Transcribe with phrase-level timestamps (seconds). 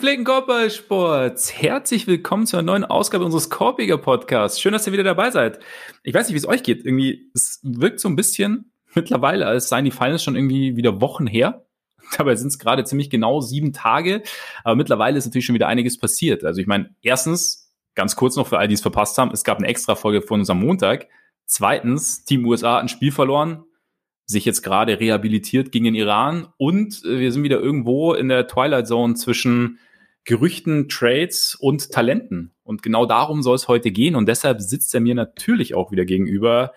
[0.00, 4.58] Gepflegten Korbballsports, herzlich willkommen zu einer neuen Ausgabe unseres Korbiger Podcasts.
[4.58, 5.60] Schön, dass ihr wieder dabei seid.
[6.04, 6.86] Ich weiß nicht, wie es euch geht.
[6.86, 11.26] Irgendwie, es wirkt so ein bisschen mittlerweile, als seien die Finals schon irgendwie wieder Wochen
[11.26, 11.66] her.
[12.16, 14.22] Dabei sind es gerade ziemlich genau sieben Tage.
[14.64, 16.44] Aber mittlerweile ist natürlich schon wieder einiges passiert.
[16.44, 19.58] Also ich meine, erstens, ganz kurz noch für all die es verpasst haben, es gab
[19.58, 21.08] eine extra Folge von uns am Montag.
[21.44, 23.64] Zweitens, Team USA hat ein Spiel verloren,
[24.24, 28.48] sich jetzt gerade rehabilitiert gegen den Iran und äh, wir sind wieder irgendwo in der
[28.48, 29.78] Twilight Zone zwischen
[30.30, 32.54] Gerüchten, Trades und Talenten.
[32.62, 34.14] Und genau darum soll es heute gehen.
[34.14, 36.72] Und deshalb sitzt er mir natürlich auch wieder gegenüber,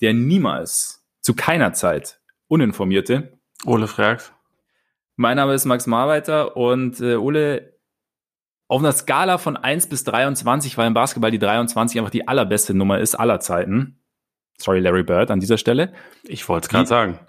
[0.00, 3.38] der niemals, zu keiner Zeit, uninformierte.
[3.64, 4.32] Ole fragt.
[5.14, 7.78] Mein Name ist Max Marweiter und äh, Ole,
[8.66, 12.74] auf einer Skala von 1 bis 23, weil im Basketball die 23 einfach die allerbeste
[12.74, 14.00] Nummer ist aller Zeiten.
[14.58, 15.92] Sorry, Larry Bird an dieser Stelle.
[16.24, 17.20] Ich wollte es gerade sagen.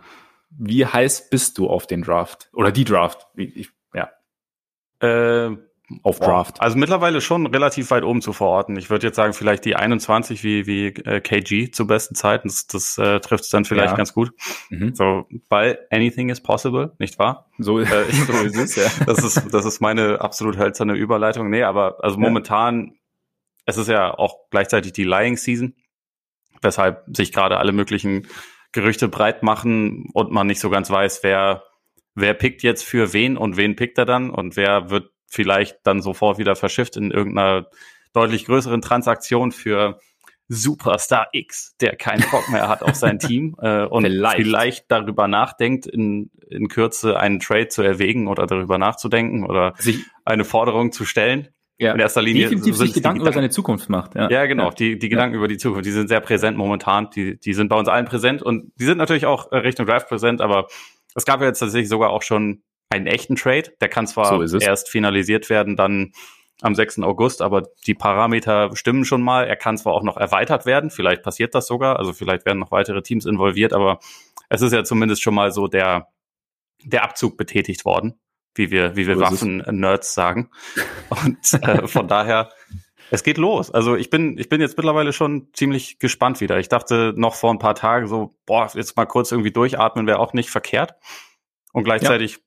[0.50, 2.50] Wie heiß bist du auf den Draft?
[2.54, 3.28] Oder die Draft?
[3.36, 4.10] Ich, ja.
[5.02, 5.67] Äh,
[6.04, 6.62] auf Draft.
[6.62, 8.76] Also mittlerweile schon relativ weit oben zu verorten.
[8.78, 12.50] Ich würde jetzt sagen, vielleicht die 21 wie, wie äh, KG zu besten Zeiten.
[12.50, 13.96] Das, das äh, trifft es dann vielleicht ja.
[13.96, 14.32] ganz gut.
[14.70, 14.96] Mhm.
[14.96, 17.50] So, weil anything is possible, nicht wahr?
[17.58, 19.06] So, äh, so ist es, ja.
[19.06, 21.50] Das ist, das ist meine absolut hölzerne Überleitung.
[21.50, 22.94] Nee, aber also momentan,
[23.66, 25.74] es ist ja auch gleichzeitig die Lying Season
[26.62, 28.28] weshalb sich gerade alle möglichen
[28.72, 31.64] Gerüchte breit machen und man nicht so ganz weiß, wer,
[32.16, 36.02] wer pickt jetzt für wen und wen pickt er dann und wer wird vielleicht dann
[36.02, 37.68] sofort wieder verschifft in irgendeiner
[38.14, 40.00] deutlich größeren Transaktion für
[40.50, 44.38] Superstar X, der keinen Bock mehr hat auf sein Team äh, und vielleicht.
[44.38, 44.86] vielleicht.
[44.92, 50.46] darüber nachdenkt, in, in Kürze einen Trade zu erwägen oder darüber nachzudenken oder sich eine
[50.46, 51.94] Forderung zu stellen ja.
[51.94, 54.16] in erster Linie definitiv sich Gedanken, über seine Zukunft macht.
[54.16, 54.66] Ja, ja genau.
[54.66, 54.72] Ja.
[54.72, 55.40] Die, die Gedanken ja.
[55.40, 57.10] über die Zukunft, die sind sehr präsent momentan.
[57.12, 60.08] Die, die sind bei uns allen präsent und die sind natürlich auch äh, Richtung Draft
[60.08, 60.68] präsent, aber
[61.16, 63.74] es gab ja jetzt tatsächlich sogar auch schon einen echten Trade.
[63.82, 66.14] Der kann zwar so erst finalisiert werden, dann
[66.62, 67.00] am 6.
[67.00, 69.46] August, aber die Parameter stimmen schon mal.
[69.46, 72.72] Er kann zwar auch noch erweitert werden, vielleicht passiert das sogar, also vielleicht werden noch
[72.72, 74.00] weitere Teams involviert, aber
[74.50, 76.08] es ist ja zumindest schon mal so der,
[76.84, 78.20] der Abzug betätigt worden
[78.58, 80.50] wie wir, wie wir Waffen-Nerds sagen.
[81.10, 82.50] Und äh, von daher,
[83.12, 83.72] es geht los.
[83.72, 86.60] Also ich bin, ich bin jetzt mittlerweile schon ziemlich gespannt wieder.
[86.60, 90.20] Ich dachte noch vor ein paar Tagen so, boah, jetzt mal kurz irgendwie durchatmen wäre
[90.20, 90.96] auch nicht verkehrt.
[91.72, 92.38] Und gleichzeitig ja.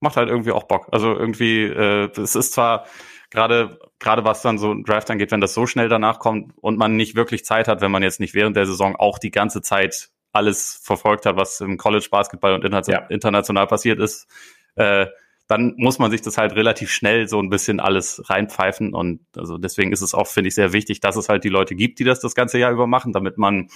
[0.00, 0.88] Macht halt irgendwie auch Bock.
[0.92, 2.86] Also irgendwie, äh, es ist zwar
[3.30, 6.78] gerade gerade was dann so ein Draft angeht, wenn das so schnell danach kommt und
[6.78, 9.62] man nicht wirklich Zeit hat, wenn man jetzt nicht während der Saison auch die ganze
[9.62, 13.66] Zeit alles verfolgt hat, was im College Basketball und international ja.
[13.66, 14.28] passiert ist,
[14.76, 15.06] äh,
[15.48, 18.94] dann muss man sich das halt relativ schnell so ein bisschen alles reinpfeifen.
[18.94, 21.74] Und also deswegen ist es auch, finde ich, sehr wichtig, dass es halt die Leute
[21.74, 23.68] gibt, die das das ganze Jahr über machen, damit man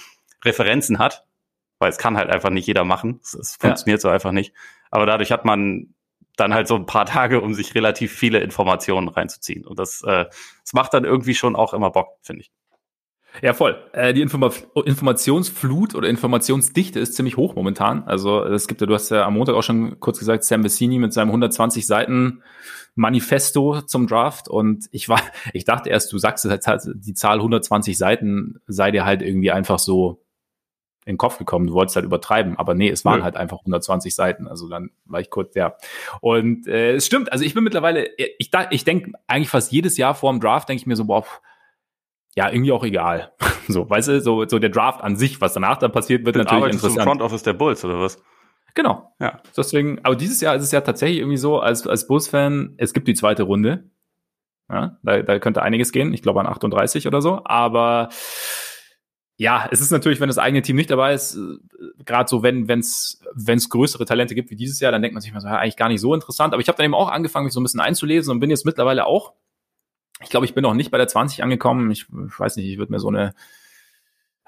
[0.43, 1.25] Referenzen hat.
[1.77, 3.19] Weil es kann halt einfach nicht jeder machen.
[3.21, 4.01] Es, es funktioniert ja.
[4.03, 4.53] so einfach nicht.
[4.89, 5.94] Aber dadurch hat man
[6.35, 9.65] dann halt so ein paar Tage, um sich relativ viele Informationen reinzuziehen.
[9.65, 10.25] Und das, äh,
[10.63, 12.51] das macht dann irgendwie schon auch immer Bock, finde ich.
[13.41, 13.77] Ja, voll.
[13.91, 14.51] Äh, die Informa
[14.85, 18.03] Informationsflut oder Informationsdichte ist ziemlich hoch momentan.
[18.03, 20.99] Also es gibt ja, du hast ja am Montag auch schon kurz gesagt, Sam Vecini
[20.99, 22.41] mit seinem 120 Seiten
[22.95, 25.19] Manifesto zum Draft und ich war,
[25.53, 29.79] ich dachte erst, du sagst halt, die Zahl 120 Seiten sei dir halt irgendwie einfach
[29.79, 30.24] so
[31.05, 31.67] in den Kopf gekommen.
[31.67, 34.47] Du wolltest halt übertreiben, aber nee, es waren halt einfach 120 Seiten.
[34.47, 35.75] Also dann war ich kurz, ja.
[36.19, 40.15] Und äh, es stimmt, also ich bin mittlerweile, ich, ich denke eigentlich fast jedes Jahr
[40.15, 41.23] vor dem Draft, denke ich mir so, boah,
[42.35, 43.31] ja, irgendwie auch egal.
[43.67, 46.43] So, weißt du, so, so der Draft an sich, was danach dann passiert, wird Dann
[46.43, 46.99] natürlich interessant.
[46.99, 48.21] Im Front Office der Bulls oder was?
[48.75, 49.11] Genau.
[49.19, 49.41] Ja.
[49.57, 53.07] Deswegen, aber dieses Jahr ist es ja tatsächlich irgendwie so, als, als Bulls-Fan, es gibt
[53.07, 53.89] die zweite Runde.
[54.69, 56.13] Ja, da, da könnte einiges gehen.
[56.13, 57.41] Ich glaube an 38 oder so.
[57.45, 58.09] Aber
[59.37, 61.57] ja, es ist natürlich, wenn das eigene Team nicht dabei ist, äh,
[62.05, 65.33] gerade so, wenn es wenn's größere Talente gibt wie dieses Jahr, dann denkt man sich
[65.33, 66.53] mal so, ja, eigentlich gar nicht so interessant.
[66.53, 68.65] Aber ich habe dann eben auch angefangen, mich so ein bisschen einzulesen und bin jetzt
[68.65, 69.33] mittlerweile auch
[70.21, 71.91] ich glaube, ich bin noch nicht bei der 20 angekommen.
[71.91, 73.33] Ich, ich weiß nicht, ich würde mir so eine,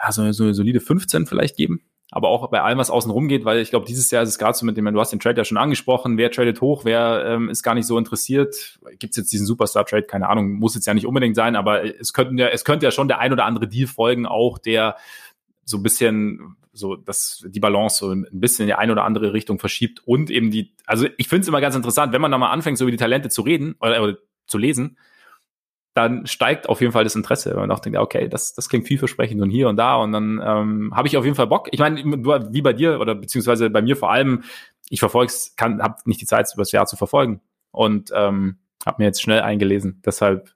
[0.02, 1.82] ja, so eine, so eine solide 15 vielleicht geben.
[2.12, 4.38] Aber auch bei allem, was außen rum geht, weil ich glaube, dieses Jahr ist es
[4.38, 7.26] gerade so mit dem, du hast den Trade ja schon angesprochen, wer tradet hoch, wer
[7.26, 8.80] ähm, ist gar nicht so interessiert.
[8.98, 10.04] Gibt es jetzt diesen Superstar-Trade?
[10.04, 12.92] Keine Ahnung, muss jetzt ja nicht unbedingt sein, aber es könnten ja, es könnte ja
[12.92, 14.96] schon der ein oder andere Deal folgen, auch der
[15.66, 19.34] so ein bisschen so dass die Balance so ein bisschen in die eine oder andere
[19.34, 22.38] Richtung verschiebt und eben die, also ich finde es immer ganz interessant, wenn man da
[22.38, 24.98] mal anfängt, so über die Talente zu reden oder, oder zu lesen,
[25.98, 27.58] dann steigt auf jeden Fall das Interesse.
[27.58, 29.96] Und auch denkt, okay, das, das klingt vielversprechend und hier und da.
[29.96, 31.68] Und dann ähm, habe ich auf jeden Fall Bock.
[31.72, 34.44] Ich meine, wie bei dir oder beziehungsweise bei mir vor allem,
[34.90, 37.42] ich verfolge es, habe nicht die Zeit, über das Jahr zu verfolgen.
[37.72, 40.02] Und ähm, habe mir jetzt schnell eingelesen.
[40.06, 40.54] Deshalb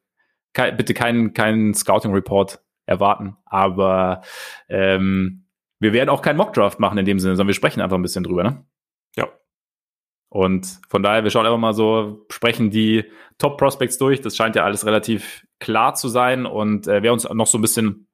[0.54, 3.38] ke bitte keinen keinen Scouting-Report erwarten.
[3.46, 4.22] Aber
[4.70, 5.46] ähm,
[5.80, 8.24] wir werden auch keinen Mockdraft machen in dem Sinne, sondern wir sprechen einfach ein bisschen
[8.24, 8.64] drüber, ne?
[9.16, 9.28] Ja.
[10.32, 13.04] Und von daher, wir schauen einfach mal so, sprechen die
[13.38, 14.22] Top Prospects durch.
[14.22, 16.46] Das scheint ja alles relativ klar zu sein.
[16.46, 18.08] Und äh, wer uns noch so ein bisschen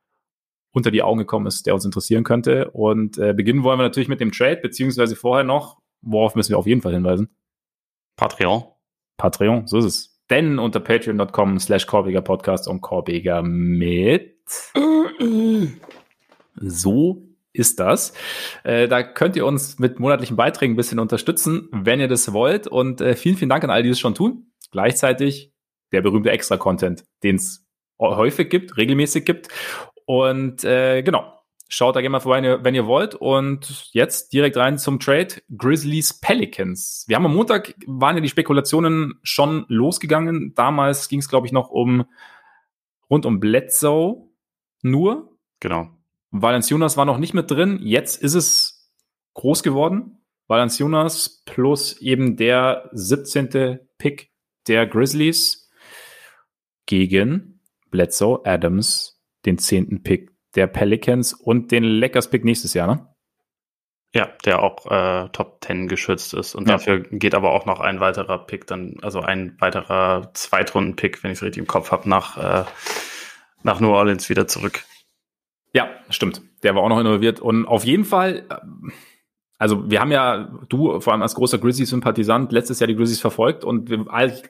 [0.71, 2.71] unter die Augen gekommen ist, der uns interessieren könnte.
[2.71, 6.57] Und äh, beginnen wollen wir natürlich mit dem Trade, beziehungsweise vorher noch, worauf müssen wir
[6.57, 7.29] auf jeden Fall hinweisen?
[8.15, 8.63] Patreon.
[9.17, 10.19] Patreon, so ist es.
[10.31, 14.39] Denn unter patreon.com slash Korbiger Podcast und Korbiger mit
[16.55, 18.13] so ist das.
[18.63, 22.67] Äh, da könnt ihr uns mit monatlichen Beiträgen ein bisschen unterstützen, wenn ihr das wollt.
[22.67, 24.51] Und äh, vielen, vielen Dank an all die es schon tun.
[24.71, 25.53] Gleichzeitig
[25.91, 27.65] der berühmte Extra-Content, den es
[27.99, 29.47] häufig gibt, regelmäßig gibt.
[30.05, 33.15] Und äh, genau, schaut da gerne mal vorbei, wenn ihr, wenn ihr wollt.
[33.15, 37.05] Und jetzt direkt rein zum Trade Grizzlies Pelicans.
[37.07, 40.53] Wir haben am Montag, waren ja die Spekulationen schon losgegangen.
[40.55, 42.05] Damals ging es, glaube ich, noch um
[43.09, 44.29] rund um Bledsoe
[44.81, 45.37] nur.
[45.59, 45.96] Genau.
[46.31, 47.79] Valenciunas war noch nicht mit drin.
[47.81, 48.91] Jetzt ist es
[49.33, 50.17] groß geworden.
[50.47, 53.79] Valenciunas plus eben der 17.
[53.97, 54.31] Pick
[54.67, 55.69] der Grizzlies
[56.85, 60.03] gegen Bledsoe Adams, den 10.
[60.03, 63.07] Pick der Pelicans und den Lakers Pick nächstes Jahr, ne?
[64.13, 66.55] Ja, der auch äh, Top 10 geschützt ist.
[66.55, 66.75] Und ja.
[66.75, 71.39] dafür geht aber auch noch ein weiterer Pick, dann, also ein weiterer Zweitrunden-Pick, wenn ich
[71.39, 72.65] es richtig im Kopf habe, nach, äh,
[73.63, 74.85] nach New Orleans wieder zurück.
[75.77, 76.41] Ja, stimmt.
[76.63, 77.39] Der war auch noch involviert.
[77.39, 78.55] Und auf jeden Fall, äh,
[79.59, 83.63] also wir haben ja, du vor allem als großer Grizzlies-Sympathisant, letztes Jahr die Grizzlies verfolgt
[83.63, 83.87] und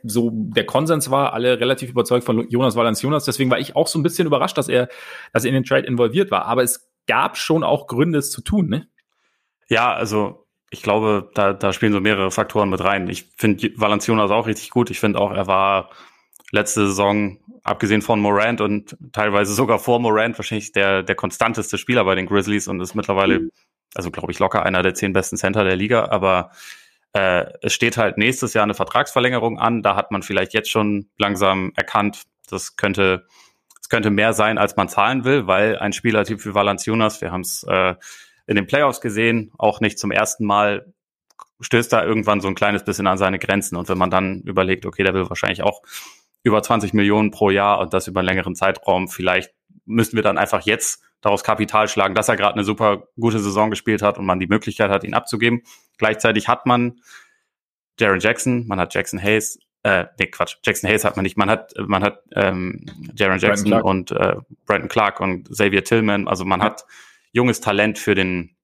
[0.04, 3.26] so der Konsens war, alle relativ überzeugt von Jonas Valanciunas.
[3.26, 4.88] Deswegen war ich auch so ein bisschen überrascht, dass er,
[5.34, 6.46] dass er in den Trade involviert war.
[6.46, 8.88] Aber es gab schon auch Gründe, es zu tun, ne?
[9.68, 13.10] Ja, also ich glaube, da, da spielen so mehrere Faktoren mit rein.
[13.10, 14.92] Ich finde Valanciunas auch richtig gut.
[14.92, 15.90] Ich finde auch, er war
[16.52, 22.06] letzte Saison, abgesehen von Morant und teilweise sogar vor Morant, wahrscheinlich der, der konstanteste Spieler
[22.06, 23.52] bei den Grizzlies und ist mittlerweile, mhm.
[23.94, 26.06] also glaube ich, locker einer der zehn besten Center der Liga.
[26.10, 26.52] Aber
[27.14, 29.82] äh, es steht halt nächstes Jahr eine Vertragsverlängerung an.
[29.82, 33.26] Da hat man vielleicht jetzt schon langsam erkannt, das könnte,
[33.82, 37.42] es könnte mehr sein, als man zahlen will, weil ein Spielertyp wie Valanciunas, wir haben
[37.42, 37.96] es äh,
[38.46, 40.94] in den Playoffs gesehen, auch nicht zum ersten Mal
[41.60, 43.76] stößt da irgendwann so ein kleines bisschen an seine Grenzen.
[43.76, 45.82] Und wenn man dann überlegt, okay, der will wahrscheinlich auch
[46.48, 49.08] über 20 Millionen pro Jahr und das über einen längeren Zeitraum.
[49.08, 49.54] Vielleicht
[49.86, 53.70] müssten wir dann einfach jetzt daraus Kapital schlagen, dass er gerade eine super gute Saison
[53.70, 55.64] gespielt hat und man die Möglichkeit hat, ihn abzugeben.
[55.98, 57.02] Gleichzeitig hat man
[58.00, 61.50] Jaron Jackson, man hat Jackson Hayes, äh, nee, Quatsch, Jackson Hayes hat man nicht, man
[61.50, 62.86] hat, man hat ähm,
[63.16, 64.36] Jaron Jackson und äh,
[64.66, 66.68] Brandon Clark und Xavier Tillman, also man ja.
[66.68, 66.86] hat
[67.32, 68.56] junges Talent für den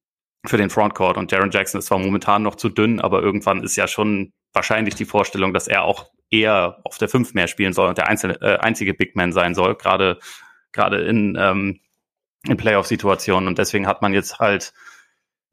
[0.46, 3.78] für den Frontcourt und Jaron Jackson ist zwar momentan noch zu dünn, aber irgendwann ist
[3.78, 7.90] ja schon wahrscheinlich die Vorstellung, dass er auch eher auf der 5 mehr spielen soll
[7.90, 10.20] und der einzelne, äh, einzige Big Man sein soll, gerade
[10.72, 11.80] gerade in, ähm,
[12.48, 13.48] in Playoff-Situationen.
[13.48, 14.74] Und deswegen hat man jetzt halt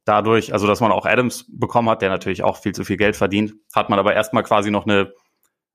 [0.04, 3.16] dadurch, also dass man auch Adams bekommen hat, der natürlich auch viel zu viel Geld
[3.16, 5.12] verdient, hat man aber erstmal quasi noch eine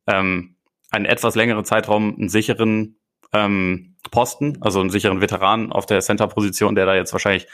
[0.07, 0.55] ähm,
[0.91, 2.99] einen etwas längeren Zeitraum einen sicheren
[3.33, 7.47] ähm, Posten, also einen sicheren Veteran auf der Center-Position, der da jetzt wahrscheinlich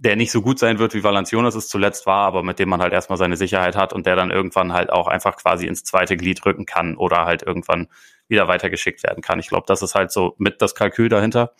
[0.00, 2.80] der nicht so gut sein wird, wie Valanciunas es zuletzt war, aber mit dem man
[2.80, 6.16] halt erstmal seine Sicherheit hat und der dann irgendwann halt auch einfach quasi ins zweite
[6.16, 7.88] Glied rücken kann oder halt irgendwann
[8.28, 9.40] wieder weitergeschickt werden kann.
[9.40, 11.52] Ich glaube, das ist halt so mit das Kalkül dahinter.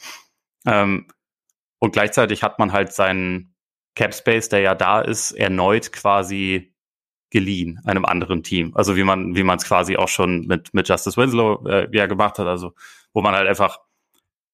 [0.65, 1.09] Ähm,
[1.81, 3.57] und gleichzeitig hat man halt seinen
[3.97, 6.73] Cap Space, der ja da ist, erneut quasi
[7.31, 8.73] geliehen einem anderen Team.
[8.77, 12.07] Also wie man wie man es quasi auch schon mit mit Justice Winslow äh, ja
[12.07, 12.73] gemacht hat, also
[13.13, 13.81] wo man halt einfach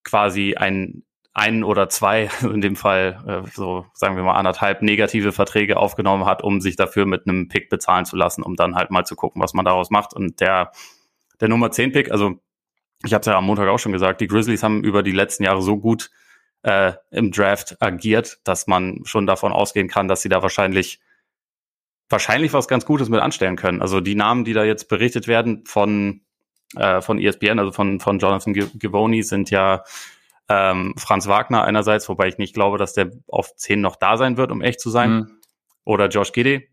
[0.05, 1.05] quasi ein
[1.35, 6.25] einen oder zwei, in dem Fall äh, so sagen wir mal anderthalb negative Verträge aufgenommen
[6.25, 9.17] hat, um sich dafür mit einem Pick bezahlen zu lassen, um dann halt mal zu
[9.17, 10.15] gucken, was man daraus macht.
[10.15, 10.73] Und der,
[11.41, 12.41] der Nummer 10 Pick, also
[13.05, 15.43] ich habe es ja am Montag auch schon gesagt, die Grizzlies haben über die letzten
[15.43, 16.11] Jahre so gut
[16.63, 21.01] äh, im Draft agiert, dass man schon davon ausgehen kann, dass sie da wahrscheinlich
[22.09, 23.83] wahrscheinlich was ganz Gutes mit anstellen können.
[23.83, 26.23] Also die Namen, die da jetzt berichtet werden von
[26.77, 29.85] äh, von ESPN, also von von Jonathan Givoni, sind ja
[30.49, 34.37] ähm, Franz Wagner einerseits, wobei ich nicht glaube, dass der auf 10 noch da sein
[34.37, 35.11] wird, um echt zu sein.
[35.11, 35.41] Mhm.
[35.85, 36.69] Oder Josh Giddy.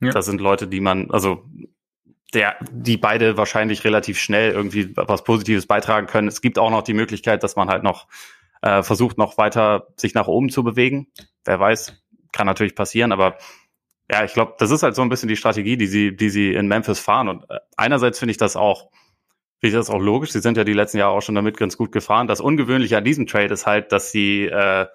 [0.00, 0.12] Ja.
[0.12, 1.44] Das sind Leute, die man, also
[2.34, 6.28] der, die beide wahrscheinlich relativ schnell irgendwie was Positives beitragen können.
[6.28, 8.06] Es gibt auch noch die Möglichkeit, dass man halt noch
[8.62, 11.08] äh, versucht, noch weiter sich nach oben zu bewegen.
[11.44, 11.94] Wer weiß,
[12.32, 13.38] kann natürlich passieren, aber
[14.10, 16.54] ja, ich glaube, das ist halt so ein bisschen die Strategie, die sie, die sie
[16.54, 17.28] in Memphis fahren.
[17.28, 18.90] Und äh, einerseits finde ich das auch
[19.60, 20.32] finde ich das auch logisch.
[20.32, 22.28] Sie sind ja die letzten Jahre auch schon damit ganz gut gefahren.
[22.28, 24.86] Das Ungewöhnliche an diesem Trade ist halt, dass sie, äh,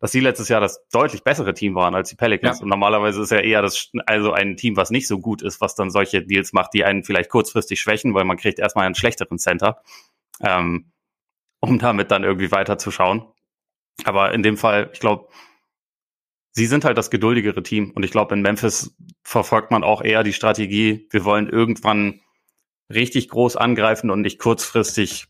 [0.00, 2.58] dass sie letztes Jahr das deutlich bessere Team waren als die Pelicans.
[2.58, 2.62] Ja.
[2.62, 5.74] Und normalerweise ist ja eher das, also ein Team, was nicht so gut ist, was
[5.74, 9.38] dann solche Deals macht, die einen vielleicht kurzfristig schwächen, weil man kriegt erstmal einen schlechteren
[9.38, 9.82] Center,
[10.40, 10.92] ähm,
[11.60, 13.26] um damit dann irgendwie weiterzuschauen.
[14.04, 15.28] Aber in dem Fall, ich glaube,
[16.52, 17.90] sie sind halt das geduldigere Team.
[17.94, 22.20] Und ich glaube, in Memphis verfolgt man auch eher die Strategie, wir wollen irgendwann
[22.92, 25.26] richtig groß angreifen und nicht kurzfristig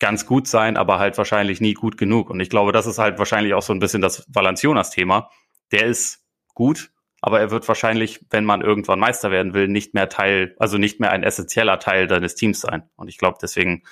[0.00, 2.30] ganz gut sein, aber halt wahrscheinlich nie gut genug.
[2.30, 5.30] Und ich glaube, das ist halt wahrscheinlich auch so ein bisschen das Valanciunas-Thema.
[5.72, 10.08] Der ist gut, aber er wird wahrscheinlich, wenn man irgendwann Meister werden will, nicht mehr
[10.08, 12.88] Teil, also nicht mehr ein essentieller Teil deines Teams sein.
[12.96, 13.84] Und ich glaube, deswegen,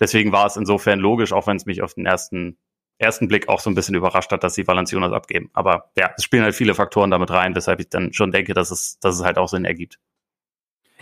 [0.00, 2.58] deswegen war es insofern logisch, auch wenn es mich auf den ersten,
[2.98, 5.50] ersten Blick auch so ein bisschen überrascht hat, dass sie Valanciunas abgeben.
[5.52, 8.70] Aber ja, es spielen halt viele Faktoren damit rein, weshalb ich dann schon denke, dass
[8.70, 9.98] es, dass es halt auch Sinn ergibt.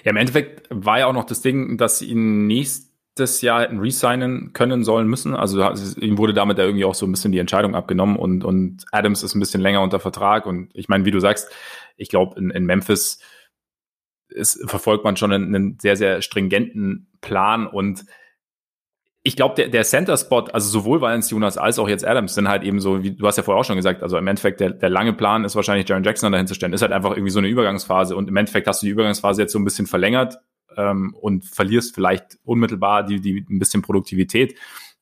[0.05, 3.81] Ja, im Endeffekt war ja auch noch das Ding, dass sie ihn nächstes Jahr hätten
[3.81, 5.35] resignen können sollen müssen.
[5.35, 5.61] Also
[6.00, 9.23] ihm wurde damit ja irgendwie auch so ein bisschen die Entscheidung abgenommen und, und Adams
[9.23, 10.47] ist ein bisschen länger unter Vertrag.
[10.47, 11.50] Und ich meine, wie du sagst,
[11.97, 13.21] ich glaube, in, in Memphis
[14.28, 18.05] ist, verfolgt man schon einen, einen sehr, sehr stringenten Plan und
[19.22, 22.62] ich glaube, der, der Center-Spot, also sowohl Valens Jonas als auch jetzt Adams, sind halt
[22.62, 24.90] eben so, wie du hast ja vorher auch schon gesagt, also im Endeffekt der, der
[24.90, 27.48] lange Plan ist wahrscheinlich Jaron Jackson dahin zu stellen, ist halt einfach irgendwie so eine
[27.48, 30.38] Übergangsphase und im Endeffekt hast du die Übergangsphase jetzt so ein bisschen verlängert
[30.76, 34.56] ähm, und verlierst vielleicht unmittelbar die, die ein bisschen Produktivität,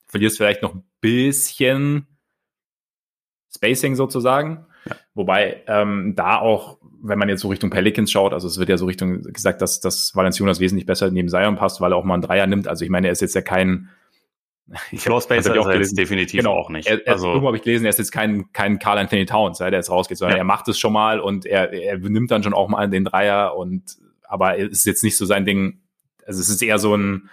[0.07, 2.07] verlierst vielleicht noch ein bisschen
[3.53, 4.65] Spacing sozusagen.
[4.85, 4.95] Ja.
[5.13, 8.77] Wobei ähm, da auch, wenn man jetzt so Richtung Pelicans schaut, also es wird ja
[8.77, 12.15] so Richtung gesagt, dass, dass Valenciunas wesentlich besser neben Zion passt, weil er auch mal
[12.15, 12.67] einen Dreier nimmt.
[12.67, 13.89] Also ich meine, er ist jetzt ja kein
[14.97, 16.53] Floor Spacer ist er jetzt definitiv genau.
[16.53, 16.87] auch nicht.
[16.87, 19.59] Er, er, also irgendwo habe ich gelesen, er ist jetzt kein, kein Carl Anthony Towns,
[19.59, 20.41] der jetzt rausgeht, sondern ja.
[20.41, 23.55] er macht es schon mal und er, er nimmt dann schon auch mal den Dreier
[23.55, 25.79] und aber es ist jetzt nicht so sein Ding.
[26.25, 27.29] Also es ist eher so ein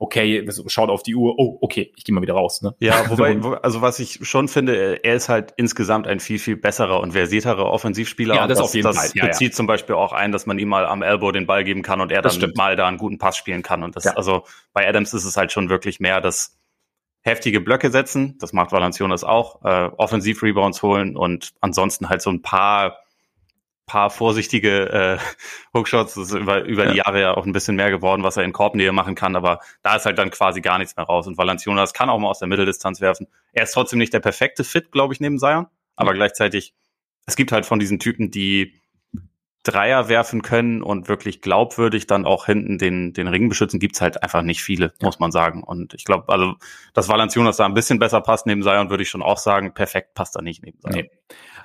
[0.00, 2.62] okay, schaut auf die Uhr, oh, okay, ich gehe mal wieder raus.
[2.62, 2.74] Ne?
[2.80, 7.00] Ja, wobei, also was ich schon finde, er ist halt insgesamt ein viel, viel besserer
[7.00, 8.34] und versierterer Offensivspieler.
[8.34, 9.10] Ja, das, das auf jeden das Fall.
[9.14, 9.56] Ja, bezieht ja.
[9.56, 12.10] zum Beispiel auch ein, dass man ihm mal am Elbow den Ball geben kann und
[12.10, 13.82] er dann mal da einen guten Pass spielen kann.
[13.82, 14.12] Und das, ja.
[14.16, 16.58] also bei Adams ist es halt schon wirklich mehr das
[17.22, 18.36] heftige Blöcke setzen.
[18.38, 19.62] Das macht Valanciunas auch.
[19.64, 22.98] Äh, Offensiv-Rebounds holen und ansonsten halt so ein paar
[23.90, 25.18] paar vorsichtige äh,
[25.74, 26.14] Hookshots.
[26.14, 26.92] Das ist über, über ja.
[26.92, 29.58] die Jahre ja auch ein bisschen mehr geworden, was er in Korbnähe machen kann, aber
[29.82, 31.26] da ist halt dann quasi gar nichts mehr raus.
[31.26, 33.26] Und Valanciunas kann auch mal aus der Mitteldistanz werfen.
[33.52, 36.16] Er ist trotzdem nicht der perfekte Fit, glaube ich, neben Zion, aber mhm.
[36.16, 36.72] gleichzeitig,
[37.26, 38.79] es gibt halt von diesen Typen, die
[39.62, 44.22] Dreier werfen können und wirklich glaubwürdig dann auch hinten den, den Ring beschützen, gibt's halt
[44.22, 45.62] einfach nicht viele, muss man sagen.
[45.62, 46.54] Und ich glaube, also,
[46.94, 49.74] dass Valanciunas da ein bisschen besser passt neben Zion, würde ich schon auch sagen.
[49.74, 50.94] Perfekt passt er nicht neben Zion.
[50.94, 51.10] Nee.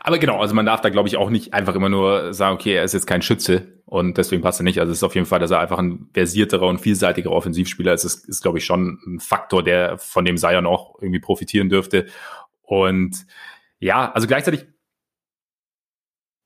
[0.02, 2.74] Aber genau, also man darf da, glaube ich, auch nicht einfach immer nur sagen, okay,
[2.74, 4.80] er ist jetzt kein Schütze und deswegen passt er nicht.
[4.80, 8.04] Also es ist auf jeden Fall, dass er einfach ein versierterer und vielseitigerer Offensivspieler ist.
[8.04, 12.06] Das ist, glaube ich, schon ein Faktor, der von dem Zion auch irgendwie profitieren dürfte.
[12.62, 13.26] Und
[13.80, 14.68] ja, also gleichzeitig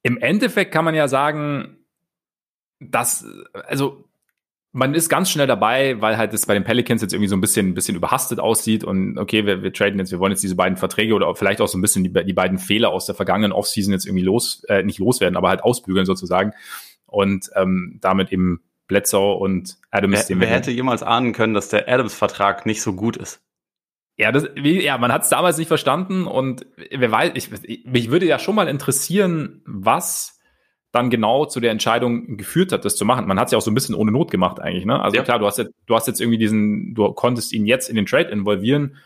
[0.04, 1.78] im Endeffekt kann man ja sagen,
[2.80, 4.06] dass, also
[4.72, 7.42] man ist ganz schnell dabei, weil halt es bei den Pelicans jetzt irgendwie so ein
[7.42, 10.56] bisschen, ein bisschen überhastet aussieht und okay, wir, wir traden jetzt, wir wollen jetzt diese
[10.56, 13.52] beiden Verträge oder vielleicht auch so ein bisschen die, die beiden Fehler aus der vergangenen
[13.52, 16.54] Offseason jetzt irgendwie los, äh, nicht loswerden, aber halt ausbügeln sozusagen
[17.08, 20.30] und ähm, damit eben Bledsoe und Adams.
[20.30, 23.42] Wer, wer hätte jemals ahnen können, dass der Adams-Vertrag nicht so gut ist?
[24.20, 28.12] Ja, das, wie, ja, man hat es damals nicht verstanden und wer weiß, ich, mich
[28.12, 30.42] würde ja schon mal interessieren, was
[30.92, 33.28] dann genau zu der Entscheidung geführt hat, das zu machen.
[33.28, 35.02] Man hat es ja auch so ein bisschen ohne Not gemacht eigentlich, ne?
[35.02, 35.24] Also ja.
[35.24, 38.06] klar, du hast jetzt, du hast jetzt irgendwie diesen, du konntest ihn jetzt in den
[38.06, 38.98] Trade involvieren,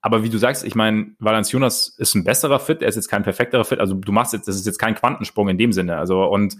[0.00, 3.22] aber wie du sagst, ich meine, Valanciunas ist ein besserer Fit, er ist jetzt kein
[3.22, 6.24] perfekterer Fit, also du machst jetzt, das ist jetzt kein Quantensprung in dem Sinne, also
[6.24, 6.56] und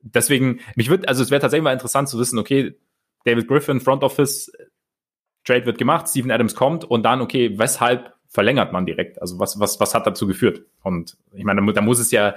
[0.00, 2.78] deswegen, mich würde, also es wäre tatsächlich mal interessant zu wissen, okay,
[3.26, 4.50] David Griffin, Front Office,
[5.44, 9.20] Trade wird gemacht, Steven Adams kommt und dann, okay, weshalb verlängert man direkt?
[9.20, 10.62] Also was, was, was hat dazu geführt?
[10.82, 12.34] Und ich meine, da, da muss es ja,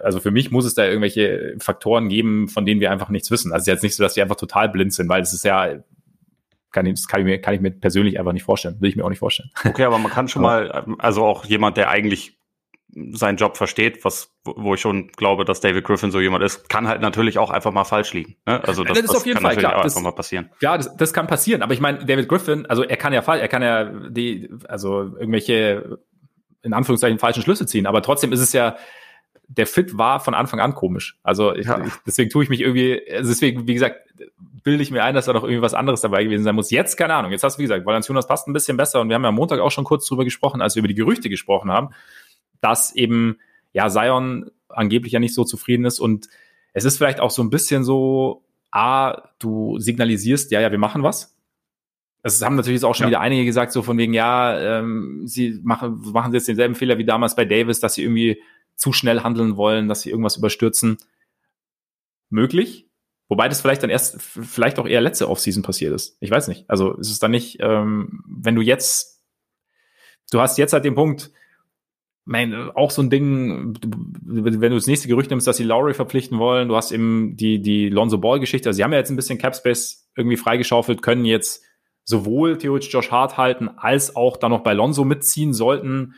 [0.00, 3.52] also für mich muss es da irgendwelche Faktoren geben, von denen wir einfach nichts wissen.
[3.52, 5.44] Also es ist jetzt nicht so, dass die einfach total blind sind, weil es ist
[5.44, 5.78] ja,
[6.72, 8.80] kann ich, das kann ich, mir, kann ich mir persönlich einfach nicht vorstellen.
[8.80, 9.50] Will ich mir auch nicht vorstellen.
[9.64, 12.36] Okay, aber man kann schon mal, also auch jemand, der eigentlich
[13.12, 16.86] seinen Job versteht, was wo ich schon glaube, dass David Griffin so jemand ist, kann
[16.86, 18.36] halt natürlich auch einfach mal falsch liegen.
[18.46, 18.62] Ne?
[18.62, 19.82] Also das, das ist auf jeden Fall klar.
[19.82, 20.50] Das, einfach mal passieren.
[20.60, 21.62] Ja, das, das kann passieren.
[21.62, 25.98] Aber ich meine, David Griffin, also er kann ja er kann ja die, also irgendwelche
[26.62, 27.86] in Anführungszeichen falschen Schlüsse ziehen.
[27.86, 28.76] Aber trotzdem ist es ja
[29.48, 31.18] der Fit war von Anfang an komisch.
[31.22, 31.84] Also ich, ja.
[31.84, 34.00] ich, deswegen tue ich mich irgendwie, also deswegen, wie gesagt,
[34.62, 36.70] bilde ich mir ein, dass da noch irgendwie was anderes dabei gewesen sein muss.
[36.70, 39.14] Jetzt, keine Ahnung, jetzt hast du, wie gesagt, Valanciunas passt ein bisschen besser und wir
[39.14, 41.70] haben ja am Montag auch schon kurz drüber gesprochen, als wir über die Gerüchte gesprochen
[41.70, 41.90] haben
[42.64, 43.38] dass eben
[43.72, 46.28] ja Zion angeblich ja nicht so zufrieden ist und
[46.72, 48.42] es ist vielleicht auch so ein bisschen so,
[48.72, 51.36] a, du signalisierst, ja, ja, wir machen was.
[52.22, 53.10] Es haben natürlich jetzt auch schon ja.
[53.10, 57.04] wieder einige gesagt, so von wegen, ja, ähm, sie machen, machen jetzt denselben Fehler wie
[57.04, 58.42] damals bei Davis, dass sie irgendwie
[58.76, 60.96] zu schnell handeln wollen, dass sie irgendwas überstürzen.
[62.30, 62.88] Möglich.
[63.28, 66.16] Wobei das vielleicht dann erst, vielleicht auch eher letzte Offseason passiert ist.
[66.20, 66.68] Ich weiß nicht.
[66.68, 69.22] Also ist es dann nicht, ähm, wenn du jetzt,
[70.32, 71.30] du hast jetzt halt den Punkt,
[72.24, 73.78] mein, auch so ein Ding,
[74.24, 77.60] wenn du das nächste Gerücht nimmst, dass sie Lowry verpflichten wollen, du hast eben die,
[77.60, 81.62] die Lonzo Ball-Geschichte, also sie haben ja jetzt ein bisschen Capspace irgendwie freigeschaufelt, können jetzt
[82.04, 86.14] sowohl theoretisch Josh Hart halten, als auch dann noch bei Lonzo mitziehen sollten.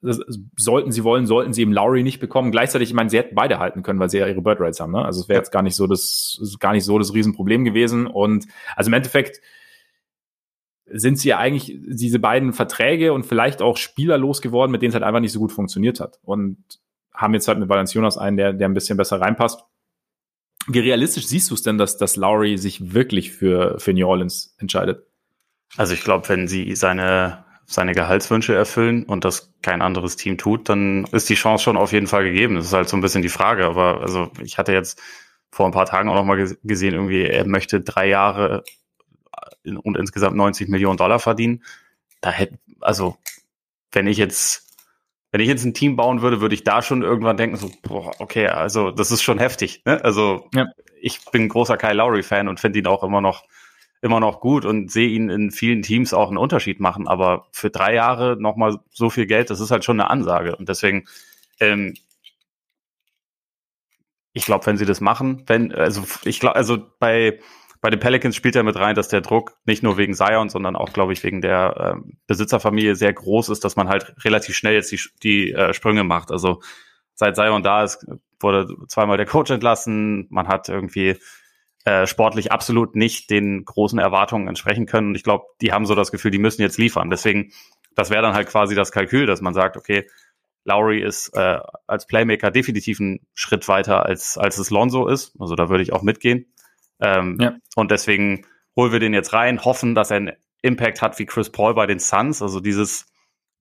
[0.00, 0.20] Das,
[0.56, 2.50] sollten sie wollen, sollten sie eben Lowry nicht bekommen.
[2.50, 4.92] Gleichzeitig, ich meine, sie hätten beide halten können, weil sie ja ihre Bird Rights haben.
[4.92, 5.04] Ne?
[5.04, 8.08] Also es wäre jetzt gar nicht so das, gar nicht so das Riesenproblem gewesen.
[8.08, 9.40] Und also im Endeffekt
[10.92, 14.94] sind sie ja eigentlich diese beiden Verträge und vielleicht auch Spieler losgeworden, mit denen es
[14.94, 16.18] halt einfach nicht so gut funktioniert hat.
[16.22, 16.58] Und
[17.14, 19.64] haben jetzt halt mit Valenciunas einen, der, der ein bisschen besser reinpasst.
[20.66, 24.54] Wie realistisch siehst du es denn, dass, dass Lowry sich wirklich für, für New Orleans
[24.58, 25.06] entscheidet?
[25.76, 30.68] Also ich glaube, wenn sie seine, seine Gehaltswünsche erfüllen und das kein anderes Team tut,
[30.68, 32.56] dann ist die Chance schon auf jeden Fall gegeben.
[32.56, 33.64] Das ist halt so ein bisschen die Frage.
[33.66, 35.00] Aber also ich hatte jetzt
[35.50, 38.62] vor ein paar Tagen auch noch mal gesehen, irgendwie, er möchte drei Jahre
[39.64, 41.62] und insgesamt 90 Millionen Dollar verdienen.
[42.20, 43.16] Da hätte, also,
[43.92, 44.76] wenn ich jetzt,
[45.30, 48.12] wenn ich jetzt ein Team bauen würde, würde ich da schon irgendwann denken, so, boah,
[48.18, 49.82] okay, also das ist schon heftig.
[49.84, 50.02] Ne?
[50.04, 50.66] Also ja.
[51.00, 53.44] ich bin großer Kyle Lowry-Fan und finde ihn auch immer noch,
[54.02, 57.08] immer noch gut und sehe ihn in vielen Teams auch einen Unterschied machen.
[57.08, 60.56] Aber für drei Jahre nochmal so viel Geld, das ist halt schon eine Ansage.
[60.56, 61.06] Und deswegen,
[61.60, 61.94] ähm,
[64.34, 67.38] ich glaube, wenn sie das machen, wenn, also ich glaube, also bei
[67.82, 70.76] bei den Pelicans spielt er mit rein, dass der Druck nicht nur wegen Zion, sondern
[70.76, 74.74] auch, glaube ich, wegen der äh, Besitzerfamilie sehr groß ist, dass man halt relativ schnell
[74.74, 76.30] jetzt die, die äh, Sprünge macht.
[76.30, 76.62] Also
[77.14, 78.06] seit Zion da ist,
[78.38, 80.28] wurde zweimal der Coach entlassen.
[80.30, 81.16] Man hat irgendwie
[81.84, 85.08] äh, sportlich absolut nicht den großen Erwartungen entsprechen können.
[85.08, 87.10] Und ich glaube, die haben so das Gefühl, die müssen jetzt liefern.
[87.10, 87.50] Deswegen,
[87.96, 90.08] das wäre dann halt quasi das Kalkül, dass man sagt, okay,
[90.62, 91.58] Lowry ist äh,
[91.88, 95.34] als Playmaker definitiv ein Schritt weiter, als, als es Lonzo ist.
[95.40, 96.46] Also da würde ich auch mitgehen.
[97.02, 97.56] Ähm, ja.
[97.74, 101.50] Und deswegen holen wir den jetzt rein, hoffen, dass er einen Impact hat wie Chris
[101.50, 102.40] Paul bei den Suns.
[102.40, 103.06] Also dieses,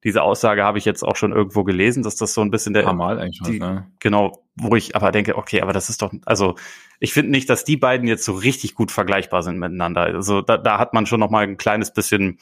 [0.03, 2.83] diese Aussage habe ich jetzt auch schon irgendwo gelesen, dass das so ein bisschen der.
[2.83, 3.91] Normal eigentlich die, ne?
[3.99, 6.55] Genau, wo ich aber denke, okay, aber das ist doch, also
[6.99, 10.01] ich finde nicht, dass die beiden jetzt so richtig gut vergleichbar sind miteinander.
[10.01, 12.39] Also da, da hat man schon noch mal ein kleines bisschen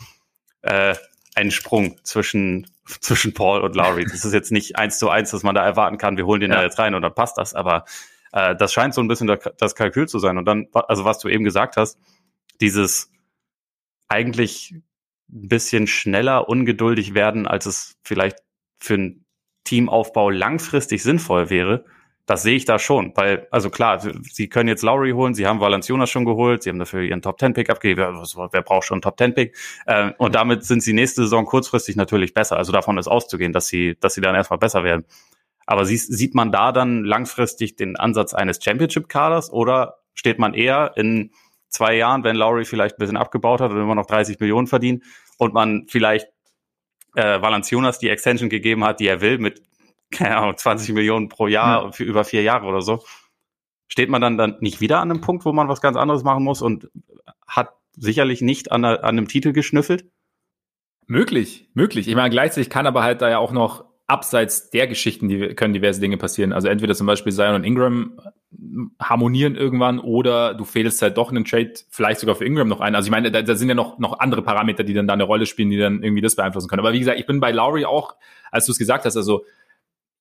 [0.62, 0.96] äh,
[1.36, 2.68] einen Sprung zwischen
[3.00, 4.04] zwischen Paul und Lowry.
[4.04, 6.52] Das ist jetzt nicht eins zu eins, dass man da erwarten kann, wir holen den
[6.52, 6.58] ja.
[6.58, 7.86] da jetzt rein und dann passt das, aber
[8.32, 10.38] äh, das scheint so ein bisschen das Kalkül zu sein.
[10.38, 11.98] Und dann, also was du eben gesagt hast,
[12.62, 13.12] dieses
[14.08, 14.74] eigentlich
[15.32, 18.40] ein bisschen schneller ungeduldig werden, als es vielleicht
[18.80, 19.26] für einen
[19.64, 21.86] Teamaufbau langfristig sinnvoll wäre,
[22.30, 25.60] das sehe ich da schon, weil, also klar, sie können jetzt Lowry holen, sie haben
[25.60, 29.02] Valanciunas schon geholt, sie haben dafür ihren Top 10 Pick abgegeben, wer, braucht schon einen
[29.02, 29.58] Top 10 Pick?
[29.88, 32.58] Äh, und damit sind sie nächste Saison kurzfristig natürlich besser.
[32.58, 35.06] Also davon ist auszugehen, dass sie, dass sie dann erstmal besser werden.
[35.70, 40.94] Aber sie, sieht man da dann langfristig den Ansatz eines Championship-Kaders oder steht man eher
[40.96, 41.30] in
[41.68, 45.04] zwei Jahren, wenn Lowry vielleicht ein bisschen abgebaut hat und immer noch 30 Millionen verdient
[45.38, 46.28] und man vielleicht
[47.14, 49.62] äh, Valanciunas die Extension gegeben hat, die er will, mit
[50.10, 51.92] keine Ahnung, 20 Millionen pro Jahr ja.
[51.92, 53.04] für über vier Jahre oder so,
[53.88, 56.44] steht man dann, dann nicht wieder an einem Punkt, wo man was ganz anderes machen
[56.44, 56.90] muss und
[57.46, 60.10] hat sicherlich nicht an, an einem Titel geschnüffelt?
[61.06, 62.08] Möglich, möglich.
[62.08, 65.74] Ich meine, gleichzeitig kann aber halt da ja auch noch abseits der Geschichten die, können
[65.74, 66.52] diverse Dinge passieren.
[66.52, 68.20] Also entweder zum Beispiel Zion und Ingram
[69.00, 72.96] harmonieren irgendwann oder du fehlst halt doch einen Trade, vielleicht sogar für Ingram noch ein.
[72.96, 75.24] Also ich meine, da, da, sind ja noch, noch andere Parameter, die dann da eine
[75.24, 76.80] Rolle spielen, die dann irgendwie das beeinflussen können.
[76.80, 78.16] Aber wie gesagt, ich bin bei Lowry auch,
[78.52, 79.46] als du es gesagt hast, also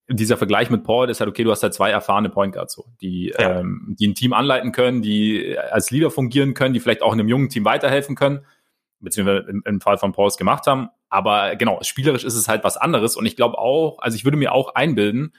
[0.07, 2.85] dieser Vergleich mit Paul ist halt, okay, du hast halt zwei erfahrene Point Guards, so,
[3.01, 3.61] die, ja.
[3.61, 7.21] ähm, die ein Team anleiten können, die als Leader fungieren können, die vielleicht auch in
[7.21, 8.45] einem jungen Team weiterhelfen können,
[9.01, 10.91] beziehungsweise im, im Fall von Pauls gemacht haben.
[11.09, 13.17] Aber genau, spielerisch ist es halt was anderes.
[13.17, 15.33] Und ich glaube auch, also ich würde mir auch einbilden,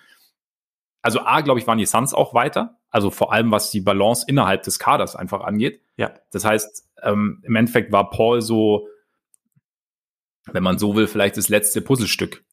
[1.01, 2.77] also A, glaube ich, waren die Suns auch weiter.
[2.89, 5.81] Also vor allem, was die Balance innerhalb des Kaders einfach angeht.
[5.95, 6.13] Ja.
[6.31, 8.87] Das heißt, ähm, im Endeffekt war Paul so,
[10.51, 12.43] wenn man so will, vielleicht das letzte Puzzlestück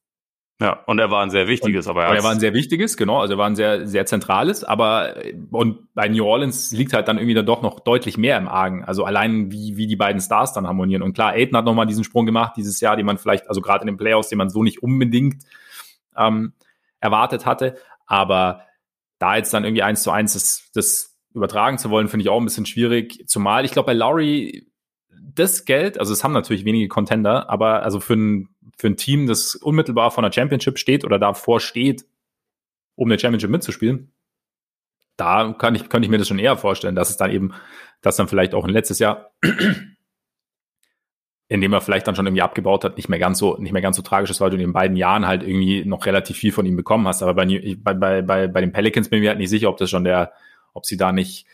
[0.59, 2.97] ja, und er war ein sehr wichtiges, und, aber er, er war ein sehr wichtiges,
[2.97, 5.15] genau, also er war ein sehr, sehr zentrales, aber
[5.51, 8.83] und bei New Orleans liegt halt dann irgendwie dann doch noch deutlich mehr im Argen.
[8.83, 11.03] Also allein wie, wie die beiden Stars dann harmonieren.
[11.03, 13.83] Und klar, Aiden hat nochmal diesen Sprung gemacht dieses Jahr, den man vielleicht, also gerade
[13.83, 15.43] in den Playoffs, den man so nicht unbedingt
[16.17, 16.55] ähm,
[17.01, 17.77] erwartet hatte.
[18.07, 18.63] Aber
[19.19, 22.41] da jetzt dann irgendwie eins zu eins das, das übertragen zu wollen, finde ich auch
[22.41, 23.25] ein bisschen schwierig.
[23.27, 24.67] Zumal ich glaube, bei Lowry
[25.39, 29.27] das Geld, also es haben natürlich wenige Contender, aber also für ein für ein Team,
[29.27, 32.05] das unmittelbar vor einer Championship steht oder davor steht,
[32.95, 34.13] um eine Championship mitzuspielen,
[35.17, 37.55] da kann ich, könnte ich mir das schon eher vorstellen, dass es dann eben,
[38.03, 39.31] dass dann vielleicht auch ein letztes Jahr,
[41.49, 43.81] in dem er vielleicht dann schon irgendwie abgebaut hat, nicht mehr ganz so, nicht mehr
[43.83, 46.53] ganz so tragisch ist, weil du in den beiden Jahren halt irgendwie noch relativ viel
[46.53, 47.23] von ihm bekommen hast.
[47.23, 47.47] Aber bei,
[47.79, 50.33] bei, bei, bei, den Pelicans bin ich mir halt nicht sicher, ob das schon der,
[50.75, 51.47] ob sie da nicht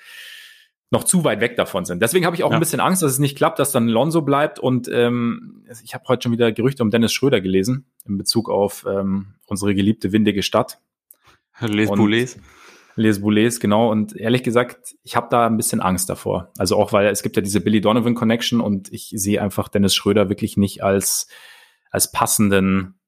[0.93, 2.03] noch zu weit weg davon sind.
[2.03, 2.57] Deswegen habe ich auch ja.
[2.57, 4.59] ein bisschen Angst, dass es nicht klappt, dass dann Lonzo bleibt.
[4.59, 8.87] Und ähm, ich habe heute schon wieder Gerüchte um Dennis Schröder gelesen in Bezug auf
[8.87, 10.81] ähm, unsere geliebte windige Stadt.
[11.61, 12.39] Les Boulets.
[12.95, 13.91] Les Boulets, genau.
[13.91, 16.53] Und ehrlich gesagt, ich habe da ein bisschen Angst davor.
[16.59, 19.95] Also auch, weil es gibt ja diese Billy Donovan Connection und ich sehe einfach Dennis
[19.95, 21.27] Schröder wirklich nicht als,
[21.91, 23.01] als passenden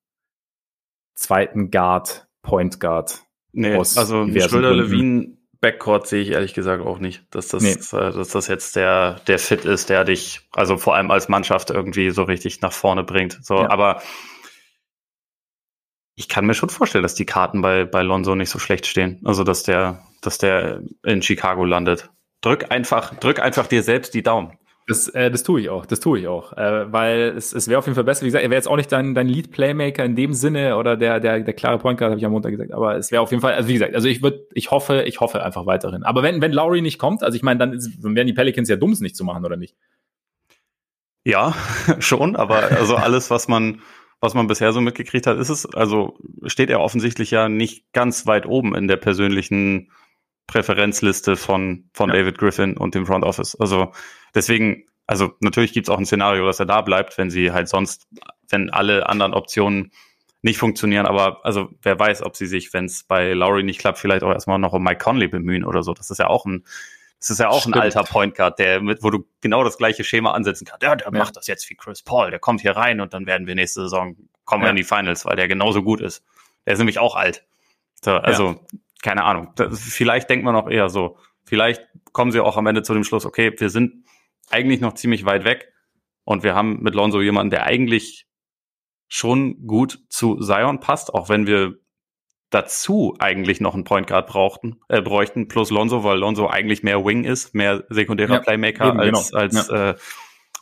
[1.14, 3.20] zweiten Guard, Point Guard.
[3.52, 7.72] Nee, also Schröder-Levine Backcourt sehe ich ehrlich gesagt auch nicht, dass das, nee.
[7.72, 11.70] äh, dass das jetzt der, der Fit ist, der dich, also vor allem als Mannschaft
[11.70, 13.38] irgendwie so richtig nach vorne bringt.
[13.42, 13.70] So, ja.
[13.70, 14.02] aber
[16.16, 19.22] ich kann mir schon vorstellen, dass die Karten bei, bei Lonzo nicht so schlecht stehen.
[19.24, 22.10] Also, dass der, dass der in Chicago landet.
[22.42, 24.58] Drück einfach, drück einfach dir selbst die Daumen.
[24.86, 27.78] Das, äh, das tue ich auch, das tue ich auch, äh, weil es, es wäre
[27.78, 28.22] auf jeden Fall besser.
[28.22, 31.20] Wie gesagt, er wäre jetzt auch nicht dein, dein Lead-Playmaker in dem Sinne oder der,
[31.20, 33.40] der, der klare Point Guard, habe ich am Montag gesagt, aber es wäre auf jeden
[33.40, 36.02] Fall, also wie gesagt, also ich würde, ich hoffe, ich hoffe einfach weiterhin.
[36.02, 38.76] Aber wenn, wenn Lowry nicht kommt, also ich meine, dann, dann wären die Pelicans ja
[38.76, 39.74] dumm, es nicht zu machen, oder nicht?
[41.24, 41.54] Ja,
[42.00, 43.80] schon, aber also alles, was man,
[44.20, 48.26] was man bisher so mitgekriegt hat, ist es, also steht er offensichtlich ja nicht ganz
[48.26, 49.90] weit oben in der persönlichen
[50.46, 52.16] Präferenzliste von, von ja.
[52.16, 53.54] David Griffin und dem Front Office.
[53.58, 53.92] Also
[54.34, 57.68] deswegen, also natürlich gibt es auch ein Szenario, dass er da bleibt, wenn sie halt
[57.68, 58.06] sonst,
[58.48, 59.92] wenn alle anderen Optionen
[60.42, 63.98] nicht funktionieren, aber also wer weiß, ob sie sich, wenn es bei Lowry nicht klappt,
[63.98, 65.94] vielleicht auch erstmal noch um Mike Conley bemühen oder so.
[65.94, 66.64] Das ist ja auch ein,
[67.18, 67.76] das ist ja auch Stimmt.
[67.76, 70.82] ein alter Point Guard, der mit, wo du genau das gleiche Schema ansetzen kannst.
[70.82, 71.18] Ja, der ja.
[71.18, 73.80] macht das jetzt wie Chris Paul, der kommt hier rein und dann werden wir nächste
[73.80, 74.66] Saison kommen ja.
[74.66, 76.22] wir in die Finals, weil der genauso gut ist.
[76.66, 77.46] Der ist nämlich auch alt.
[78.02, 79.52] So, also ja keine Ahnung.
[79.54, 81.18] Das, vielleicht denkt man auch eher so.
[81.44, 84.06] Vielleicht kommen sie auch am Ende zu dem Schluss, okay, wir sind
[84.50, 85.72] eigentlich noch ziemlich weit weg
[86.24, 88.26] und wir haben mit Lonzo jemanden, der eigentlich
[89.08, 91.74] schon gut zu Zion passt, auch wenn wir
[92.48, 97.04] dazu eigentlich noch einen Point Guard brauchten, äh, bräuchten, plus Lonzo, weil Lonzo eigentlich mehr
[97.04, 99.42] Wing ist, mehr sekundärer ja, Playmaker eben, als, genau.
[99.42, 99.90] als ja.
[99.90, 99.96] äh,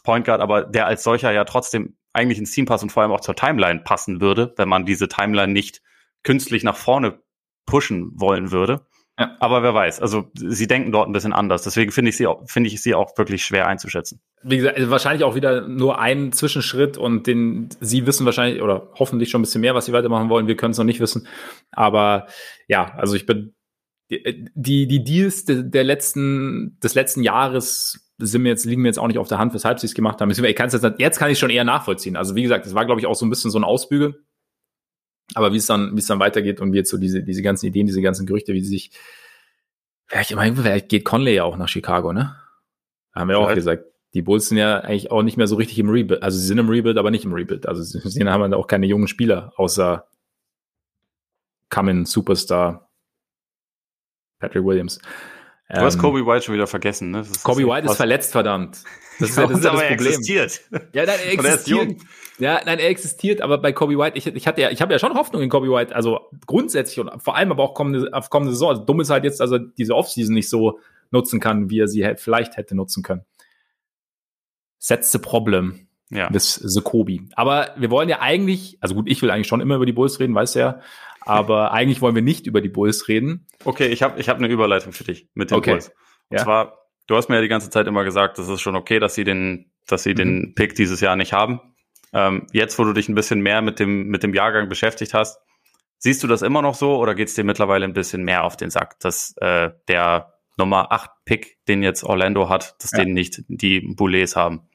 [0.02, 3.12] Point Guard, aber der als solcher ja trotzdem eigentlich ins Team passt und vor allem
[3.12, 5.80] auch zur Timeline passen würde, wenn man diese Timeline nicht
[6.24, 7.20] künstlich nach vorne
[7.66, 8.86] pushen wollen würde.
[9.18, 9.36] Ja.
[9.40, 11.62] Aber wer weiß, also sie denken dort ein bisschen anders.
[11.62, 14.20] Deswegen finde ich sie auch, finde ich sie auch wirklich schwer einzuschätzen.
[14.42, 18.90] Wie gesagt, also wahrscheinlich auch wieder nur ein Zwischenschritt und den sie wissen wahrscheinlich oder
[18.98, 20.46] hoffentlich schon ein bisschen mehr, was sie weitermachen wollen.
[20.46, 21.28] Wir können es noch nicht wissen.
[21.72, 22.26] Aber
[22.68, 23.54] ja, also ich bin
[24.10, 29.08] die, die Deals der letzten, des letzten Jahres sind mir jetzt, liegen mir jetzt auch
[29.08, 30.30] nicht auf der Hand, weshalb sie es gemacht haben.
[30.30, 32.16] Ich kann jetzt, jetzt kann ich schon eher nachvollziehen.
[32.16, 34.24] Also wie gesagt, das war, glaube ich, auch so ein bisschen so ein Ausbügel.
[35.34, 37.66] Aber wie es dann, wie es dann weitergeht und wie jetzt so diese, diese ganzen
[37.66, 38.90] Ideen, diese ganzen Gerüchte, wie sie sich,
[40.06, 42.36] vielleicht, immer, vielleicht geht Conley ja auch nach Chicago, ne?
[43.14, 43.84] Haben wir auch gesagt.
[44.14, 46.22] Die Bulls sind ja eigentlich auch nicht mehr so richtig im Rebuild.
[46.22, 47.66] Also sie sind im Rebuild, aber nicht im Rebuild.
[47.66, 50.06] Also sie, sie haben halt auch keine jungen Spieler, außer
[51.70, 52.90] Coming Superstar
[54.38, 54.98] Patrick Williams.
[55.70, 57.24] Du hast ähm, Kobe White schon wieder vergessen, ne?
[57.42, 58.84] Kobe White ist verletzt, verdammt.
[59.18, 59.92] Das ist ja, das, ist ja das Problem.
[59.92, 60.60] existiert.
[60.92, 61.96] Ja, nein, er existiert.
[62.38, 64.98] Ja, nein, er existiert, aber bei Kobe White, ich, ich hatte ja, ich habe ja
[64.98, 68.52] schon Hoffnung in Kobe White, also grundsätzlich und vor allem aber auch kommende, auf kommende
[68.52, 68.70] Saison.
[68.70, 71.88] Also dumm ist halt jetzt, dass er diese Offseason nicht so nutzen kann, wie er
[71.88, 73.24] sie vielleicht hätte nutzen können.
[74.86, 75.86] That's the problem.
[76.10, 76.28] Ja.
[76.30, 77.20] Das the Kobe.
[77.36, 80.20] Aber wir wollen ja eigentlich, also gut, ich will eigentlich schon immer über die Bulls
[80.20, 80.80] reden, weißt du ja.
[81.20, 83.46] Aber eigentlich wollen wir nicht über die Bulls reden.
[83.64, 85.70] Okay, ich habe ich hab eine Überleitung für dich mit den okay.
[85.72, 85.88] Bulls.
[86.28, 86.44] Und ja.
[86.44, 89.14] zwar, du hast mir ja die ganze Zeit immer gesagt, das ist schon okay, dass
[89.14, 90.16] sie den, dass sie mhm.
[90.16, 91.60] den Pick dieses Jahr nicht haben.
[92.12, 95.38] Ähm, jetzt, wo du dich ein bisschen mehr mit dem, mit dem Jahrgang beschäftigt hast,
[95.98, 98.56] siehst du das immer noch so oder geht es dir mittlerweile ein bisschen mehr auf
[98.56, 102.98] den Sack, dass äh, der Nummer 8 Pick, den jetzt Orlando hat, dass ja.
[102.98, 104.68] den nicht die Boulets haben?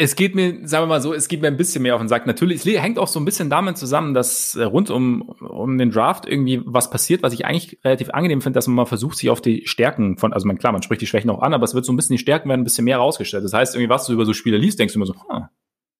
[0.00, 2.06] Es geht mir, sagen wir mal so, es geht mir ein bisschen mehr auf den
[2.06, 2.24] Sack.
[2.24, 5.90] Natürlich, es hängt auch so ein bisschen damit zusammen, dass äh, rund um, um den
[5.90, 9.28] Draft irgendwie was passiert, was ich eigentlich relativ angenehm finde, dass man mal versucht, sich
[9.28, 11.74] auf die Stärken von, also man, klar, man spricht die Schwächen auch an, aber es
[11.74, 13.42] wird so ein bisschen, die Stärken werden ein bisschen mehr rausgestellt.
[13.42, 15.46] Das heißt, irgendwie, was du über so Spiele liest, denkst du immer so, huh,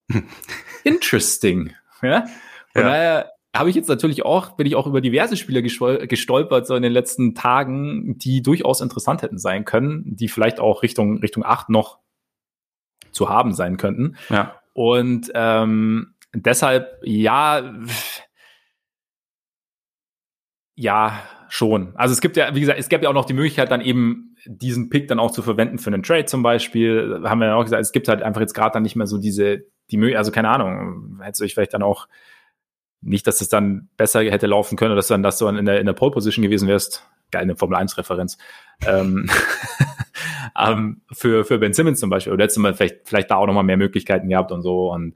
[0.84, 1.72] interesting.
[2.00, 2.26] Ja?
[2.72, 2.88] Von ja.
[2.88, 6.82] daher habe ich jetzt natürlich auch, bin ich auch über diverse Spiele gestolpert, so in
[6.84, 11.70] den letzten Tagen, die durchaus interessant hätten sein können, die vielleicht auch Richtung, Richtung 8
[11.70, 11.98] noch
[13.18, 14.16] zu haben sein könnten.
[14.30, 14.54] Ja.
[14.72, 17.74] Und ähm, deshalb, ja,
[20.76, 21.92] ja, schon.
[21.96, 24.36] Also es gibt ja, wie gesagt, es gäbe ja auch noch die Möglichkeit, dann eben
[24.46, 27.22] diesen Pick dann auch zu verwenden für einen Trade zum Beispiel.
[27.24, 29.18] Haben wir ja auch gesagt, es gibt halt einfach jetzt gerade dann nicht mehr so
[29.18, 32.06] diese, die Möglichkeit, also keine Ahnung, hätte euch vielleicht dann auch
[33.00, 35.64] nicht, dass es dann besser hätte laufen können, oder dass dann, dass du dann in
[35.64, 37.08] der, in der Pole Position gewesen wärst.
[37.30, 38.38] Geil, eine Formel 1 Referenz.
[38.86, 39.28] ähm,
[40.58, 42.32] ähm, für, für Ben Simmons zum Beispiel.
[42.32, 44.92] Oder du mal vielleicht, vielleicht da auch nochmal mehr Möglichkeiten gehabt und so.
[44.92, 45.14] Und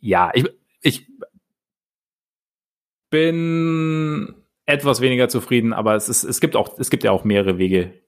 [0.00, 0.46] ja, ich,
[0.80, 1.06] ich
[3.10, 4.34] bin
[4.66, 8.02] etwas weniger zufrieden, aber es ist, es gibt auch, es gibt ja auch mehrere Wege,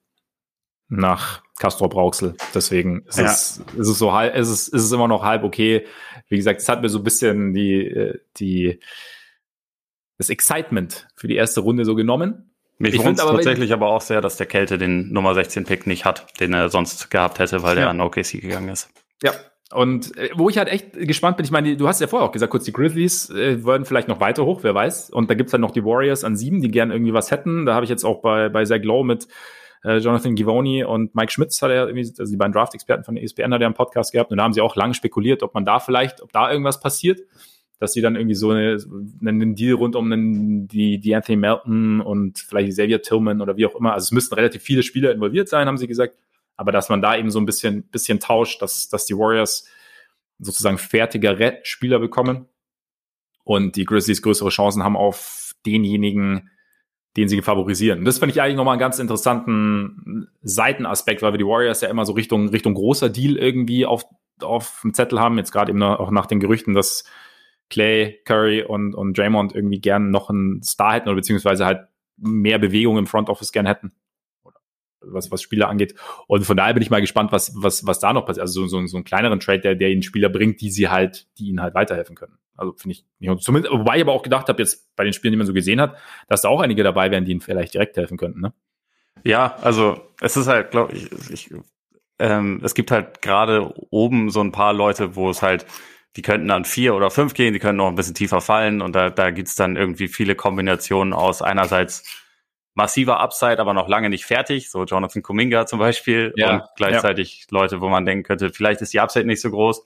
[0.89, 2.35] nach Castro Brauxel.
[2.55, 3.27] Deswegen ist, ja.
[3.27, 5.87] es, ist es so halb, ist es, ist es immer noch halb okay.
[6.29, 8.81] Wie gesagt, es hat mir so ein bisschen die, äh, die,
[10.19, 12.54] das Excitement für die erste Runde so genommen.
[12.79, 16.27] Mich wundert tatsächlich aber auch sehr, dass der Kälte den Nummer 16 Pick nicht hat,
[16.41, 17.83] den er sonst gehabt hätte, weil ja.
[17.83, 18.91] der an OKC gegangen ist.
[19.23, 19.33] Ja,
[19.73, 22.33] und äh, wo ich halt echt gespannt bin, ich meine, du hast ja vorher auch
[22.33, 25.11] gesagt, kurz die Grizzlies äh, würden vielleicht noch weiter hoch, wer weiß.
[25.11, 27.67] Und da gibt's dann noch die Warriors an sieben, die gern irgendwie was hätten.
[27.67, 29.27] Da habe ich jetzt auch bei, bei Zach Lowe mit
[29.85, 33.25] äh, Jonathan Givoni und Mike Schmitz hat er irgendwie, also die beiden Draft-Experten von der
[33.25, 35.65] ESPN hat er einen Podcast gehabt und da haben sie auch lange spekuliert, ob man
[35.65, 37.21] da vielleicht, ob da irgendwas passiert,
[37.79, 38.79] dass sie dann irgendwie so eine,
[39.27, 43.67] einen Deal rund um einen, die, die Anthony Melton und vielleicht Xavier Tillman oder wie
[43.67, 46.17] auch immer, also es müssten relativ viele Spieler involviert sein, haben sie gesagt,
[46.57, 49.69] aber dass man da eben so ein bisschen, bisschen tauscht, dass, dass die Warriors
[50.39, 52.47] sozusagen fertigere Spieler bekommen
[53.45, 56.51] und die Grizzlies größere Chancen haben auf denjenigen,
[57.17, 58.05] den sie favorisieren.
[58.05, 62.05] Das finde ich eigentlich nochmal einen ganz interessanten Seitenaspekt, weil wir die Warriors ja immer
[62.05, 64.05] so Richtung, Richtung großer Deal irgendwie auf,
[64.41, 65.39] auf dem Zettel haben.
[65.39, 67.05] Jetzt gerade eben auch nach den Gerüchten, dass
[67.75, 72.59] Clay, Curry und, und Draymond irgendwie gern noch einen Star hätten oder beziehungsweise halt mehr
[72.59, 73.91] Bewegung im Front Office gern hätten.
[75.01, 75.97] Was, was Spieler angeht.
[76.29, 78.43] Und von daher bin ich mal gespannt, was, was, was da noch passiert.
[78.43, 81.27] Also so, so, so einen kleineren Trade, der, der ihnen Spieler bringt, die sie halt,
[81.37, 82.39] die ihnen halt weiterhelfen können.
[82.57, 83.05] Also finde ich,
[83.43, 85.81] zumindest, wobei ich aber auch gedacht habe, jetzt bei den Spielen, die man so gesehen
[85.81, 85.97] hat,
[86.29, 88.55] dass da auch einige dabei wären, die ihnen vielleicht direkt helfen könnten, ne?
[89.25, 91.51] Ja, also es ist halt, glaube ich, ich
[92.21, 95.67] ähm, es gibt halt gerade oben so ein paar Leute, wo es halt,
[96.17, 98.95] die könnten an vier oder fünf gehen, die können noch ein bisschen tiefer fallen und
[98.95, 102.05] da, da gibt's dann irgendwie viele Kombinationen aus einerseits
[102.75, 107.47] massiver Upside, aber noch lange nicht fertig, so Jonathan Kuminga zum Beispiel ja, und gleichzeitig
[107.51, 107.59] ja.
[107.59, 109.85] Leute, wo man denken könnte, vielleicht ist die Upside nicht so groß,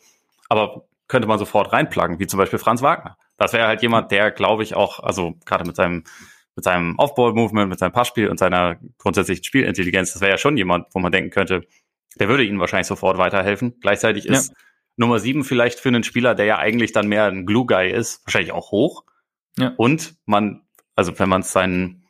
[0.48, 3.16] aber könnte man sofort reinpluggen, wie zum Beispiel Franz Wagner.
[3.36, 6.04] Das wäre halt jemand, der, glaube ich, auch, also gerade mit seinem
[6.58, 10.88] mit seinem Off-Ball-Movement, mit seinem Passspiel und seiner grundsätzlichen Spielintelligenz, das wäre ja schon jemand,
[10.92, 11.62] wo man denken könnte,
[12.18, 13.78] der würde ihnen wahrscheinlich sofort weiterhelfen.
[13.80, 14.56] Gleichzeitig ist ja.
[14.98, 18.52] Nummer sieben vielleicht für einen Spieler, der ja eigentlich dann mehr ein Glue-Guy ist, wahrscheinlich
[18.52, 19.04] auch hoch.
[19.56, 19.72] Ja.
[19.76, 20.62] Und man,
[20.96, 22.04] also wenn man es seinen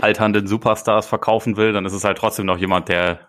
[0.00, 3.28] alternden Superstars verkaufen will, dann ist es halt trotzdem noch jemand, der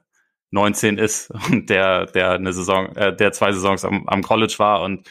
[0.52, 4.82] 19 ist und der, der eine Saison, äh, der zwei Saisons am, am College war
[4.82, 5.10] und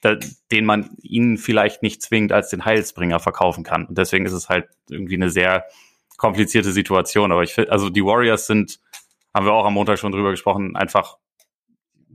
[0.00, 0.16] da,
[0.50, 3.86] den man ihnen vielleicht nicht zwingend als den Heilsbringer verkaufen kann.
[3.86, 5.64] Und deswegen ist es halt irgendwie eine sehr
[6.16, 7.32] komplizierte Situation.
[7.32, 8.80] Aber ich finde, also die Warriors sind,
[9.32, 11.16] haben wir auch am Montag schon drüber gesprochen, einfach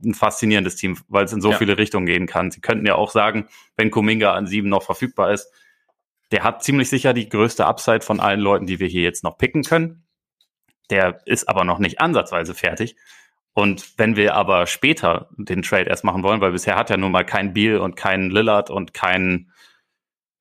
[0.04, 1.58] ein faszinierendes Team, weil es in so ja.
[1.58, 2.52] viele Richtungen gehen kann.
[2.52, 5.52] Sie könnten ja auch sagen, wenn Kuminga an sieben noch verfügbar ist,
[6.32, 9.38] der hat ziemlich sicher die größte Upside von allen Leuten, die wir hier jetzt noch
[9.38, 10.04] picken können.
[10.90, 12.96] Der ist aber noch nicht ansatzweise fertig.
[13.54, 17.12] Und wenn wir aber später den Trade erst machen wollen, weil bisher hat ja nun
[17.12, 19.52] mal kein Beal und kein Lillard und kein,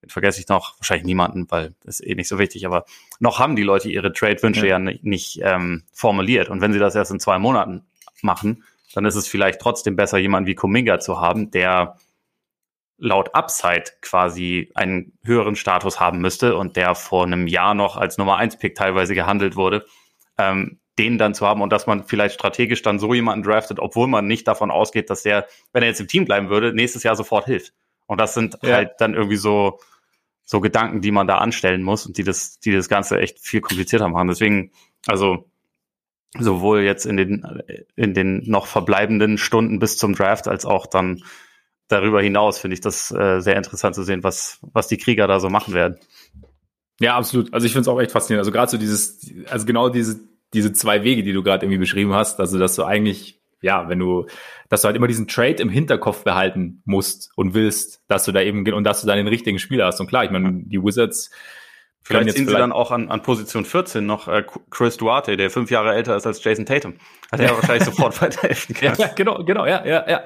[0.07, 2.85] vergesse ich noch, wahrscheinlich niemanden, weil das ist eh nicht so wichtig, aber
[3.19, 6.51] noch haben die Leute ihre Trade-Wünsche ja, ja nicht, nicht ähm, formuliert.
[6.51, 7.85] Und wenn sie das erst in zwei Monaten
[8.23, 8.63] machen,
[8.95, 11.97] dann ist es vielleicht trotzdem besser, jemanden wie Kuminga zu haben, der
[12.99, 18.19] laut Upside quasi einen höheren Status haben müsste und der vor einem Jahr noch als
[18.19, 19.87] Nummer 1 Pick teilweise gehandelt wurde,
[20.39, 24.07] ähm, den dann zu haben und dass man vielleicht strategisch dann so jemanden draftet, obwohl
[24.07, 27.17] man nicht davon ausgeht, dass der, wenn er jetzt im Team bleiben würde, nächstes Jahr
[27.17, 27.73] sofort hilft.
[28.07, 28.75] Und das sind ja.
[28.75, 29.79] halt dann irgendwie so,
[30.45, 33.63] so Gedanken, die man da anstellen muss und die das, die das Ganze echt viel
[33.63, 34.29] komplizierter machen.
[34.29, 34.73] Deswegen,
[35.07, 35.50] also
[36.39, 37.45] sowohl jetzt in den,
[37.97, 41.23] in den noch verbleibenden Stunden bis zum Draft als auch dann
[41.89, 45.41] darüber hinaus finde ich das äh, sehr interessant zu sehen, was, was die Krieger da
[45.41, 45.99] so machen werden.
[47.01, 47.53] Ja, absolut.
[47.53, 48.43] Also ich finde es auch echt faszinierend.
[48.43, 50.21] Also gerade so dieses, also genau diese,
[50.55, 53.99] diese zwei Wege, die du gerade irgendwie beschrieben hast, also dass du eigentlich, ja, wenn
[53.99, 54.27] du,
[54.69, 58.41] dass du halt immer diesen Trade im Hinterkopf behalten musst und willst, dass du da
[58.41, 60.01] eben, und dass du dann den richtigen Spieler hast.
[60.01, 61.31] Und klar, ich meine, die Wizards,
[62.03, 65.71] Vielleicht ziehen sie dann auch an, an Position 14 noch äh, Chris Duarte, der fünf
[65.71, 66.95] Jahre älter ist als Jason Tatum.
[67.31, 68.97] Hat er ja wahrscheinlich sofort weiterhelfen können.
[68.99, 70.23] Ja, genau, genau, ja, ja, ja.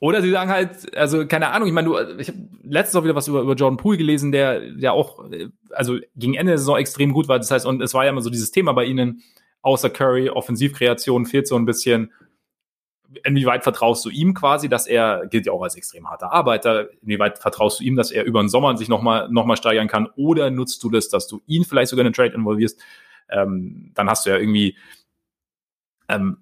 [0.00, 3.14] Oder sie sagen halt, also keine Ahnung, ich meine, du, ich habe letztens auch wieder
[3.14, 5.24] was über, über Jordan Poole gelesen, der, der auch,
[5.70, 7.38] also gegen Ende der Saison extrem gut war.
[7.38, 9.22] Das heißt, und es war ja immer so dieses Thema bei ihnen,
[9.62, 12.12] außer Curry, Offensivkreation fehlt so ein bisschen.
[13.24, 17.38] Inwieweit vertraust du ihm quasi, dass er, gilt ja auch als extrem harter Arbeiter, inwieweit
[17.38, 20.08] vertraust du ihm, dass er über den Sommer sich nochmal noch mal steigern kann?
[20.16, 22.80] Oder nutzt du das, dass du ihn vielleicht sogar in den Trade involvierst?
[23.28, 24.76] Ähm, dann hast du ja irgendwie
[26.08, 26.38] ähm,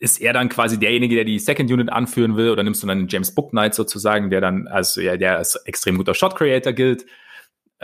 [0.00, 3.06] ist er dann quasi derjenige, der die Second Unit anführen will, oder nimmst du dann
[3.06, 7.04] James Booknight sozusagen, der dann als ja, der als extrem guter Shot Creator gilt,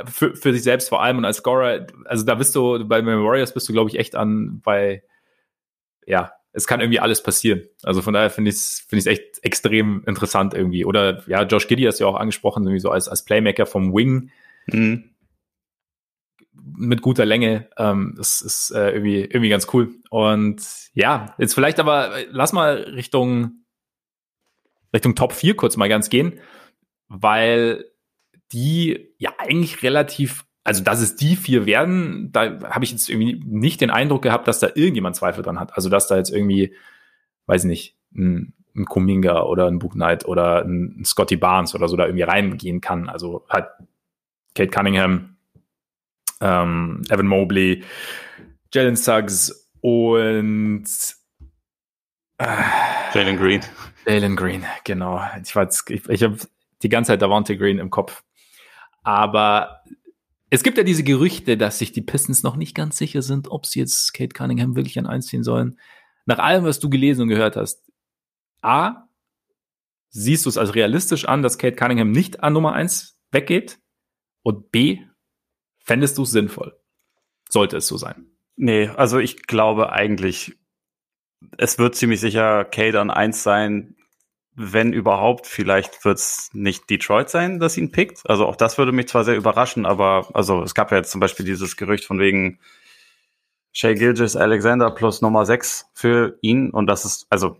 [0.06, 3.54] für, für sich selbst vor allem und als Scorer, also da bist du, bei Warriors
[3.54, 5.02] bist du, glaube ich, echt an bei,
[6.06, 7.62] ja, es kann irgendwie alles passieren.
[7.82, 10.84] Also von daher finde ich es finde ich echt extrem interessant irgendwie.
[10.84, 13.92] Oder ja, Josh Giddy hast du ja auch angesprochen, irgendwie so als, als Playmaker vom
[13.94, 14.30] Wing.
[14.66, 15.10] Mhm
[16.78, 17.68] mit guter Länge.
[17.76, 19.94] Ähm, das ist äh, irgendwie, irgendwie ganz cool.
[20.10, 20.62] Und
[20.94, 23.64] ja, jetzt vielleicht aber, lass mal Richtung,
[24.92, 26.40] Richtung Top 4 kurz mal ganz gehen,
[27.08, 27.84] weil
[28.52, 33.40] die ja eigentlich relativ, also dass es die vier werden, da habe ich jetzt irgendwie
[33.46, 35.76] nicht den Eindruck gehabt, dass da irgendjemand Zweifel dran hat.
[35.76, 36.74] Also dass da jetzt irgendwie,
[37.46, 41.96] weiß nicht, ein, ein Kuminga oder ein Book Knight oder ein Scotty Barnes oder so
[41.96, 43.08] da irgendwie reingehen kann.
[43.08, 43.68] Also halt
[44.56, 45.36] Kate Cunningham,
[46.40, 47.84] ähm, Evan Mobley,
[48.72, 50.86] Jalen Suggs und
[52.38, 52.46] äh,
[53.14, 53.60] Jalen Green.
[54.04, 55.22] Jalen Green, genau.
[55.40, 56.38] Ich, ich, ich habe
[56.82, 58.24] die ganze Zeit Davante Green im Kopf.
[59.04, 59.84] Aber
[60.50, 63.66] es gibt ja diese Gerüchte, dass sich die Pistons noch nicht ganz sicher sind, ob
[63.66, 65.78] sie jetzt Kate Cunningham wirklich an eins ziehen sollen.
[66.24, 67.90] Nach allem, was du gelesen und gehört hast,
[68.62, 69.08] A,
[70.10, 73.80] siehst du es als realistisch an, dass Kate Cunningham nicht an Nummer eins weggeht?
[74.42, 75.00] Und B,
[75.84, 76.78] fändest du es sinnvoll?
[77.48, 78.30] Sollte es so sein?
[78.56, 80.56] Nee, also ich glaube eigentlich,
[81.58, 83.95] es wird ziemlich sicher Kate an eins sein,
[84.56, 88.28] wenn überhaupt, vielleicht wird es nicht Detroit sein, das ihn pickt.
[88.28, 91.20] Also auch das würde mich zwar sehr überraschen, aber also es gab ja jetzt zum
[91.20, 92.58] Beispiel dieses Gerücht von wegen
[93.72, 97.58] Shay Gilgis Alexander plus Nummer 6 für ihn und das ist, also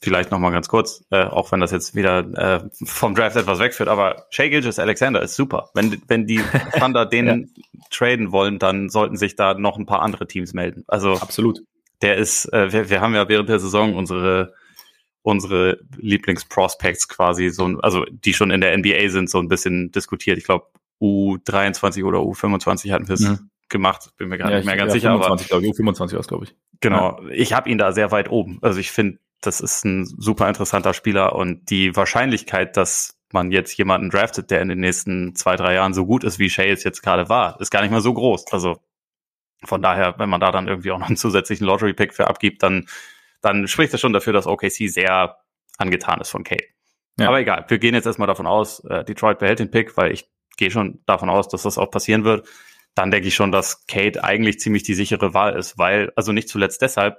[0.00, 3.58] vielleicht noch mal ganz kurz, äh, auch wenn das jetzt wieder äh, vom Draft etwas
[3.58, 5.70] wegführt, aber Shay Gilgis Alexander ist super.
[5.74, 6.40] Wenn, wenn die
[6.78, 7.62] Thunder den ja.
[7.90, 10.84] traden wollen, dann sollten sich da noch ein paar andere Teams melden.
[10.86, 11.60] Also absolut.
[12.02, 14.54] Der ist, äh, wir, wir haben ja während der Saison unsere
[15.22, 20.38] unsere Lieblingsprospects quasi so, also die schon in der NBA sind, so ein bisschen diskutiert.
[20.38, 20.66] Ich glaube,
[21.00, 23.50] U23 oder U25 hatten wir es mhm.
[23.68, 25.12] gemacht, bin mir gar ja, nicht mehr ganz ja, sicher.
[25.12, 26.54] 25, aber U25 war es, glaube ich.
[26.80, 27.30] Genau, ja.
[27.30, 28.58] ich habe ihn da sehr weit oben.
[28.62, 33.76] Also ich finde, das ist ein super interessanter Spieler und die Wahrscheinlichkeit, dass man jetzt
[33.76, 36.84] jemanden draftet, der in den nächsten zwei, drei Jahren so gut ist, wie Shay es
[36.84, 38.52] jetzt gerade war, ist gar nicht mal so groß.
[38.52, 38.78] Also
[39.64, 42.86] von daher, wenn man da dann irgendwie auch noch einen zusätzlichen Lottery-Pick für abgibt, dann
[43.42, 45.36] dann spricht das schon dafür, dass OKC sehr
[45.78, 46.64] angetan ist von Kate.
[47.18, 47.28] Ja.
[47.28, 50.30] Aber egal, wir gehen jetzt erstmal davon aus, äh, Detroit behält den Pick, weil ich
[50.56, 52.48] gehe schon davon aus, dass das auch passieren wird.
[52.94, 56.48] Dann denke ich schon, dass Kate eigentlich ziemlich die sichere Wahl ist, weil, also nicht
[56.48, 57.18] zuletzt deshalb,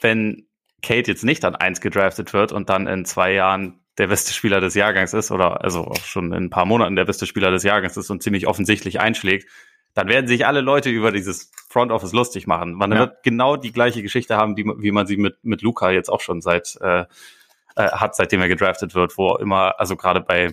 [0.00, 0.48] wenn
[0.82, 4.60] Kate jetzt nicht an eins gedraftet wird und dann in zwei Jahren der beste Spieler
[4.60, 7.64] des Jahrgangs ist oder also auch schon in ein paar Monaten der beste Spieler des
[7.64, 9.50] Jahrgangs ist und ziemlich offensichtlich einschlägt,
[9.94, 12.74] dann werden sich alle Leute über dieses Front Office lustig machen.
[12.74, 12.98] Man ja.
[13.00, 16.20] wird genau die gleiche Geschichte haben, die, wie man sie mit, mit Luca jetzt auch
[16.20, 17.04] schon seit äh,
[17.76, 20.52] äh, hat, seitdem er gedraftet wird, wo immer, also gerade bei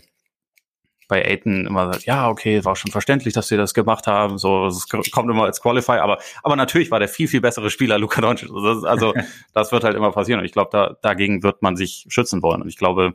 [1.08, 4.38] bei Aiton immer sagt, ja, okay, war schon verständlich, dass sie das gemacht haben.
[4.38, 8.00] So, es kommt immer als Qualify, aber, aber natürlich war der viel, viel bessere Spieler
[8.00, 8.50] Luca Doncic.
[8.50, 9.13] Also, also
[9.54, 10.39] das wird halt immer passieren.
[10.39, 12.62] Und ich glaube, da, dagegen wird man sich schützen wollen.
[12.62, 13.13] Und ich glaube,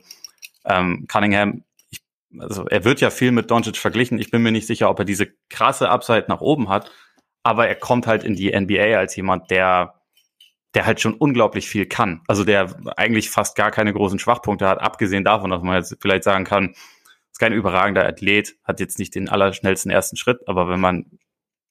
[0.64, 1.64] ähm, Cunningham
[2.38, 4.18] also er wird ja viel mit Doncic verglichen.
[4.18, 6.90] Ich bin mir nicht sicher, ob er diese krasse Upside nach oben hat,
[7.42, 10.00] aber er kommt halt in die NBA als jemand, der
[10.74, 12.22] der halt schon unglaublich viel kann.
[12.28, 16.24] Also der eigentlich fast gar keine großen Schwachpunkte hat, abgesehen davon, dass man jetzt vielleicht
[16.24, 16.74] sagen kann,
[17.32, 21.18] ist kein überragender Athlet, hat jetzt nicht den allerschnellsten ersten Schritt, aber wenn man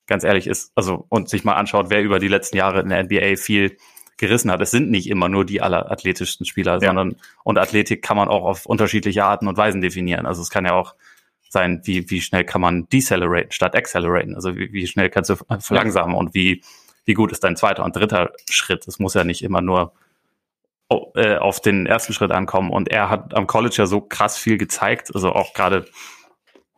[0.05, 3.03] ganz ehrlich ist, also und sich mal anschaut, wer über die letzten Jahre in der
[3.03, 3.77] NBA viel
[4.19, 4.61] gerissen hat.
[4.61, 6.79] Es sind nicht immer nur die allerathletischsten Spieler, ja.
[6.79, 10.27] sondern und Athletik kann man auch auf unterschiedliche Arten und Weisen definieren.
[10.27, 10.93] Also es kann ja auch
[11.49, 14.35] sein, wie, wie schnell kann man deceleraten statt acceleraten.
[14.35, 16.61] Also wie, wie schnell kannst du verlangsamen und wie,
[17.05, 18.87] wie gut ist dein zweiter und dritter Schritt.
[18.87, 19.93] Es muss ja nicht immer nur
[21.15, 22.69] äh, auf den ersten Schritt ankommen.
[22.69, 25.15] Und er hat am College ja so krass viel gezeigt.
[25.15, 25.85] Also auch gerade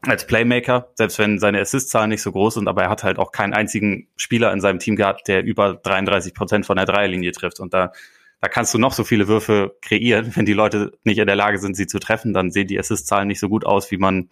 [0.02, 3.32] als Playmaker, selbst wenn seine Assist-Zahlen nicht so groß sind, aber er hat halt auch
[3.32, 7.60] keinen einzigen Spieler in seinem Team gehabt, der über 33 Prozent von der Dreierlinie trifft.
[7.60, 7.92] Und da,
[8.40, 10.32] da kannst du noch so viele Würfe kreieren.
[10.36, 13.28] Wenn die Leute nicht in der Lage sind, sie zu treffen, dann sehen die Assist-Zahlen
[13.28, 14.30] nicht so gut aus, wie man,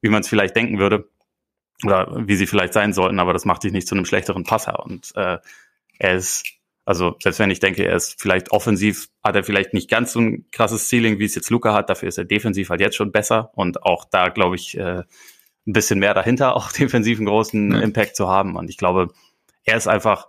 [0.00, 1.08] wie man es vielleicht denken würde.
[1.84, 4.84] Oder wie sie vielleicht sein sollten, aber das macht dich nicht zu einem schlechteren Passer.
[4.84, 5.38] Und äh,
[5.98, 6.44] er ist
[6.84, 10.20] also selbst wenn ich denke, er ist vielleicht offensiv, hat er vielleicht nicht ganz so
[10.20, 11.90] ein krasses Ceiling, wie es jetzt Luca hat.
[11.90, 15.02] Dafür ist er defensiv halt jetzt schon besser und auch da glaube ich äh,
[15.66, 17.80] ein bisschen mehr dahinter, auch defensiv einen großen ja.
[17.80, 18.56] Impact zu haben.
[18.56, 19.08] Und ich glaube,
[19.64, 20.26] er ist einfach,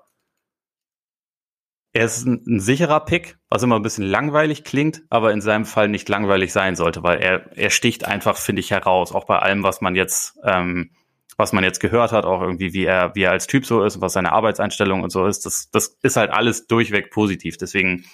[1.91, 5.65] er ist ein, ein, sicherer Pick, was immer ein bisschen langweilig klingt, aber in seinem
[5.65, 9.39] Fall nicht langweilig sein sollte, weil er er sticht einfach, finde ich, heraus, auch bei
[9.39, 10.91] allem, was man jetzt ähm,
[11.37, 14.01] was man jetzt gehört hat, auch irgendwie, wie er, wie er als Typ so ist,
[14.01, 17.57] was seine Arbeitseinstellung und so ist, das, das ist halt alles durchweg positiv.
[17.57, 18.05] Deswegen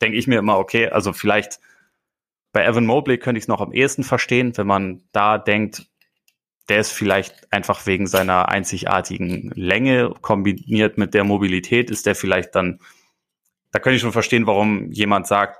[0.00, 1.60] denke ich mir immer, okay, also vielleicht
[2.52, 5.86] bei Evan Mobley könnte ich es noch am ehesten verstehen, wenn man da denkt,
[6.68, 12.54] der ist vielleicht einfach wegen seiner einzigartigen Länge kombiniert mit der Mobilität, ist der vielleicht
[12.54, 12.80] dann,
[13.72, 15.58] da könnte ich schon verstehen, warum jemand sagt,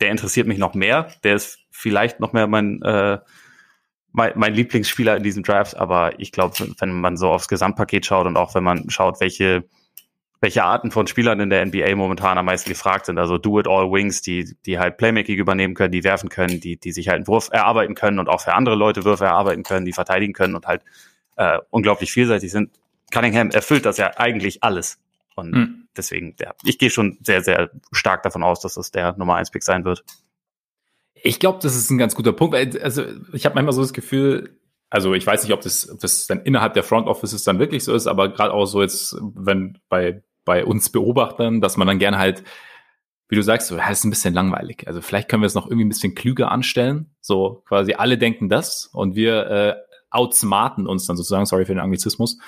[0.00, 3.18] der interessiert mich noch mehr, der ist vielleicht noch mehr mein, äh,
[4.14, 8.26] mein, mein Lieblingsspieler in diesem Draft, aber ich glaube, wenn man so aufs Gesamtpaket schaut
[8.26, 9.64] und auch wenn man schaut, welche
[10.40, 13.18] welche Arten von Spielern in der NBA momentan am meisten gefragt sind.
[13.18, 17.16] Also Do-it-all-Wings, die, die halt Playmaking übernehmen können, die werfen können, die, die sich halt
[17.16, 20.54] einen Wurf erarbeiten können und auch für andere Leute Würfe erarbeiten können, die verteidigen können
[20.54, 20.82] und halt
[21.36, 22.70] äh, unglaublich vielseitig sind.
[23.10, 24.98] Cunningham erfüllt das ja eigentlich alles.
[25.34, 25.88] Und hm.
[25.96, 29.50] deswegen, ja, ich gehe schon sehr, sehr stark davon aus, dass das der Nummer 1
[29.50, 30.04] Pick sein wird.
[31.24, 32.54] Ich glaube, das ist ein ganz guter Punkt.
[32.80, 33.02] Also
[33.32, 34.60] ich habe manchmal so das Gefühl,
[34.90, 37.82] also ich weiß nicht, ob das, ob das dann innerhalb der Front Offices dann wirklich
[37.82, 41.98] so ist, aber gerade auch so jetzt, wenn bei bei uns Beobachtern, dass man dann
[41.98, 42.44] gerne halt,
[43.28, 44.86] wie du sagst, so, ja, ist ein bisschen langweilig.
[44.86, 47.14] Also vielleicht können wir es noch irgendwie ein bisschen klüger anstellen.
[47.20, 49.74] So quasi alle denken das und wir äh,
[50.10, 52.38] outsmarten uns dann sozusagen, sorry für den Anglizismus.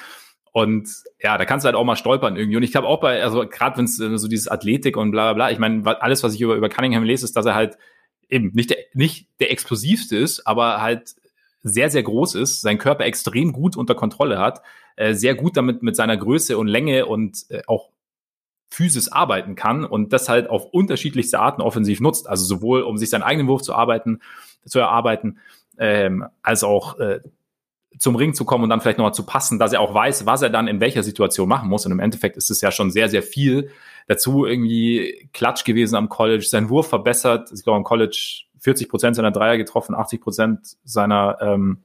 [0.53, 0.89] Und
[1.21, 2.57] ja, da kannst du halt auch mal stolpern irgendwie.
[2.57, 5.33] Und ich glaube auch bei, also gerade wenn es äh, so dieses Athletik und bla
[5.33, 7.79] bla bla, ich meine, alles, was ich über, über Cunningham lese, ist, dass er halt
[8.29, 11.15] eben nicht der, nicht der explosivste ist, aber halt
[11.63, 14.63] sehr, sehr groß ist, seinen Körper extrem gut unter Kontrolle hat,
[14.97, 17.91] äh, sehr gut damit mit seiner Größe und Länge und äh, auch
[18.69, 22.29] Physis arbeiten kann und das halt auf unterschiedlichste Arten offensiv nutzt.
[22.29, 24.21] Also sowohl um sich seinen eigenen Wurf zu arbeiten,
[24.65, 25.39] zu erarbeiten,
[25.79, 27.21] ähm, als auch äh,
[27.99, 30.43] zum Ring zu kommen und dann vielleicht nochmal zu passen, dass er auch weiß, was
[30.43, 31.87] er dann in welcher Situation machen muss.
[31.87, 33.71] Und im Endeffekt ist es ja schon sehr, sehr viel
[34.07, 37.51] dazu irgendwie Klatsch gewesen am College, sein Wurf verbessert.
[37.53, 41.83] Ich glaube, am College 40 Prozent seiner Dreier getroffen, 80 Prozent seiner ähm,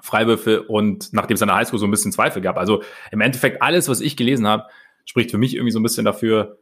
[0.00, 2.58] Freiwürfe und nachdem es an der Highschool so ein bisschen Zweifel gab.
[2.58, 2.82] Also
[3.12, 4.64] im Endeffekt alles, was ich gelesen habe,
[5.04, 6.58] spricht für mich irgendwie so ein bisschen dafür,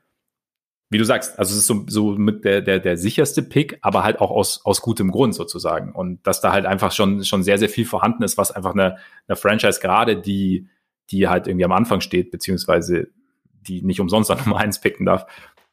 [0.90, 4.02] wie du sagst, also es ist so, so mit der, der, der sicherste Pick, aber
[4.02, 5.92] halt auch aus, aus gutem Grund sozusagen.
[5.92, 8.98] Und dass da halt einfach schon, schon sehr, sehr viel vorhanden ist, was einfach eine,
[9.28, 10.68] eine Franchise gerade, die,
[11.10, 13.08] die halt irgendwie am Anfang steht, beziehungsweise
[13.60, 15.26] die nicht umsonst an Nummer eins picken darf,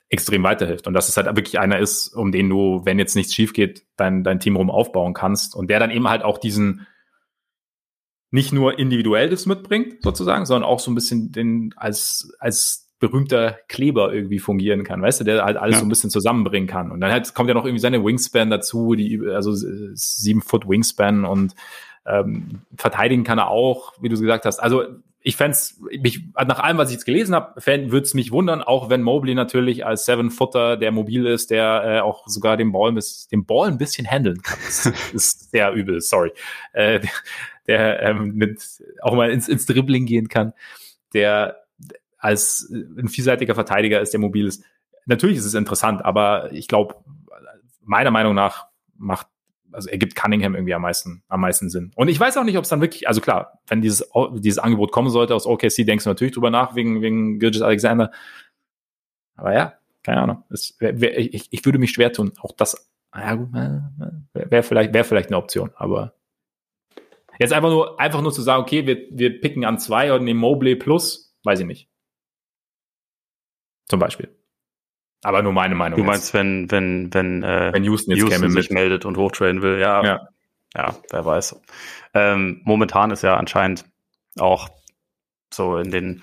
[0.10, 0.88] extrem weiterhilft.
[0.88, 3.84] Und dass es halt wirklich einer ist, um den du, wenn jetzt nichts schief geht,
[3.98, 5.56] dein, dein Team rum aufbauen kannst.
[5.56, 6.88] Und der dann eben halt auch diesen,
[8.32, 13.58] nicht nur individuell das mitbringt, sozusagen, sondern auch so ein bisschen den als, als berühmter
[13.68, 15.80] Kleber irgendwie fungieren kann, weißt du, der halt alles ja.
[15.82, 16.92] so ein bisschen zusammenbringen kann.
[16.92, 21.26] Und dann halt kommt ja noch irgendwie seine Wingspan dazu, die, also sieben Foot Wingspan
[21.26, 21.54] und
[22.06, 24.60] ähm, verteidigen kann er auch, wie du gesagt hast.
[24.60, 24.86] Also
[25.28, 25.58] ich fände
[26.00, 29.36] mich, nach allem, was ich jetzt gelesen habe, würde es mich wundern, auch wenn Mobley
[29.36, 32.98] natürlich als Seven-Footer, der mobil ist, der äh, auch sogar den Ball,
[33.30, 34.58] den Ball ein bisschen handeln kann.
[34.66, 36.32] Das ist sehr übel, sorry.
[36.72, 37.02] Äh,
[37.68, 38.64] der ähm, mit,
[39.02, 40.54] auch mal ins, ins Dribbling gehen kann,
[41.14, 41.58] der
[42.18, 44.64] als ein vielseitiger Verteidiger ist, der mobil ist.
[45.08, 46.96] Natürlich ist es interessant, aber ich glaube,
[47.82, 49.28] meiner Meinung nach macht
[49.72, 51.92] also ergibt Cunningham irgendwie am meisten, am meisten Sinn.
[51.96, 54.92] Und ich weiß auch nicht, ob es dann wirklich, also klar, wenn dieses, dieses Angebot
[54.92, 58.12] kommen sollte aus OKC, denkst du natürlich drüber nach, wegen, wegen Gilgis Alexander.
[59.36, 60.44] Aber ja, keine Ahnung.
[60.50, 62.34] Es, wär, wär, ich, ich würde mich schwer tun.
[62.40, 66.14] Auch das, ja, wäre wär vielleicht, wäre vielleicht eine Option, aber
[67.40, 70.40] jetzt einfach nur, einfach nur zu sagen, okay, wir, wir picken an zwei und nehmen
[70.40, 71.90] Mobley plus, weiß ich nicht.
[73.90, 74.37] Zum Beispiel.
[75.24, 75.98] Aber nur meine Meinung.
[75.98, 76.34] Du meinst, jetzt.
[76.34, 80.04] wenn, wenn, wenn, äh, wenn Houston, jetzt Houston sich meldet und hochtrainen will, ja.
[80.04, 80.28] Ja,
[80.76, 81.60] ja wer weiß.
[82.14, 83.86] Ähm, momentan ist ja anscheinend
[84.38, 84.70] auch
[85.54, 86.22] so in den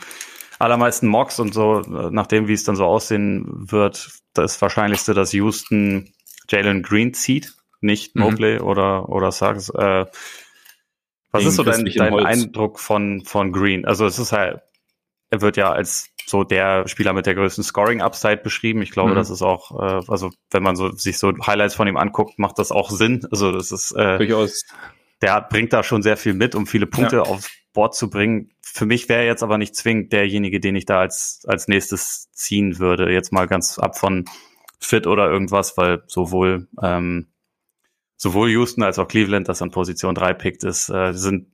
[0.58, 6.12] allermeisten Mocks und so, nachdem wie es dann so aussehen wird, das Wahrscheinlichste, dass Houston
[6.48, 8.22] Jalen Green zieht, nicht mhm.
[8.22, 8.66] Mobley mhm.
[8.66, 9.70] oder, oder Suggs.
[9.70, 10.06] Äh,
[11.30, 13.84] was ist so dein, dein Eindruck von, von Green?
[13.84, 14.60] Also es ist halt,
[15.30, 18.82] er wird ja als so der Spieler mit der größten Scoring-Upside beschrieben.
[18.82, 19.16] Ich glaube, mhm.
[19.16, 22.58] das ist auch, äh, also wenn man so sich so Highlights von ihm anguckt, macht
[22.58, 23.26] das auch Sinn.
[23.30, 24.64] Also das ist äh, durchaus.
[25.22, 27.22] Der bringt da schon sehr viel mit, um viele Punkte ja.
[27.22, 28.50] auf Board zu bringen.
[28.62, 32.78] Für mich wäre jetzt aber nicht zwingend derjenige, den ich da als als nächstes ziehen
[32.78, 33.12] würde.
[33.12, 34.24] Jetzt mal ganz ab von
[34.80, 37.28] Fit oder irgendwas, weil sowohl ähm,
[38.16, 41.53] sowohl Houston als auch Cleveland, das an Position 3 pickt, ist, äh, sind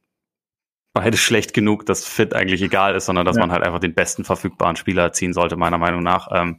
[0.93, 3.41] beide schlecht genug, dass Fit eigentlich egal ist, sondern dass ja.
[3.41, 6.29] man halt einfach den besten verfügbaren Spieler ziehen sollte, meiner Meinung nach.
[6.33, 6.59] Ähm,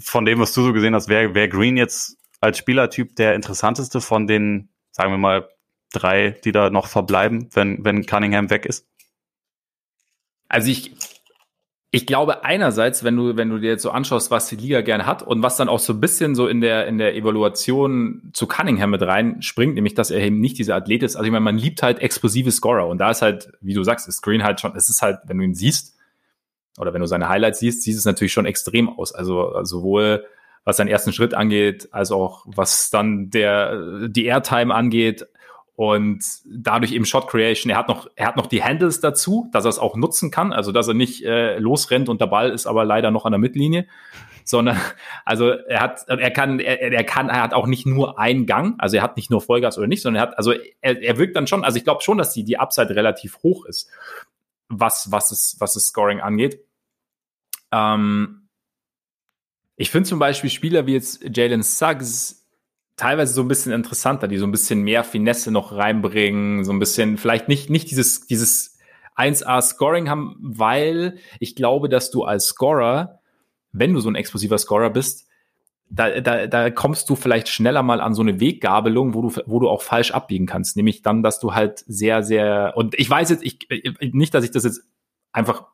[0.00, 4.00] von dem, was du so gesehen hast, wäre wär Green jetzt als Spielertyp der interessanteste
[4.00, 5.48] von den, sagen wir mal,
[5.92, 8.86] drei, die da noch verbleiben, wenn, wenn Cunningham weg ist?
[10.48, 10.94] Also ich,
[11.92, 15.06] ich glaube einerseits, wenn du, wenn du dir jetzt so anschaust, was die Liga gerne
[15.06, 18.46] hat und was dann auch so ein bisschen so in der, in der Evaluation zu
[18.46, 21.16] Cunningham mit rein springt, nämlich, dass er eben nicht dieser Athlet ist.
[21.16, 24.06] Also ich meine, man liebt halt explosive Scorer und da ist halt, wie du sagst,
[24.06, 25.96] ist Green halt schon, es ist halt, wenn du ihn siehst
[26.78, 29.12] oder wenn du seine Highlights siehst, sieht es natürlich schon extrem aus.
[29.12, 30.24] Also sowohl
[30.64, 35.26] was seinen ersten Schritt angeht, als auch was dann der, die Airtime angeht,
[35.80, 37.70] und dadurch eben Shot Creation.
[37.70, 40.52] Er hat noch, er hat noch die Handles dazu, dass er es auch nutzen kann,
[40.52, 43.38] also dass er nicht äh, losrennt und der Ball ist aber leider noch an der
[43.38, 43.88] Mittellinie.
[44.44, 44.78] sondern
[45.24, 48.74] also er hat, er kann, er, er kann, er hat auch nicht nur einen Gang,
[48.76, 50.52] also er hat nicht nur Vollgas oder nicht, sondern er hat, also
[50.82, 53.64] er, er wirkt dann schon, also ich glaube schon, dass die, die Upside relativ hoch
[53.64, 53.88] ist,
[54.68, 56.62] was, was es, was das Scoring angeht.
[57.72, 58.48] Ähm,
[59.76, 62.39] ich finde zum Beispiel Spieler wie jetzt Jalen Suggs
[63.00, 66.78] teilweise so ein bisschen interessanter, die so ein bisschen mehr Finesse noch reinbringen, so ein
[66.78, 68.78] bisschen, vielleicht nicht, nicht dieses, dieses
[69.16, 73.20] 1A Scoring haben, weil ich glaube, dass du als Scorer,
[73.72, 75.26] wenn du so ein explosiver Scorer bist,
[75.88, 79.60] da, da, da kommst du vielleicht schneller mal an so eine Weggabelung, wo du, wo
[79.60, 80.76] du auch falsch abbiegen kannst.
[80.76, 83.66] Nämlich dann, dass du halt sehr, sehr, und ich weiß jetzt, ich,
[84.12, 84.82] nicht, dass ich das jetzt
[85.32, 85.64] einfach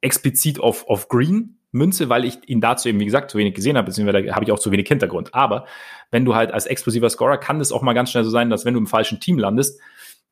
[0.00, 3.76] explizit auf, auf Green Münze, weil ich ihn dazu eben, wie gesagt, zu wenig gesehen
[3.76, 5.34] habe, beziehungsweise habe ich auch zu wenig Hintergrund.
[5.34, 5.66] Aber
[6.10, 8.64] wenn du halt als explosiver Scorer kann es auch mal ganz schnell so sein, dass
[8.64, 9.80] wenn du im falschen Team landest,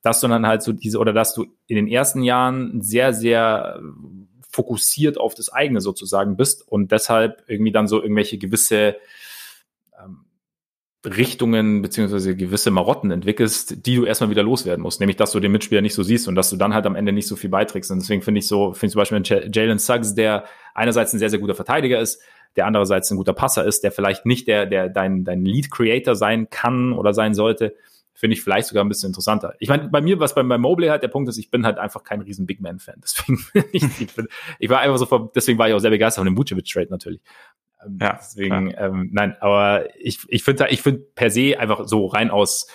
[0.02, 3.80] dass du dann halt so diese, oder dass du in den ersten Jahren sehr, sehr
[4.50, 8.96] fokussiert auf das eigene sozusagen bist und deshalb irgendwie dann so irgendwelche gewisse
[10.02, 10.24] ähm,
[11.04, 14.98] Richtungen beziehungsweise gewisse Marotten entwickelst, die du erstmal wieder loswerden musst.
[15.00, 17.12] Nämlich, dass du den Mitspieler nicht so siehst und dass du dann halt am Ende
[17.12, 17.90] nicht so viel beiträgst.
[17.90, 20.44] Und deswegen finde ich so, finde ich zum Beispiel Jalen Suggs, der
[20.74, 22.20] einerseits ein sehr, sehr guter Verteidiger ist,
[22.56, 26.16] der andererseits ein guter Passer ist, der vielleicht nicht der, der dein, dein Lead Creator
[26.16, 27.74] sein kann oder sein sollte,
[28.18, 29.54] finde ich vielleicht sogar ein bisschen interessanter.
[29.60, 31.78] Ich meine, bei mir, was bei, bei Mobley halt der Punkt ist, ich bin halt
[31.78, 32.96] einfach kein riesen Big Man-Fan.
[33.02, 33.38] Deswegen
[33.70, 34.26] ich, ich, bin,
[34.58, 37.20] ich war einfach so, deswegen war ich auch sehr begeistert von dem Vucevic-Trade natürlich.
[37.84, 38.86] Ähm, ja, deswegen, ja.
[38.86, 42.66] Ähm, nein, aber ich, ich finde ich finde per se einfach so rein aus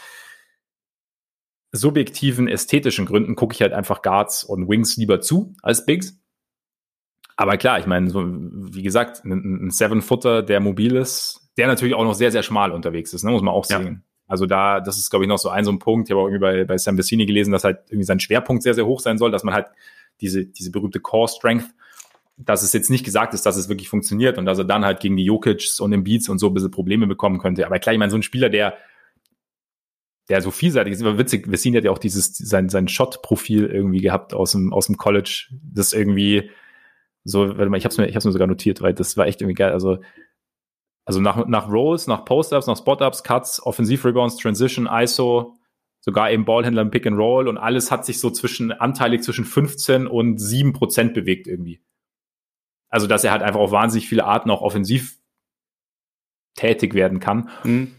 [1.71, 6.19] subjektiven, ästhetischen Gründen gucke ich halt einfach Guards und Wings lieber zu als Bigs.
[7.35, 11.95] Aber klar, ich meine, so, wie gesagt, ein, ein Seven-Footer, der mobil ist, der natürlich
[11.95, 13.85] auch noch sehr, sehr schmal unterwegs ist, ne, muss man auch sehen.
[13.85, 14.01] Ja.
[14.27, 16.07] Also da, das ist, glaube ich, noch so ein so ein Punkt.
[16.07, 18.73] Ich habe auch irgendwie bei, bei Sam Vecini gelesen, dass halt irgendwie sein Schwerpunkt sehr,
[18.73, 19.67] sehr hoch sein soll, dass man halt
[20.21, 21.65] diese, diese berühmte Core Strength,
[22.37, 24.99] dass es jetzt nicht gesagt ist, dass es wirklich funktioniert und dass er dann halt
[24.99, 27.65] gegen die Jokic's und den Beats und so ein bisschen Probleme bekommen könnte.
[27.65, 28.77] Aber klar, ich meine, so ein Spieler, der,
[30.29, 34.01] der so vielseitig ist, immer witzig, Vecini hat ja auch dieses, sein, sein Shot-Profil irgendwie
[34.01, 36.49] gehabt aus dem, aus dem College, das irgendwie
[37.23, 39.41] so, warte mal, ich hab's mir, ich hab's mir sogar notiert, weil das war echt
[39.41, 39.71] irgendwie geil.
[39.71, 39.99] Also
[41.05, 45.57] also nach, nach Rolls, nach Post-Ups, nach Spot-Ups, Cuts, Offensiv-Rebounds, Transition, ISO,
[45.99, 49.45] sogar eben Ballhändler im Pick and Roll und alles hat sich so zwischen, anteilig zwischen
[49.45, 51.81] 15 und 7 Prozent bewegt irgendwie.
[52.93, 55.17] Also, dass er halt einfach auf wahnsinnig viele Arten auch offensiv
[56.53, 57.49] tätig werden kann.
[57.63, 57.95] Mhm.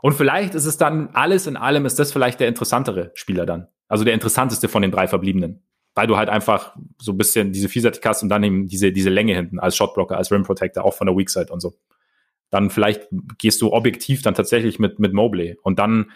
[0.00, 3.68] Und vielleicht ist es dann, alles in allem ist das vielleicht der interessantere Spieler dann.
[3.88, 5.62] Also der interessanteste von den drei Verbliebenen.
[5.94, 9.10] Weil du halt einfach so ein bisschen diese Vielseitigkeit hast und dann eben diese, diese
[9.10, 11.76] Länge hinten als Shotblocker, als Rim Protector, auch von der Weak Side und so
[12.50, 15.58] dann vielleicht gehst du objektiv dann tatsächlich mit, mit Mobley.
[15.62, 16.10] Und dann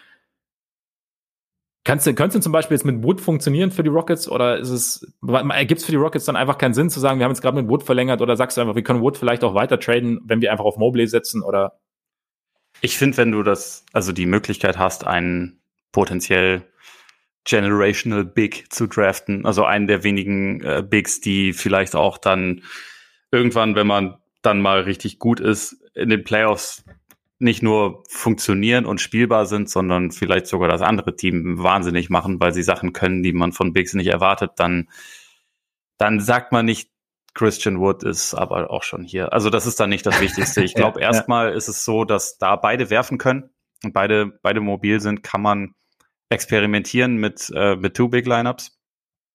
[1.84, 5.06] kannst du, könnte zum Beispiel jetzt mit Wood funktionieren für die Rockets oder ist es,
[5.22, 7.60] ergibt es für die Rockets dann einfach keinen Sinn zu sagen, wir haben jetzt gerade
[7.60, 10.40] mit Wood verlängert oder sagst du einfach, wir können Wood vielleicht auch weiter traden, wenn
[10.40, 11.80] wir einfach auf Mobley setzen oder?
[12.80, 15.60] Ich finde, wenn du das, also die Möglichkeit hast, einen
[15.92, 16.62] potenziell
[17.44, 22.62] generational Big zu draften, also einen der wenigen äh, Bigs, die vielleicht auch dann
[23.30, 26.84] irgendwann, wenn man dann mal richtig gut ist, in den Playoffs
[27.42, 32.54] nicht nur funktionieren und spielbar sind, sondern vielleicht sogar das andere Team wahnsinnig machen, weil
[32.54, 34.88] sie Sachen können, die man von Bigs nicht erwartet, dann,
[35.98, 36.90] dann sagt man nicht,
[37.34, 39.32] Christian Wood ist aber auch schon hier.
[39.32, 40.62] Also das ist dann nicht das Wichtigste.
[40.62, 41.54] Ich glaube, ja, erstmal ja.
[41.54, 43.50] ist es so, dass da beide werfen können
[43.82, 45.74] und beide, beide mobil sind, kann man
[46.28, 48.78] experimentieren mit, äh, mit Two Big Lineups.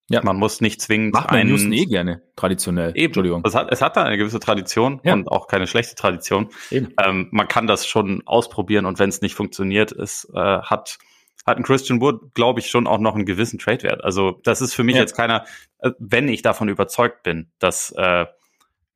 [0.10, 0.22] Ja.
[0.24, 2.92] Man muss nicht zwingend Macht man einen, Houston eh gerne, traditionell.
[2.96, 3.08] Eben.
[3.08, 3.44] Entschuldigung.
[3.46, 5.14] Es hat, es hat da eine gewisse Tradition ja.
[5.14, 6.50] und auch keine schlechte Tradition.
[6.72, 6.94] Eben.
[7.04, 10.98] Ähm, man kann das schon ausprobieren und wenn es nicht funktioniert, es äh, hat,
[11.46, 14.04] hat ein Christian Wood, glaube ich, schon auch noch einen gewissen Trade-Wert.
[14.04, 15.02] Also das ist für mich ja.
[15.02, 15.46] jetzt keiner,
[15.80, 18.26] äh, wenn ich davon überzeugt bin, dass, äh,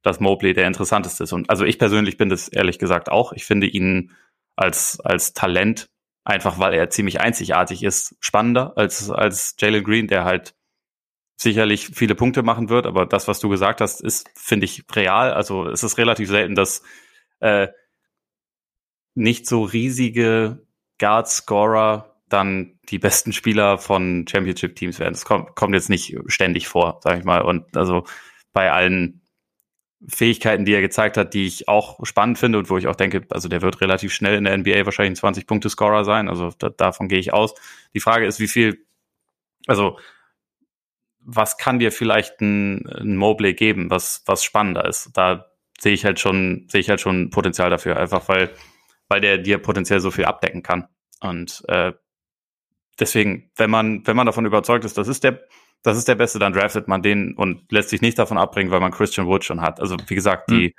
[0.04, 1.34] dass Mobley der interessanteste ist.
[1.34, 3.34] Und also ich persönlich bin das ehrlich gesagt auch.
[3.34, 4.12] Ich finde ihn
[4.56, 5.90] als, als Talent,
[6.24, 10.54] einfach weil er ziemlich einzigartig ist, spannender als, als Jalen Green, der halt
[11.42, 15.34] sicherlich viele Punkte machen wird, aber das, was du gesagt hast, ist, finde ich, real.
[15.34, 16.84] Also es ist relativ selten, dass
[17.40, 17.70] äh,
[19.16, 20.66] nicht so riesige
[21.00, 25.14] Guard-Scorer dann die besten Spieler von Championship-Teams werden.
[25.14, 27.42] Das kommt, kommt jetzt nicht ständig vor, sage ich mal.
[27.42, 28.06] Und also
[28.54, 29.22] bei allen
[30.08, 33.24] Fähigkeiten, die er gezeigt hat, die ich auch spannend finde und wo ich auch denke,
[33.32, 36.30] also der wird relativ schnell in der NBA wahrscheinlich ein 20-Punkte-Scorer sein.
[36.30, 37.56] Also da, davon gehe ich aus.
[37.96, 38.86] Die Frage ist, wie viel,
[39.68, 39.98] also
[41.24, 45.12] was kann dir vielleicht ein, ein Mobley geben, was, was spannender ist.
[45.14, 45.46] Da
[45.80, 48.52] sehe ich halt schon, sehe ich halt schon Potenzial dafür, einfach weil,
[49.08, 50.88] weil der dir potenziell so viel abdecken kann.
[51.20, 51.94] Und äh,
[53.00, 55.42] deswegen, wenn man, wenn man davon überzeugt ist, das ist der,
[55.84, 58.80] das ist der Beste, dann draftet man den und lässt sich nicht davon abbringen, weil
[58.80, 59.80] man Christian Wood schon hat.
[59.80, 60.76] Also wie gesagt, die,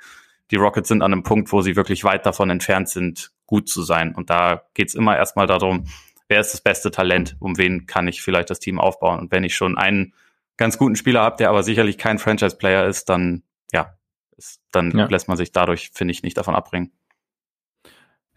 [0.51, 3.83] die Rockets sind an einem Punkt, wo sie wirklich weit davon entfernt sind, gut zu
[3.83, 4.15] sein.
[4.15, 5.85] Und da geht's immer erstmal darum,
[6.29, 9.19] wer ist das beste Talent, um wen kann ich vielleicht das Team aufbauen.
[9.19, 10.13] Und wenn ich schon einen
[10.57, 13.97] ganz guten Spieler habe, der aber sicherlich kein Franchise-Player ist, dann ja,
[14.37, 15.05] ist, dann ja.
[15.05, 16.91] lässt man sich dadurch, finde ich, nicht davon abbringen.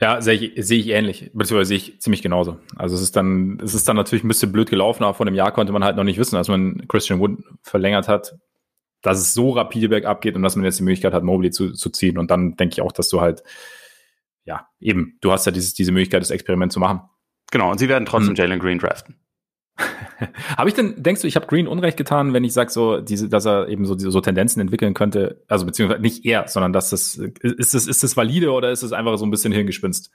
[0.01, 2.59] Ja, sehe ich, sehe ich ähnlich, beziehungsweise sehe ich ziemlich genauso.
[2.77, 5.35] Also es ist dann, es ist dann natürlich ein bisschen blöd gelaufen, aber vor einem
[5.35, 8.37] Jahr konnte man halt noch nicht wissen, dass man Christian Wood verlängert hat,
[9.01, 11.73] dass es so rapide bergab geht und dass man jetzt die Möglichkeit hat, Mobley zu,
[11.73, 12.19] zu ziehen.
[12.19, 13.43] Und dann denke ich auch, dass du halt,
[14.45, 17.01] ja, eben, du hast ja dieses, diese Möglichkeit, das Experiment zu machen.
[17.51, 18.37] Genau, und sie werden trotzdem hm.
[18.37, 19.17] Jalen Green draften.
[20.57, 23.29] habe ich denn, denkst du, ich habe Green Unrecht getan, wenn ich sage, so, diese,
[23.29, 25.43] dass er eben so, so Tendenzen entwickeln könnte?
[25.49, 28.93] Also beziehungsweise nicht er, sondern dass das, ist das, ist das valide oder ist es
[28.93, 30.11] einfach so ein bisschen Hirngespinst?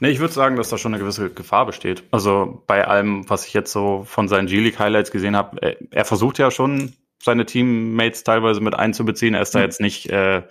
[0.00, 2.02] Nee, ich würde sagen, dass da schon eine gewisse Gefahr besteht.
[2.10, 6.38] Also bei allem, was ich jetzt so von seinen G-League-Highlights gesehen habe, er, er, versucht
[6.38, 6.92] ja schon,
[7.22, 9.34] seine Teammates teilweise mit einzubeziehen.
[9.34, 9.58] Er ist mhm.
[9.58, 10.42] da jetzt nicht, äh,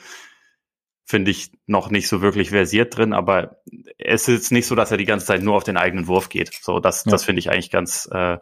[1.06, 3.58] finde ich, noch nicht so wirklich versiert drin, aber
[3.97, 6.54] es ist nicht so, dass er die ganze Zeit nur auf den eigenen Wurf geht.
[6.62, 7.12] So, das, ja.
[7.12, 8.38] das finde ich eigentlich ganz, äh,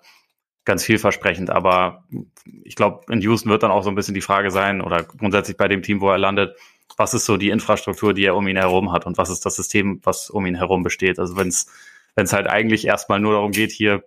[0.63, 1.49] ganz vielversprechend.
[1.49, 2.03] Aber
[2.63, 5.57] ich glaube, in Houston wird dann auch so ein bisschen die Frage sein, oder grundsätzlich
[5.57, 6.55] bei dem Team, wo er landet,
[6.97, 9.55] was ist so die Infrastruktur, die er um ihn herum hat und was ist das
[9.55, 11.19] System, was um ihn herum besteht.
[11.19, 11.67] Also wenn es
[12.15, 14.03] wenn es halt eigentlich erstmal nur darum geht, hier,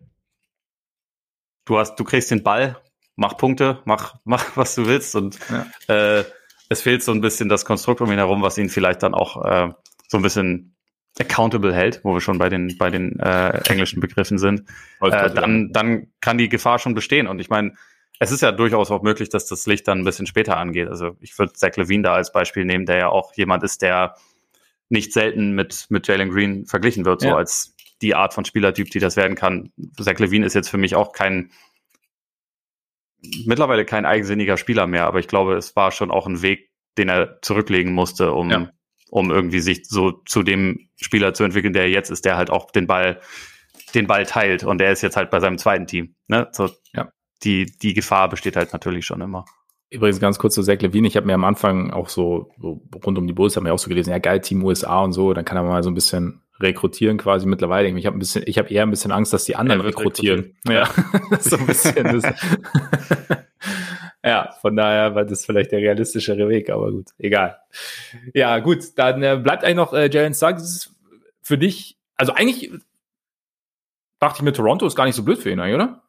[1.64, 2.80] du hast, du kriegst den Ball,
[3.16, 6.18] mach Punkte, mach, mach, was du willst und ja.
[6.18, 6.24] äh,
[6.68, 9.44] es fehlt so ein bisschen das Konstrukt um ihn herum, was ihn vielleicht dann auch
[9.44, 9.72] äh,
[10.08, 10.76] so ein bisschen
[11.18, 14.68] accountable hält, wo wir schon bei den bei den äh, englischen Begriffen sind,
[15.00, 17.28] äh, dann dann kann die Gefahr schon bestehen.
[17.28, 17.74] Und ich meine,
[18.18, 20.88] es ist ja durchaus auch möglich, dass das Licht dann ein bisschen später angeht.
[20.88, 24.16] Also ich würde Zach Levine da als Beispiel nehmen, der ja auch jemand ist, der
[24.88, 27.30] nicht selten mit mit Jalen Green verglichen wird, ja.
[27.30, 29.72] so als die Art von Spielertyp, die das werden kann.
[30.00, 31.50] Zach Levine ist jetzt für mich auch kein
[33.44, 37.08] mittlerweile kein eigensinniger Spieler mehr, aber ich glaube, es war schon auch ein Weg, den
[37.08, 38.70] er zurücklegen musste, um, ja.
[39.10, 42.70] um irgendwie sich so zu dem Spieler zu entwickeln, der jetzt ist, der halt auch
[42.70, 43.20] den Ball,
[43.94, 46.14] den Ball teilt und der ist jetzt halt bei seinem zweiten Team.
[46.28, 46.48] Ne?
[46.52, 47.10] So, ja.
[47.42, 49.44] die, die Gefahr besteht halt natürlich schon immer.
[49.90, 51.06] Übrigens ganz kurz zu Zach Levine.
[51.06, 53.78] Ich habe mir am Anfang auch so, so rund um die Bulls haben wir auch
[53.78, 56.43] so gelesen, ja geil, Team USA und so, dann kann er mal so ein bisschen
[56.60, 57.88] rekrutieren quasi mittlerweile.
[57.88, 60.54] Ich habe ein bisschen, ich habe eher ein bisschen Angst, dass die anderen rekrutieren.
[60.66, 60.88] rekrutieren.
[61.30, 62.34] Ja, so ein bisschen.
[64.24, 67.58] ja, von daher war das vielleicht der realistischere Weg, aber gut, egal.
[68.32, 70.94] Ja, gut, dann äh, bleibt eigentlich noch äh, Jalen Suggs
[71.42, 71.98] für dich.
[72.16, 72.70] Also eigentlich
[74.20, 76.02] dachte ich mir, Toronto ist gar nicht so blöd für ihn, oder?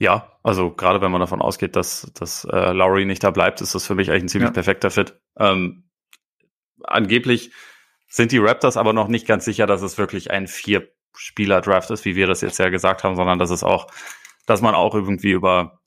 [0.00, 3.74] Ja, also gerade wenn man davon ausgeht, dass, dass äh, Lowry nicht da bleibt, ist
[3.74, 4.54] das für mich eigentlich ein ziemlich ja.
[4.54, 5.18] perfekter Fit.
[5.36, 5.84] Ähm,
[6.84, 7.50] angeblich
[8.08, 12.16] sind die Raptors aber noch nicht ganz sicher, dass es wirklich ein Vier-Spieler-Draft ist, wie
[12.16, 13.86] wir das jetzt ja gesagt haben, sondern dass es auch,
[14.46, 15.80] dass man auch irgendwie über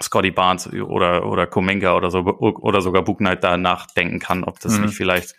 [0.00, 4.60] Scotty Barnes oder, oder Kumenga oder so, oder sogar Book Knight da nachdenken kann, ob
[4.60, 4.86] das mhm.
[4.86, 5.34] nicht vielleicht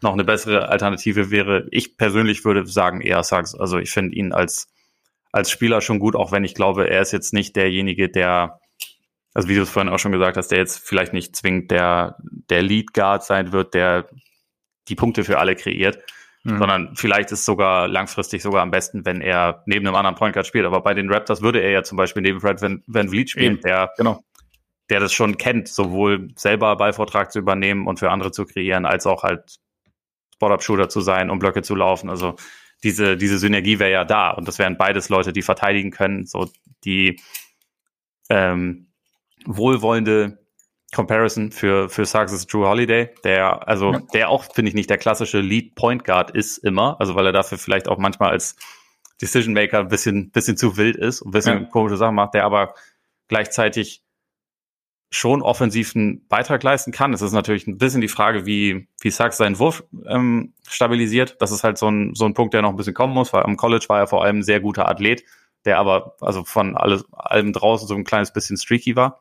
[0.00, 1.66] noch eine bessere Alternative wäre.
[1.70, 3.54] Ich persönlich würde sagen eher Suggs.
[3.54, 4.68] Also ich finde ihn als,
[5.32, 8.60] als Spieler schon gut, auch wenn ich glaube, er ist jetzt nicht derjenige, der,
[9.34, 12.16] also wie du es vorhin auch schon gesagt hast, der jetzt vielleicht nicht zwingend der,
[12.22, 14.08] der Lead Guard sein wird, der
[14.90, 15.98] die Punkte für alle kreiert,
[16.44, 16.58] mhm.
[16.58, 20.46] sondern vielleicht ist sogar langfristig sogar am besten, wenn er neben einem anderen Point Guard
[20.46, 20.66] spielt.
[20.66, 23.54] Aber bei den Raptors würde er ja zum Beispiel neben Fred Van, Van Vliet spielen,
[23.54, 23.62] Eben.
[23.62, 24.22] der, genau.
[24.90, 29.06] der das schon kennt, sowohl selber Ballvortrag zu übernehmen und für andere zu kreieren, als
[29.06, 29.58] auch halt
[30.34, 32.10] Spot-Up-Shooter zu sein, um Blöcke zu laufen.
[32.10, 32.36] Also
[32.82, 36.50] diese, diese Synergie wäre ja da und das wären beides Leute, die verteidigen können, so
[36.84, 37.20] die
[38.30, 38.88] ähm,
[39.44, 40.38] wohlwollende
[40.94, 44.00] Comparison für, für Suggs ist Drew Holiday, der, also, ja.
[44.12, 47.32] der auch, finde ich, nicht der klassische Lead Point Guard ist immer, also weil er
[47.32, 48.56] dafür vielleicht auch manchmal als
[49.20, 51.68] Decision Maker ein bisschen, bisschen zu wild ist und ein bisschen ja.
[51.68, 52.74] komische Sachen macht, der aber
[53.28, 54.02] gleichzeitig
[55.12, 57.12] schon offensiv einen Beitrag leisten kann.
[57.12, 61.36] Es ist natürlich ein bisschen die Frage, wie, wie Suggs seinen Wurf ähm, stabilisiert.
[61.40, 63.42] Das ist halt so ein, so ein Punkt, der noch ein bisschen kommen muss, weil
[63.42, 65.24] am College war er vor allem ein sehr guter Athlet,
[65.64, 69.20] der aber also von alles, allem draußen so ein kleines bisschen streaky war.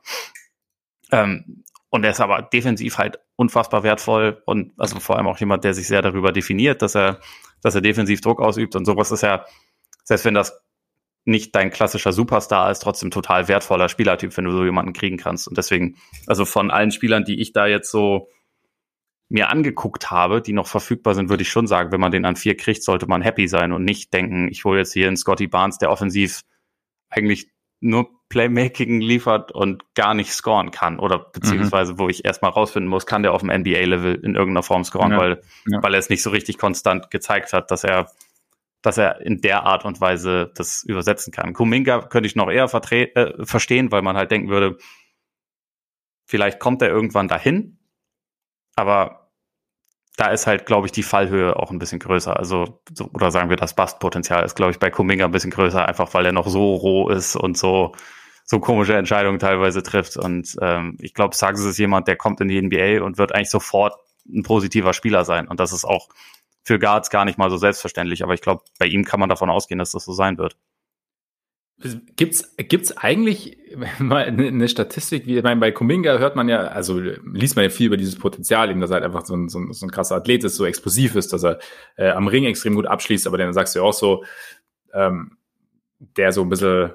[1.12, 5.64] Ähm, und er ist aber defensiv halt unfassbar wertvoll und also vor allem auch jemand,
[5.64, 7.20] der sich sehr darüber definiert, dass er,
[7.62, 9.46] dass er defensiv Druck ausübt und sowas ist ja,
[10.04, 10.62] selbst wenn das
[11.26, 15.48] nicht dein klassischer Superstar ist, trotzdem total wertvoller Spielertyp, wenn du so jemanden kriegen kannst.
[15.48, 15.98] Und deswegen,
[16.28, 18.30] also von allen Spielern, die ich da jetzt so
[19.30, 22.36] mir angeguckt habe, die noch verfügbar sind, würde ich schon sagen, wenn man den an
[22.36, 25.48] vier kriegt, sollte man happy sein und nicht denken, ich hole jetzt hier einen Scotty
[25.48, 26.42] Barnes, der offensiv
[27.10, 32.00] eigentlich nur Playmaking liefert und gar nicht scoren kann oder beziehungsweise mhm.
[32.00, 35.18] wo ich erstmal rausfinden muss, kann der auf dem NBA-Level in irgendeiner Form scoren, ja.
[35.18, 35.82] weil, ja.
[35.82, 38.12] weil er es nicht so richtig konstant gezeigt hat, dass er,
[38.84, 41.54] dass er in der Art und Weise das übersetzen kann.
[41.54, 44.78] Kuminga könnte ich noch eher äh, verstehen, weil man halt denken würde,
[46.26, 47.80] vielleicht kommt er irgendwann dahin,
[48.76, 49.19] aber
[50.20, 52.36] da ist halt, glaube ich, die Fallhöhe auch ein bisschen größer.
[52.36, 55.88] Also, so, oder sagen wir, das Bastpotenzial ist, glaube ich, bei Kuminga ein bisschen größer,
[55.88, 57.94] einfach weil er noch so roh ist und so,
[58.44, 60.18] so komische Entscheidungen teilweise trifft.
[60.18, 63.50] Und ähm, ich glaube, Suggs ist jemand, der kommt in die NBA und wird eigentlich
[63.50, 63.94] sofort
[64.28, 65.48] ein positiver Spieler sein.
[65.48, 66.10] Und das ist auch
[66.64, 68.22] für Guards gar nicht mal so selbstverständlich.
[68.22, 70.58] Aber ich glaube, bei ihm kann man davon ausgehen, dass das so sein wird.
[72.18, 73.58] Gibt's gibt's eigentlich
[74.00, 77.70] mal eine Statistik, wie ich meine, bei Kuminga hört man ja, also liest man ja
[77.70, 79.92] viel über dieses Potenzial, eben, dass er halt einfach so ein, so ein, so ein
[79.92, 81.60] krasser Athlet ist, so explosiv ist, dass er
[81.96, 84.26] äh, am Ring extrem gut abschließt, aber dann sagst du ja auch so,
[84.94, 85.38] ähm,
[86.00, 86.92] der so ein bisschen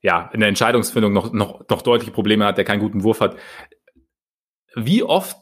[0.00, 3.36] ja, in der Entscheidungsfindung noch, noch, noch deutliche Probleme hat, der keinen guten Wurf hat.
[4.74, 5.36] Wie oft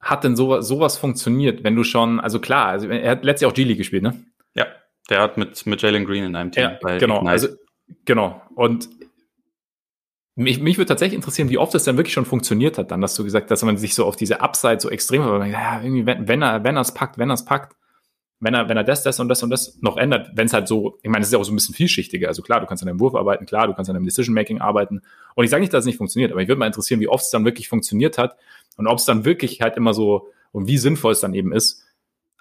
[0.00, 3.54] hat denn sowas, sowas funktioniert, wenn du schon, also klar, also er hat letztlich auch
[3.54, 4.24] G-League gespielt, ne?
[4.54, 4.66] Ja,
[5.08, 7.30] der hat mit, mit Jalen Green in einem Team ja, bei genau, Ignite.
[7.30, 7.48] also
[8.04, 8.42] Genau.
[8.54, 8.88] Und
[10.34, 13.14] mich, mich würde tatsächlich interessieren, wie oft es dann wirklich schon funktioniert hat, dann, dass
[13.14, 16.28] du gesagt hast, dass man sich so auf diese Upside so extrem, ja, irgendwie, wenn,
[16.28, 17.74] wenn er, wenn er es packt, wenn er es packt,
[18.40, 20.68] wenn er, wenn er das, das und das und das noch ändert, wenn es halt
[20.68, 22.28] so, ich meine, es ist ja auch so ein bisschen vielschichtiger.
[22.28, 25.02] Also klar, du kannst an deinem Wurf arbeiten, klar, du kannst an deinem Decision-Making arbeiten.
[25.34, 27.24] Und ich sage nicht, dass es nicht funktioniert, aber ich würde mal interessieren, wie oft
[27.24, 28.36] es dann wirklich funktioniert hat
[28.76, 31.84] und ob es dann wirklich halt immer so und wie sinnvoll es dann eben ist,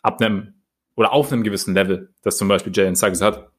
[0.04, 0.54] ab einem
[0.96, 3.50] oder auf einem gewissen Level, das zum Beispiel Jalen Suggs hat,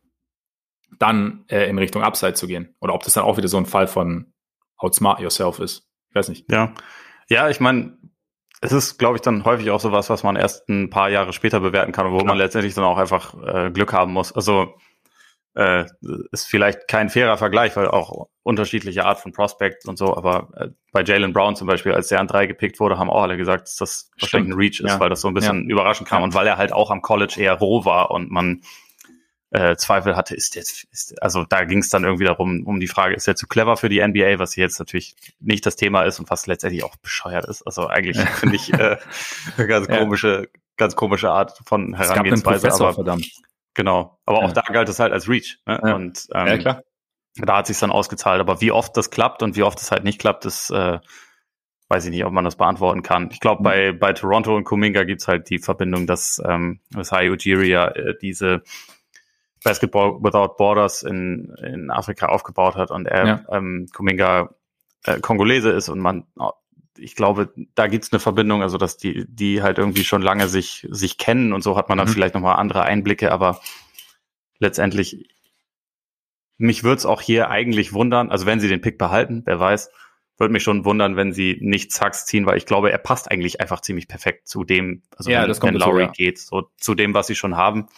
[0.99, 2.75] dann äh, in Richtung Upside zu gehen.
[2.81, 4.33] Oder ob das dann auch wieder so ein Fall von
[4.77, 5.89] outsmart yourself ist.
[6.11, 6.51] Ich weiß nicht.
[6.51, 6.73] Ja.
[7.29, 7.99] Ja, ich meine,
[8.61, 11.61] es ist, glaube ich, dann häufig auch sowas, was man erst ein paar Jahre später
[11.61, 12.29] bewerten kann, wo Klar.
[12.29, 14.33] man letztendlich dann auch einfach äh, Glück haben muss.
[14.33, 14.75] Also
[15.55, 15.87] äh,
[16.33, 20.69] ist vielleicht kein fairer Vergleich, weil auch unterschiedliche Art von Prospect und so, aber äh,
[20.93, 23.63] bei Jalen Brown zum Beispiel, als der an drei gepickt wurde, haben auch alle gesagt,
[23.63, 25.01] dass das wahrscheinlich ein Reach ist, ja.
[25.01, 25.75] weil das so ein bisschen ja.
[25.75, 26.25] überraschend kam ja.
[26.25, 28.63] und weil er halt auch am College eher roh war und man
[29.51, 32.87] äh, Zweifel hatte, ist jetzt, ist, also da ging es dann irgendwie darum, um die
[32.87, 36.21] Frage, ist er zu clever für die NBA, was jetzt natürlich nicht das Thema ist
[36.21, 37.63] und was letztendlich auch bescheuert ist.
[37.63, 38.99] Also eigentlich finde ich äh,
[39.57, 40.61] eine ganz komische, ja.
[40.77, 42.71] ganz komische Art von Herangehensweise.
[42.73, 43.31] aber verdammt.
[43.75, 44.19] Genau.
[44.27, 44.55] Aber auch ja.
[44.55, 45.59] da galt es halt als Reach.
[45.67, 45.81] Ne?
[45.83, 45.95] Ja.
[45.95, 46.83] Und ähm, ja, klar.
[47.37, 48.41] da hat sich dann ausgezahlt.
[48.41, 50.99] Aber wie oft das klappt und wie oft es halt nicht klappt, ist äh,
[51.89, 53.31] weiß ich nicht, ob man das beantworten kann.
[53.33, 57.31] Ich glaube, bei, bei Toronto und Kuminga gibt's halt die Verbindung, dass ähm, das High
[57.31, 58.63] Ujiri ja äh, diese
[59.65, 63.45] Basketball Without Borders in, in Afrika aufgebaut hat und er ja.
[63.51, 64.51] ähm, Kuminga
[65.05, 66.25] äh, Kongolese ist und man,
[66.97, 70.87] ich glaube, da gibt's eine Verbindung, also dass die, die halt irgendwie schon lange sich,
[70.91, 72.13] sich kennen und so hat man dann mhm.
[72.13, 73.61] vielleicht nochmal andere Einblicke, aber
[74.59, 75.29] letztendlich,
[76.57, 79.91] mich würde es auch hier eigentlich wundern, also wenn sie den Pick behalten, wer weiß,
[80.39, 83.61] würde mich schon wundern, wenn sie nicht Zacks ziehen, weil ich glaube, er passt eigentlich
[83.61, 86.13] einfach ziemlich perfekt zu dem, also ja, wenn, das kommt wenn Lowry ja.
[86.13, 87.89] geht, so zu dem, was sie schon haben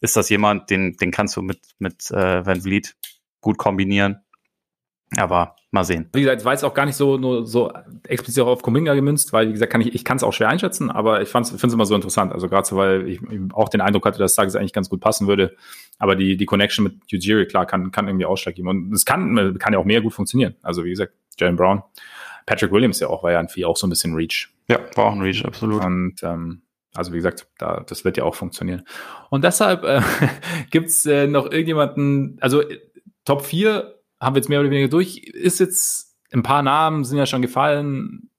[0.00, 2.96] ist das jemand, den, den kannst du mit, mit äh, Van Vliet
[3.40, 4.20] gut kombinieren.
[5.16, 6.08] Aber mal sehen.
[6.12, 7.72] Wie gesagt, war jetzt auch gar nicht so nur so
[8.06, 10.90] explizit auf Kuminga gemünzt, weil wie gesagt, kann ich ich kann es auch schwer einschätzen,
[10.90, 12.32] aber ich finde es immer so interessant.
[12.32, 13.20] Also gerade so, weil ich
[13.52, 15.56] auch den Eindruck hatte, dass Tages eigentlich ganz gut passen würde.
[15.98, 19.58] Aber die die Connection mit Ujiri klar kann kann irgendwie Ausschlag geben und es kann
[19.58, 20.56] kann ja auch mehr gut funktionieren.
[20.62, 21.82] Also wie gesagt, Jalen Brown,
[22.46, 24.48] Patrick Williams ja auch war ja ein auch so ein bisschen Reach.
[24.68, 25.84] Ja, war auch ein Reach, absolut.
[25.84, 26.62] Und ähm,
[26.94, 28.84] also wie gesagt, da, das wird ja auch funktionieren.
[29.30, 30.02] Und deshalb äh,
[30.70, 32.62] gibt äh, noch irgendjemanden, also
[33.24, 35.18] Top 4 haben wir jetzt mehr oder weniger durch.
[35.18, 38.30] Ist jetzt, ein paar Namen sind ja schon gefallen.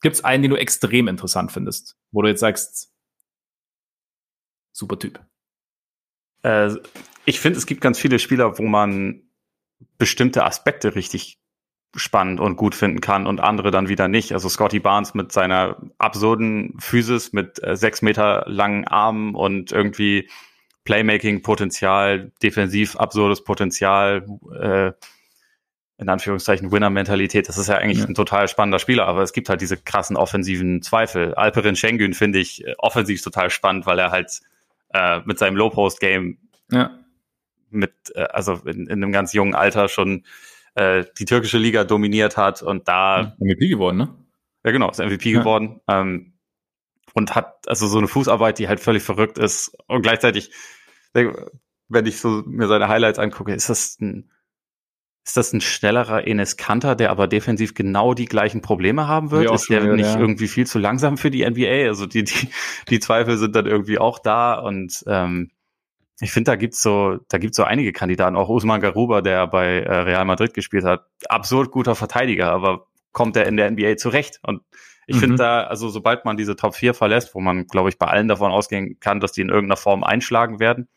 [0.00, 2.92] Gibt es einen, den du extrem interessant findest, wo du jetzt sagst,
[4.72, 5.20] super Typ?
[6.42, 6.70] Äh,
[7.24, 9.28] ich finde, es gibt ganz viele Spieler, wo man
[9.98, 11.37] bestimmte Aspekte richtig
[11.94, 14.32] spannend und gut finden kann und andere dann wieder nicht.
[14.32, 20.28] Also Scotty Barnes mit seiner absurden Physis, mit äh, sechs Meter langen Armen und irgendwie
[20.84, 24.26] Playmaking-Potenzial, defensiv absurdes Potenzial,
[24.58, 24.92] äh,
[25.98, 27.48] in Anführungszeichen Winner-Mentalität.
[27.48, 28.06] Das ist ja eigentlich ja.
[28.06, 31.34] ein total spannender Spieler, aber es gibt halt diese krassen offensiven Zweifel.
[31.34, 34.40] Alperin Schengen finde ich äh, offensiv total spannend, weil er halt
[34.94, 36.38] äh, mit seinem Low-Post-Game
[36.70, 36.90] ja.
[37.70, 40.24] mit, äh, also in, in einem ganz jungen Alter schon
[40.78, 44.14] äh, die türkische Liga dominiert hat und da MVP geworden, ne?
[44.64, 45.40] Ja, genau, ist MVP ja.
[45.40, 45.80] geworden.
[45.88, 46.34] Ähm,
[47.14, 49.76] und hat also so eine Fußarbeit, die halt völlig verrückt ist.
[49.88, 50.52] Und gleichzeitig,
[51.12, 54.30] wenn ich so mir seine Highlights angucke, ist das ein,
[55.24, 59.50] ist das ein schnellerer Enes Kanter, der aber defensiv genau die gleichen Probleme haben wird?
[59.50, 60.20] Ist der nicht ja.
[60.20, 61.88] irgendwie viel zu langsam für die NBA?
[61.88, 62.48] Also die, die,
[62.88, 65.50] die Zweifel sind dann irgendwie auch da und ähm,
[66.20, 69.80] ich finde, da gibt's so, da gibt's so einige Kandidaten, auch Usman Garuba, der bei
[69.80, 74.40] äh, Real Madrid gespielt hat, absurd guter Verteidiger, aber kommt er in der NBA zurecht?
[74.42, 74.62] Und
[75.06, 75.20] ich mhm.
[75.20, 78.28] finde da, also sobald man diese Top 4 verlässt, wo man, glaube ich, bei allen
[78.28, 80.88] davon ausgehen kann, dass die in irgendeiner Form einschlagen werden.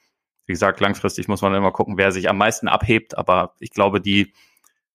[0.47, 4.01] Wie gesagt, langfristig muss man immer gucken, wer sich am meisten abhebt, aber ich glaube,
[4.01, 4.33] die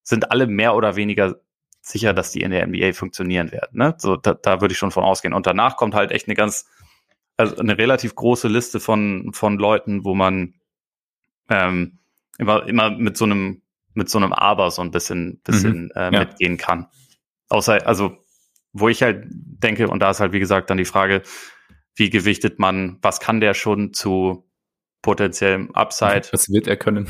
[0.03, 1.37] sind alle mehr oder weniger
[1.81, 3.79] sicher, dass die in der NBA funktionieren werden.
[3.79, 3.95] Ne?
[3.97, 5.35] So, da, da würde ich schon von ausgehen.
[5.35, 6.69] Und danach kommt halt echt eine ganz,
[7.37, 10.55] also eine relativ große Liste von, von Leuten, wo man
[11.49, 11.99] ähm,
[12.39, 13.63] immer, immer mit so einem,
[13.95, 16.21] mit so einem Aber so ein bisschen, bisschen mhm, äh, ja.
[16.21, 16.87] mitgehen kann.
[17.49, 18.17] Außer, also,
[18.73, 21.23] wo ich halt denke, und da ist halt, wie gesagt, dann die Frage,
[21.95, 24.47] wie gewichtet man, was kann der schon zu
[25.01, 26.29] potenziellem Upside?
[26.33, 27.09] Was wird er können?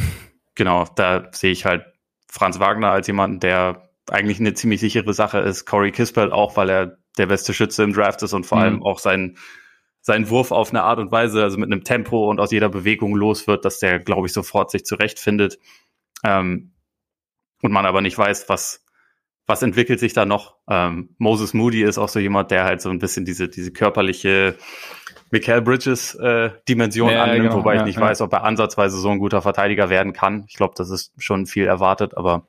[0.55, 1.85] Genau, da sehe ich halt
[2.29, 5.65] Franz Wagner als jemanden, der eigentlich eine ziemlich sichere Sache ist.
[5.65, 8.65] Corey Kispel auch, weil er der beste Schütze im Draft ist und vor mhm.
[8.65, 9.37] allem auch sein,
[10.07, 13.17] sein Wurf auf eine Art und Weise, also mit einem Tempo und aus jeder Bewegung
[13.17, 15.59] los wird, dass der, glaube ich, sofort sich zurechtfindet.
[16.23, 16.71] Ähm,
[17.61, 18.85] und man aber nicht weiß, was,
[19.49, 20.59] was entwickelt sich da noch.
[20.71, 24.55] Ähm, Moses Moody ist auch so jemand, der halt so ein bisschen diese, diese körperliche
[25.33, 28.03] Michael Bridges äh, Dimension ja, annimmt, genau, wobei ja, ich nicht ja.
[28.03, 30.45] weiß, ob er ansatzweise so ein guter Verteidiger werden kann.
[30.49, 32.47] Ich glaube, das ist schon viel erwartet, aber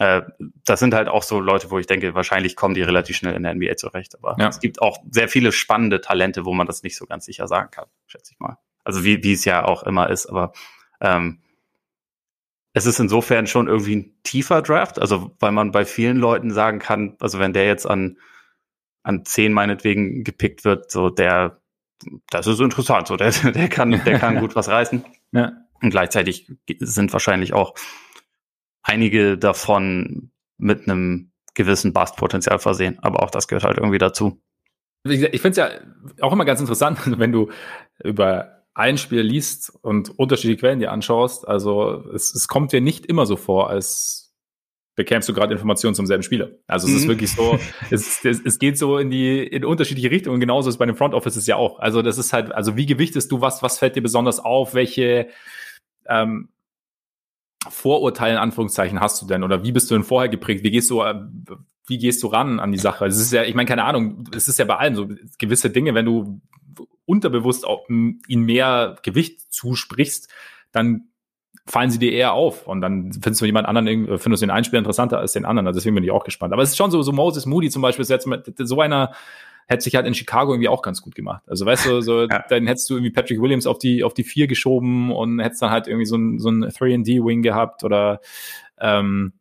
[0.00, 0.22] äh,
[0.64, 3.42] das sind halt auch so Leute, wo ich denke, wahrscheinlich kommen die relativ schnell in
[3.42, 4.16] der NBA zurecht.
[4.16, 4.48] Aber ja.
[4.48, 7.70] es gibt auch sehr viele spannende Talente, wo man das nicht so ganz sicher sagen
[7.70, 8.56] kann, schätze ich mal.
[8.82, 10.54] Also wie, wie es ja auch immer ist, aber
[11.02, 11.42] ähm,
[12.72, 16.78] es ist insofern schon irgendwie ein tiefer Draft, also weil man bei vielen Leuten sagen
[16.78, 18.16] kann, also wenn der jetzt an,
[19.02, 21.60] an zehn meinetwegen gepickt wird, so der,
[22.30, 25.04] das ist interessant, so der, der kann, der kann gut was reißen.
[25.32, 25.52] Ja.
[25.82, 27.74] Und gleichzeitig sind wahrscheinlich auch
[28.82, 32.98] einige davon mit einem gewissen Bastpotenzial versehen.
[33.02, 34.40] Aber auch das gehört halt irgendwie dazu.
[35.04, 35.70] Ich finde es ja
[36.20, 37.50] auch immer ganz interessant, wenn du
[38.02, 41.46] über ein Spiel liest und unterschiedliche Quellen dir anschaust.
[41.46, 44.32] Also es, es kommt dir nicht immer so vor, als
[44.96, 46.50] bekämst du gerade Informationen zum selben Spieler.
[46.66, 46.98] Also es mhm.
[46.98, 47.58] ist wirklich so,
[47.90, 50.40] es, es, es geht so in die in unterschiedliche Richtungen.
[50.40, 51.78] Genauso ist es bei den Front Offices ja auch.
[51.78, 55.28] Also das ist halt, also wie gewichtest du was, was fällt dir besonders auf, welche
[56.06, 56.50] ähm,
[57.68, 60.64] Vorurteile in Anführungszeichen hast du denn oder wie bist du denn vorher geprägt?
[60.64, 61.14] Wie gehst du äh,
[61.86, 63.06] wie gehst du ran an die Sache?
[63.06, 65.08] Es ist ja, ich meine, keine Ahnung, es ist ja bei allem so
[65.38, 66.40] gewisse Dinge, wenn du
[67.04, 70.28] unterbewusst auch ihnen mehr Gewicht zusprichst,
[70.70, 71.08] dann
[71.66, 74.64] fallen sie dir eher auf und dann findest du jemand anderen, findest du den einen
[74.64, 75.66] Spieler interessanter als den anderen.
[75.66, 76.52] Also deswegen bin ich auch gespannt.
[76.52, 79.12] Aber es ist schon so, so Moses Moody zum Beispiel ist jetzt so einer,
[79.70, 81.44] hätte sich halt in Chicago irgendwie auch ganz gut gemacht.
[81.46, 82.44] Also weißt du, so, ja.
[82.48, 85.70] dann hättest du irgendwie Patrick Williams auf die, auf die vier geschoben und hättest dann
[85.70, 88.20] halt irgendwie so ein, so ein 3D-Wing gehabt oder
[88.80, 89.32] ähm,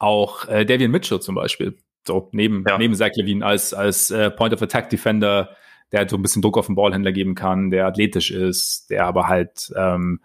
[0.00, 1.78] auch äh, Davian Mitchell zum Beispiel.
[2.06, 2.76] So, neben, ja.
[2.76, 5.56] neben Zach Levine als, als äh, Point of Attack Defender,
[5.92, 9.06] der halt so ein bisschen Druck auf den Ballhändler geben kann, der athletisch ist, der
[9.06, 10.20] aber halt ähm,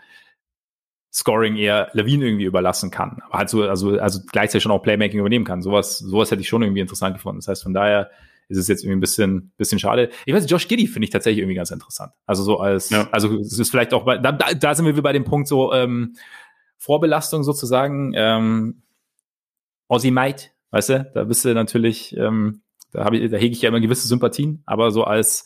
[1.14, 3.20] Scoring eher Levine irgendwie überlassen kann.
[3.28, 5.62] Aber halt so, also, also gleichzeitig schon auch Playmaking übernehmen kann.
[5.62, 7.40] Sowas, sowas hätte ich schon irgendwie interessant gefunden.
[7.40, 8.10] Das heißt, von daher,
[8.50, 10.10] ist es jetzt irgendwie ein bisschen, bisschen schade.
[10.26, 12.12] Ich weiß, Josh Giddy finde ich tatsächlich irgendwie ganz interessant.
[12.26, 13.08] Also so als, ja.
[13.12, 16.16] also es ist vielleicht auch, bei, da, da sind wir bei dem Punkt so ähm,
[16.78, 18.14] Vorbelastung sozusagen.
[18.16, 18.82] Ähm,
[19.88, 23.62] Aussie Might, weißt du, da bist du natürlich, ähm, da, habe ich, da hege ich
[23.62, 25.46] ja immer gewisse Sympathien, aber so als,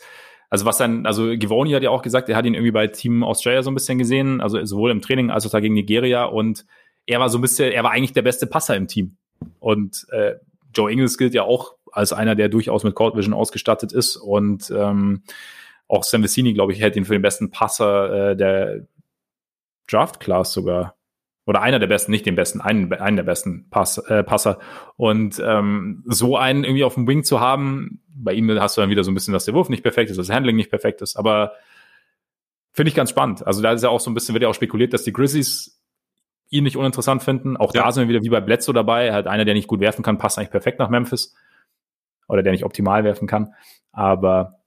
[0.49, 3.23] also was dann, also Givoni hat ja auch gesagt, er hat ihn irgendwie bei Team
[3.23, 6.65] Australia so ein bisschen gesehen, also sowohl im Training als auch da gegen Nigeria und
[7.05, 9.17] er war so ein bisschen, er war eigentlich der beste Passer im Team.
[9.59, 10.35] Und äh,
[10.73, 14.17] Joe Ingles gilt ja auch als einer, der durchaus mit Cold Vision ausgestattet ist.
[14.17, 15.23] Und ähm,
[15.87, 18.87] auch Sam Vecini, glaube ich, hält ihn für den besten Passer äh, der
[19.87, 20.95] Draft Class sogar.
[21.45, 24.59] Oder einer der besten, nicht den besten, einen, einen der besten Pass, äh, Passer.
[24.95, 28.89] Und ähm, so einen irgendwie auf dem Wing zu haben, bei ihm hast du dann
[28.89, 31.01] wieder so ein bisschen, dass der Wurf nicht perfekt ist, dass das Handling nicht perfekt
[31.01, 31.51] ist, aber
[32.71, 33.45] finde ich ganz spannend.
[33.45, 35.81] Also da ist ja auch so ein bisschen, wird ja auch spekuliert, dass die Grizzlies
[36.49, 37.57] ihn nicht uninteressant finden.
[37.57, 37.83] Auch ja.
[37.83, 39.11] da sind wir wieder wie bei Bledsoe dabei.
[39.11, 41.35] Halt einer, der nicht gut werfen kann, passt eigentlich perfekt nach Memphis
[42.33, 43.53] oder der nicht optimal werfen kann.
[43.91, 44.59] Aber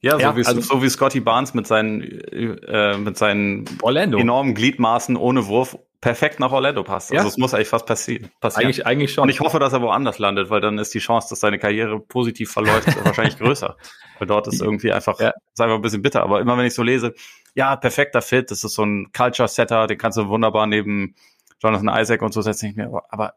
[0.00, 4.18] ja, so, ja, wie, also, so wie Scotty Barnes mit seinen, äh, mit seinen Orlando.
[4.18, 7.10] enormen Gliedmaßen ohne Wurf perfekt nach Orlando passt.
[7.10, 7.28] Also ja.
[7.28, 8.66] es muss eigentlich fast passi passieren.
[8.66, 9.22] Eigentlich, eigentlich schon.
[9.22, 11.98] Und ich hoffe, dass er woanders landet, weil dann ist die Chance, dass seine Karriere
[11.98, 13.76] positiv verläuft, wahrscheinlich größer.
[14.18, 15.30] Weil dort ist irgendwie einfach, ja.
[15.30, 16.22] ist einfach ein bisschen bitter.
[16.22, 17.14] Aber immer wenn ich so lese,
[17.54, 21.14] ja, perfekter Fit, das ist so ein Culture-Setter, den kannst du wunderbar neben
[21.60, 22.66] Jonathan Isaac und so setzen.
[22.70, 23.34] Ich mir, aber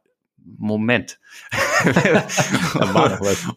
[0.57, 1.19] Moment.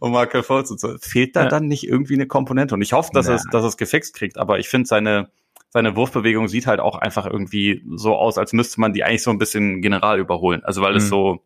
[0.01, 0.97] Michael Fultz und so.
[1.01, 1.49] Fehlt da ja.
[1.49, 2.75] dann nicht irgendwie eine Komponente?
[2.75, 3.35] Und ich hoffe, dass, ja.
[3.35, 5.31] es, dass es gefixt kriegt, aber ich finde seine,
[5.71, 9.31] seine Wurfbewegung sieht halt auch einfach irgendwie so aus, als müsste man die eigentlich so
[9.31, 10.63] ein bisschen general überholen.
[10.65, 10.99] Also weil mhm.
[10.99, 11.43] es so,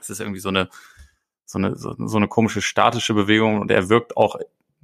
[0.00, 0.68] es ist irgendwie so eine,
[1.44, 4.36] so eine, so, so eine komische statische Bewegung und er wirkt auch,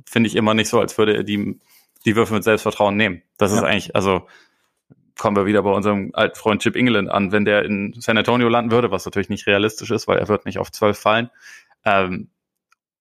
[0.04, 1.58] finde ich, immer nicht so, als würde er die,
[2.04, 3.22] die Würfe mit Selbstvertrauen nehmen.
[3.36, 3.58] Das ja.
[3.58, 4.26] ist eigentlich, also
[5.18, 8.48] kommen wir wieder bei unserem alten Freund Chip England an, wenn der in San Antonio
[8.48, 11.30] landen würde, was natürlich nicht realistisch ist, weil er wird nicht auf zwölf fallen.
[11.84, 12.30] Ähm,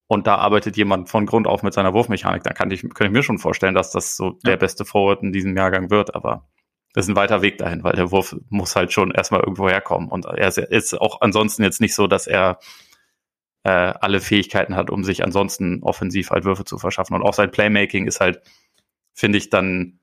[0.07, 3.13] und da arbeitet jemand von Grund auf mit seiner Wurfmechanik, dann kann ich, kann ich
[3.13, 4.51] mir schon vorstellen, dass das so ja.
[4.51, 6.47] der beste Forward in diesem Jahrgang wird, aber
[6.93, 10.09] das ist ein weiter Weg dahin, weil der Wurf muss halt schon erstmal irgendwo herkommen.
[10.09, 12.59] Und er ist auch ansonsten jetzt nicht so, dass er
[13.63, 17.15] äh, alle Fähigkeiten hat, um sich ansonsten offensiv halt Würfe zu verschaffen.
[17.15, 18.41] Und auch sein Playmaking ist halt,
[19.13, 19.96] finde ich, dann,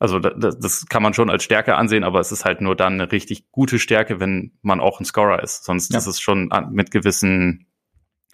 [0.00, 2.94] also das, das kann man schon als Stärke ansehen, aber es ist halt nur dann
[2.94, 5.64] eine richtig gute Stärke, wenn man auch ein Scorer ist.
[5.64, 5.98] Sonst ja.
[5.98, 7.66] ist es schon mit gewissen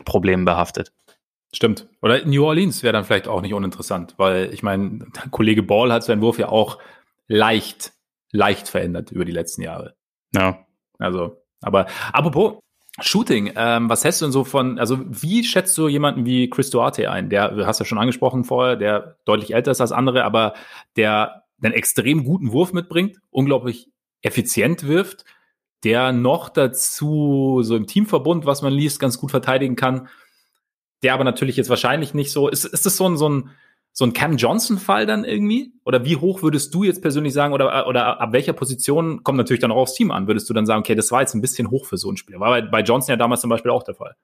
[0.04, 0.92] Problemen behaftet.
[1.52, 1.88] Stimmt.
[2.02, 6.04] Oder New Orleans wäre dann vielleicht auch nicht uninteressant, weil ich meine, Kollege Ball hat
[6.04, 6.78] seinen Wurf ja auch
[7.26, 7.92] leicht,
[8.30, 9.96] leicht verändert über die letzten Jahre.
[10.34, 10.64] Ja.
[10.98, 12.60] Also, aber apropos
[13.00, 16.70] Shooting, ähm, was hältst du denn so von, also wie schätzt du jemanden wie Chris
[16.70, 17.28] Duarte ein?
[17.28, 20.54] Der, du hast ja schon angesprochen vorher, der deutlich älter ist als andere, aber
[20.96, 23.88] der einen extrem guten Wurf mitbringt, unglaublich
[24.22, 25.24] effizient wirft,
[25.84, 30.08] der noch dazu so im Teamverbund, was man liest, ganz gut verteidigen kann,
[31.02, 33.50] der aber natürlich jetzt wahrscheinlich nicht so, ist, ist das so ein, so ein,
[33.92, 35.72] so ein Cam Johnson-Fall dann irgendwie?
[35.84, 39.60] Oder wie hoch würdest du jetzt persönlich sagen, oder, oder ab welcher Position kommt natürlich
[39.60, 40.26] dann auch aufs Team an?
[40.26, 42.40] Würdest du dann sagen, okay, das war jetzt ein bisschen hoch für so ein Spieler?
[42.40, 44.14] War bei, bei Johnson ja damals zum Beispiel auch der Fall.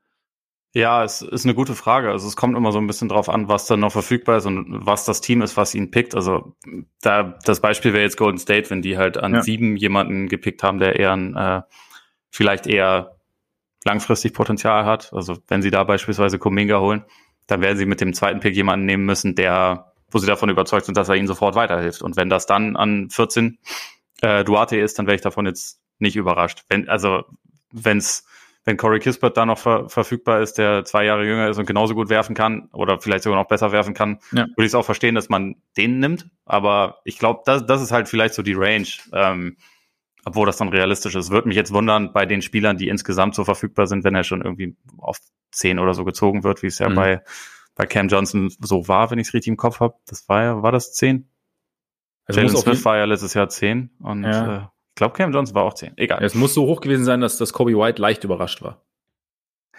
[0.75, 2.11] Ja, es ist eine gute Frage.
[2.11, 4.67] Also es kommt immer so ein bisschen drauf an, was dann noch verfügbar ist und
[4.87, 6.15] was das Team ist, was ihn pickt.
[6.15, 6.57] Also
[7.03, 9.43] da das Beispiel wäre jetzt Golden State, wenn die halt an ja.
[9.43, 11.63] sieben jemanden gepickt haben, der eher ein, äh,
[12.31, 13.17] vielleicht eher
[13.85, 15.13] langfristig Potenzial hat.
[15.13, 17.05] Also wenn sie da beispielsweise Kuminga holen,
[17.47, 20.87] dann werden sie mit dem zweiten Pick jemanden nehmen müssen, der, wo sie davon überzeugt
[20.87, 22.01] sind, dass er ihnen sofort weiterhilft.
[22.01, 23.59] Und wenn das dann an 14
[24.23, 26.65] äh, Duarte ist, dann wäre ich davon jetzt nicht überrascht.
[26.69, 27.25] Wenn, also
[27.73, 28.27] wenn's,
[28.65, 31.95] wenn Corey Kispert da noch ver verfügbar ist, der zwei Jahre jünger ist und genauso
[31.95, 34.47] gut werfen kann oder vielleicht sogar noch besser werfen kann, ja.
[34.47, 36.29] würde ich es auch verstehen, dass man den nimmt.
[36.45, 38.87] Aber ich glaube, das, das ist halt vielleicht so die Range.
[39.13, 39.57] Ähm,
[40.25, 41.31] obwohl das dann realistisch ist.
[41.31, 44.43] Würde mich jetzt wundern bei den Spielern, die insgesamt so verfügbar sind, wenn er schon
[44.43, 45.19] irgendwie auf
[45.51, 46.95] zehn oder so gezogen wird, wie es ja mhm.
[46.95, 47.25] bei,
[47.75, 49.95] bei Cam Johnson so war, wenn ich es richtig im Kopf habe.
[50.07, 51.29] Das war ja, war das zehn?
[52.25, 54.57] Also Jalen Smith war ja letztes Jahr zehn und ja.
[54.57, 55.93] äh, ich glaube, Cam Johnson war auch zehn.
[55.97, 56.23] Egal.
[56.23, 58.85] Es muss so hoch gewesen sein, dass, dass Kobe White leicht überrascht war.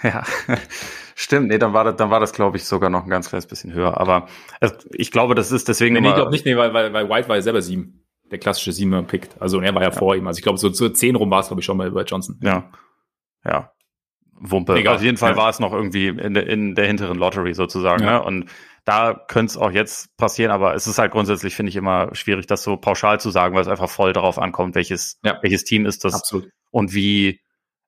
[0.01, 0.23] Ja,
[1.15, 1.49] stimmt.
[1.49, 3.73] Nee, dann war das, dann war das, glaube ich, sogar noch ein ganz kleines bisschen
[3.73, 3.99] höher.
[3.99, 4.27] Aber
[4.59, 5.93] also, ich glaube, das ist deswegen.
[5.93, 8.03] Nee, nee ich glaube nicht, nee, weil, weil, weil White war ja selber sieben
[8.33, 9.39] der klassische Siebener pickt.
[9.39, 9.95] Also und er war ja, ja.
[9.95, 10.27] vor ihm.
[10.27, 12.39] Also ich glaube, so zu zehn rum war es, glaube ich, schon mal über Johnson.
[12.41, 12.71] Ja.
[13.45, 13.71] Ja.
[14.39, 14.75] Wumpe.
[14.75, 14.95] Egal.
[14.95, 15.37] Auf jeden Fall ja.
[15.37, 18.03] war es noch irgendwie in der, in der hinteren Lottery sozusagen.
[18.03, 18.19] Ja.
[18.19, 18.23] Ne?
[18.23, 18.49] Und
[18.85, 22.47] da könnte es auch jetzt passieren, aber es ist halt grundsätzlich, finde ich, immer schwierig,
[22.47, 25.39] das so pauschal zu sagen, weil es einfach voll darauf ankommt, welches, ja.
[25.41, 26.49] welches Team ist das Absolut.
[26.71, 27.39] und wie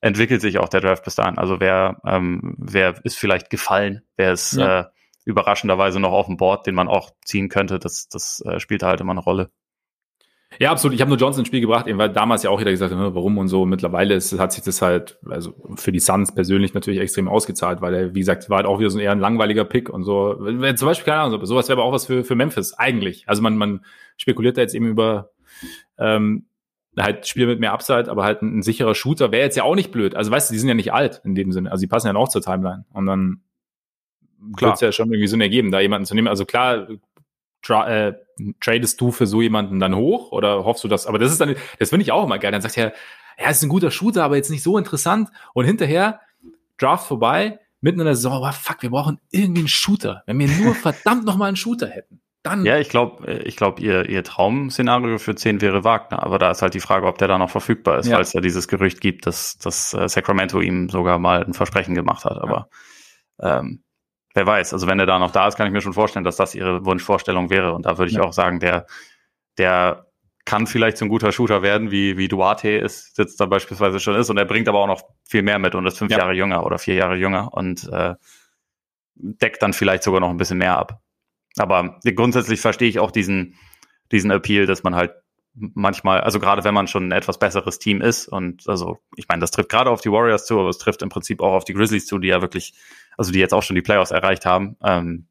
[0.01, 1.37] entwickelt sich auch der Draft bis dahin.
[1.37, 4.81] Also wer, ähm, wer ist vielleicht gefallen, wer ist ja.
[4.81, 4.85] äh,
[5.25, 9.01] überraschenderweise noch auf dem Board, den man auch ziehen könnte, das, das äh, spielt halt
[9.01, 9.51] immer eine Rolle.
[10.59, 10.95] Ja, absolut.
[10.95, 12.99] Ich habe nur Johnson ins Spiel gebracht, eben weil damals ja auch jeder gesagt hat,
[12.99, 13.65] ne, warum und so.
[13.65, 17.93] Mittlerweile ist, hat sich das halt, also für die Suns persönlich natürlich extrem ausgezahlt, weil
[17.93, 20.35] er, wie gesagt, war halt auch wieder so ein eher ein langweiliger Pick und so.
[20.35, 23.23] Zum Beispiel, keine Ahnung, sowas wäre aber auch was für, für Memphis, eigentlich.
[23.27, 23.85] Also man, man
[24.17, 25.31] spekuliert da jetzt eben über
[25.97, 26.45] ähm,
[26.97, 29.75] halt Spiel mit mehr Upside, aber halt ein, ein sicherer Shooter wäre jetzt ja auch
[29.75, 30.15] nicht blöd.
[30.15, 31.71] Also weißt du, die sind ja nicht alt in dem Sinne.
[31.71, 32.85] Also die passen ja auch zur Timeline.
[32.93, 33.41] Und dann
[34.39, 36.27] wird es ja schon irgendwie Sinn ergeben, da jemanden zu nehmen.
[36.27, 36.87] Also klar,
[37.65, 38.13] tra äh,
[38.59, 41.07] tradest du für so jemanden dann hoch oder hoffst du das?
[41.07, 42.51] Aber das ist dann, das finde ich auch immer geil.
[42.51, 42.93] Dann sagt er,
[43.37, 45.29] ja, ist ein guter Shooter, aber jetzt nicht so interessant.
[45.53, 46.19] Und hinterher
[46.77, 50.23] Draft vorbei, mitten in der Saison, oh, fuck, wir brauchen irgendwie einen Shooter.
[50.25, 52.21] Wenn wir nur verdammt nochmal einen Shooter hätten.
[52.43, 52.63] Dann.
[52.63, 56.51] Ja, ich glaube, äh, ich glaube, ihr, ihr Traum-Szenario für 10 wäre Wagner, aber da
[56.51, 58.15] ist halt die Frage, ob der da noch verfügbar ist, ja.
[58.15, 61.95] weil es ja dieses Gerücht gibt, dass, dass äh, Sacramento ihm sogar mal ein Versprechen
[61.95, 62.37] gemacht hat.
[62.37, 62.69] Aber
[63.41, 63.61] ja.
[63.61, 63.83] ähm,
[64.35, 66.35] wer weiß, also wenn er da noch da ist, kann ich mir schon vorstellen, dass
[66.35, 67.73] das ihre Wunschvorstellung wäre.
[67.73, 68.23] Und da würde ich ja.
[68.23, 68.85] auch sagen, der,
[69.57, 70.05] der
[70.43, 74.15] kann vielleicht so ein guter Shooter werden, wie, wie Duarte ist, jetzt da beispielsweise schon
[74.15, 74.29] ist.
[74.29, 76.19] Und er bringt aber auch noch viel mehr mit und ist fünf ja.
[76.19, 78.15] Jahre jünger oder vier Jahre jünger und äh,
[79.15, 81.01] deckt dann vielleicht sogar noch ein bisschen mehr ab.
[81.57, 83.55] Aber grundsätzlich verstehe ich auch diesen,
[84.11, 85.13] diesen Appeal, dass man halt
[85.53, 89.39] manchmal, also gerade wenn man schon ein etwas besseres Team ist und also ich meine,
[89.39, 91.73] das trifft gerade auf die Warriors zu, aber es trifft im Prinzip auch auf die
[91.73, 92.73] Grizzlies zu, die ja wirklich
[93.17, 94.77] also die jetzt auch schon die Playoffs erreicht haben.
[94.83, 95.27] Ähm,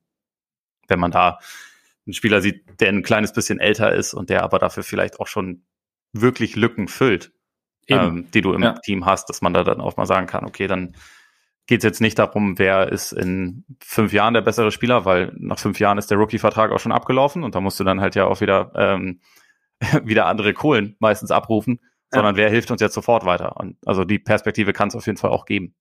[0.89, 1.39] wenn man da
[2.07, 5.27] einen Spieler sieht, der ein kleines bisschen älter ist und der aber dafür vielleicht auch
[5.27, 5.65] schon
[6.13, 7.33] wirklich Lücken füllt,
[7.89, 8.75] ähm, die du im ja.
[8.75, 10.95] Team hast, dass man da dann auch mal sagen kann, okay, dann
[11.67, 15.59] geht es jetzt nicht darum, wer ist in fünf Jahren der bessere Spieler, weil nach
[15.59, 18.27] fünf Jahren ist der Rookie-Vertrag auch schon abgelaufen und da musst du dann halt ja
[18.27, 19.21] auch wieder ähm,
[20.05, 22.19] wieder andere Kohlen meistens abrufen, ja.
[22.19, 23.57] sondern wer hilft uns jetzt sofort weiter?
[23.57, 25.75] Und also die Perspektive kann es auf jeden Fall auch geben.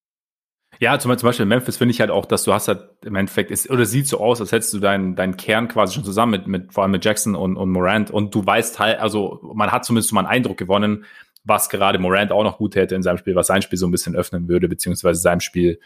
[0.83, 3.51] Ja, zum, Beispiel in Memphis finde ich halt auch, dass du hast halt im Endeffekt,
[3.51, 6.47] ist, oder sieht so aus, als hättest du deinen deinen Kern quasi schon zusammen mit,
[6.47, 9.85] mit vor allem mit Jackson und, und Morant und du weißt halt, also man hat
[9.85, 11.05] zumindest mal einen Eindruck gewonnen,
[11.45, 13.91] was gerade Morant auch noch gut hätte in seinem Spiel, was sein Spiel so ein
[13.91, 15.79] bisschen öffnen würde, beziehungsweise seinem Spiel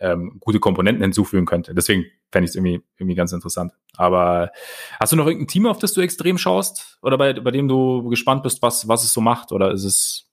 [0.00, 1.74] ähm, gute Komponenten hinzufügen könnte.
[1.74, 3.72] Deswegen fände ich es irgendwie, irgendwie ganz interessant.
[3.96, 4.50] Aber
[5.00, 6.98] hast du noch irgendein Team, auf das du extrem schaust?
[7.00, 9.50] Oder bei, bei dem du gespannt bist, was, was es so macht?
[9.50, 10.25] Oder ist es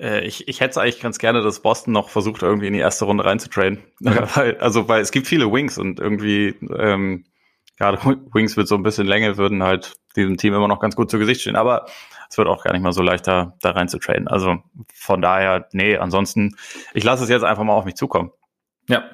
[0.00, 3.04] Äh, ich, ich hätte eigentlich ganz gerne, dass Boston noch versucht, irgendwie in die erste
[3.04, 3.78] Runde reinzutraden.
[4.00, 4.34] Ja.
[4.34, 7.26] weil, also, weil es gibt viele Wings und irgendwie, ähm,
[7.76, 7.98] gerade
[8.32, 11.18] Wings wird so ein bisschen länger, würden halt diesem Team immer noch ganz gut zu
[11.18, 11.56] Gesicht stehen.
[11.56, 11.86] Aber
[12.30, 14.26] es wird auch gar nicht mal so leicht, da, da rein zu traden.
[14.26, 14.58] Also
[14.94, 16.56] von daher, nee, ansonsten,
[16.94, 18.30] ich lasse es jetzt einfach mal auf mich zukommen.
[18.88, 19.04] Ja,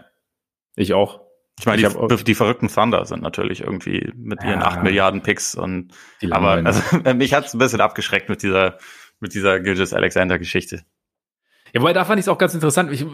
[0.77, 1.21] ich auch.
[1.59, 5.55] Ich meine, die, die, verrückten Thunder sind natürlich irgendwie mit ihren ja, 8 Milliarden Picks
[5.55, 5.91] und
[6.31, 6.83] aber also,
[7.15, 8.77] mich hat es ein bisschen abgeschreckt mit dieser
[9.21, 10.83] mit dieser Gilgis Alexander Geschichte.
[11.73, 12.93] Ja, wobei da fand ich es auch ganz interessant.
[12.93, 13.05] Ich,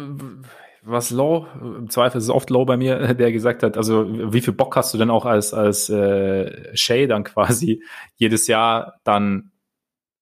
[0.83, 4.41] was Low, im Zweifel ist es oft Low bei mir, der gesagt hat, also wie
[4.41, 7.83] viel Bock hast du denn auch als, als äh, Shay dann quasi
[8.17, 9.53] jedes Jahr dann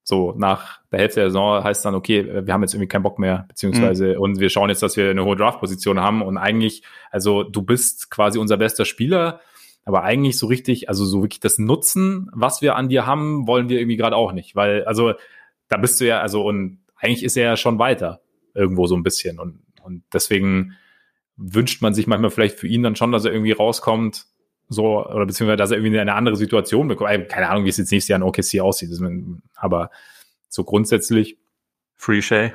[0.02, 3.18] so nach der Hälfte der Saison heißt dann, okay, wir haben jetzt irgendwie keinen Bock
[3.18, 4.20] mehr, beziehungsweise mhm.
[4.20, 8.10] und wir schauen jetzt, dass wir eine hohe Draft-Position haben und eigentlich, also du bist
[8.10, 9.40] quasi unser bester Spieler,
[9.84, 13.68] aber eigentlich so richtig, also so wirklich das Nutzen, was wir an dir haben, wollen
[13.68, 15.14] wir irgendwie gerade auch nicht, weil, also
[15.70, 18.20] da bist du ja, also und eigentlich ist er ja schon weiter
[18.54, 20.76] irgendwo so ein bisschen und und deswegen
[21.36, 24.26] wünscht man sich manchmal vielleicht für ihn dann schon, dass er irgendwie rauskommt,
[24.68, 27.28] so, oder beziehungsweise, dass er irgendwie eine andere Situation bekommt.
[27.28, 28.90] Keine Ahnung, wie es jetzt nächstes Jahr in OKC aussieht,
[29.56, 29.90] aber
[30.48, 31.38] so grundsätzlich.
[31.96, 32.52] Free Shay.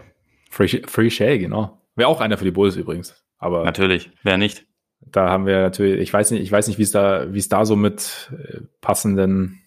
[0.49, 1.81] Free, Free Shay, genau.
[1.95, 3.21] Wäre auch einer für die Bulls übrigens.
[3.37, 3.63] Aber.
[3.65, 4.65] Natürlich, wer nicht.
[5.01, 7.49] Da haben wir natürlich, ich weiß nicht, ich weiß nicht, wie es da, wie es
[7.49, 9.61] da so mit äh, passenden,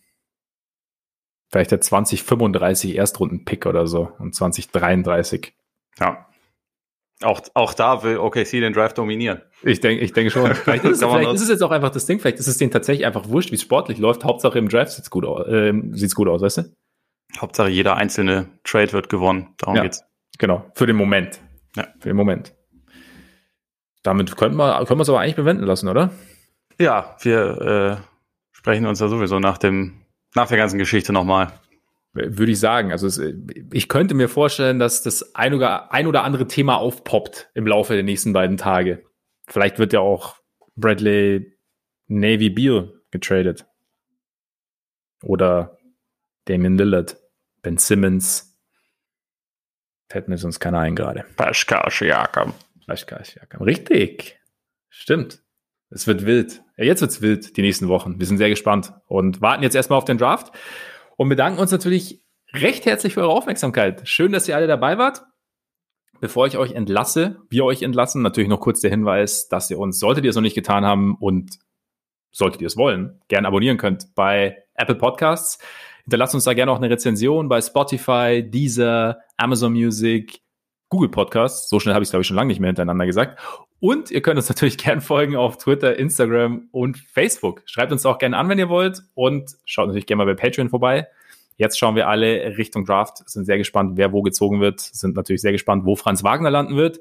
[1.51, 5.55] vielleicht der 2035 Erstrunden-Pick oder so und 2033.
[5.99, 6.27] Ja.
[7.23, 9.43] Auch, auch da will OKC den Drive dominieren.
[9.63, 10.55] Ich denke ich denke schon.
[10.55, 12.71] Vielleicht, ist, es, vielleicht ist es jetzt auch einfach das Ding, vielleicht ist es denen
[12.71, 14.23] tatsächlich einfach wurscht, wie es sportlich läuft.
[14.25, 16.73] Hauptsache im Draft sieht's gut aus, äh, sieht's gut aus, weißt du?
[17.37, 19.55] Hauptsache jeder einzelne Trade wird gewonnen.
[19.59, 20.05] Darum ja, geht's.
[20.39, 21.41] Genau, für den Moment.
[21.75, 21.89] Ja.
[21.99, 22.55] Für den Moment.
[24.05, 26.11] Damit können wir können wir es aber eigentlich bewenden lassen, oder?
[26.79, 28.05] Ja, wir äh,
[28.53, 30.05] sprechen uns ja sowieso nach dem
[30.35, 31.53] nach der ganzen Geschichte nochmal
[32.13, 32.93] würde ich sagen.
[32.93, 33.21] Also es,
[33.73, 37.95] ich könnte mir vorstellen, dass das ein oder, ein oder andere Thema aufpoppt im Laufe
[37.95, 39.05] der nächsten beiden Tage.
[39.47, 40.37] Vielleicht wird ja auch
[40.77, 41.59] Bradley
[42.07, 43.67] Navy Beal getradet.
[45.23, 45.79] Oder
[46.45, 47.17] Damien Lillard,
[47.63, 48.59] Ben Simmons.
[50.11, 51.25] Hätten wir sonst keiner ein gerade.
[51.37, 52.55] Pascal Siakam.
[52.87, 53.63] Pascal Siakam.
[53.63, 54.41] Richtig.
[54.89, 55.43] Stimmt.
[55.91, 56.63] Es wird wild.
[56.77, 58.19] Ja, jetzt wird's wild, die nächsten Wochen.
[58.19, 60.53] Wir sind sehr gespannt und warten jetzt erstmal auf den Draft
[61.17, 62.23] und bedanken uns natürlich
[62.53, 64.07] recht herzlich für eure Aufmerksamkeit.
[64.07, 65.23] Schön, dass ihr alle dabei wart.
[66.21, 69.99] Bevor ich euch entlasse, wir euch entlassen, natürlich noch kurz der Hinweis, dass ihr uns,
[69.99, 71.59] solltet ihr es noch nicht getan haben und
[72.33, 75.59] solltet ihr es wollen, gerne abonnieren könnt bei Apple Podcasts.
[76.05, 80.41] Hinterlasst uns da gerne auch eine Rezension bei Spotify, Deezer, Amazon Music,
[80.89, 81.69] Google Podcasts.
[81.69, 83.41] So schnell habe ich es, glaube ich, schon lange nicht mehr hintereinander gesagt.
[83.81, 87.63] Und ihr könnt uns natürlich gerne folgen auf Twitter, Instagram und Facebook.
[87.67, 89.03] Schreibt uns auch gerne an, wenn ihr wollt.
[89.15, 91.09] Und schaut natürlich gerne mal bei Patreon vorbei.
[91.59, 95.43] Jetzt schauen wir alle Richtung Draft, sind sehr gespannt, wer wo gezogen wird, sind natürlich
[95.43, 97.01] sehr gespannt, wo Franz Wagner landen wird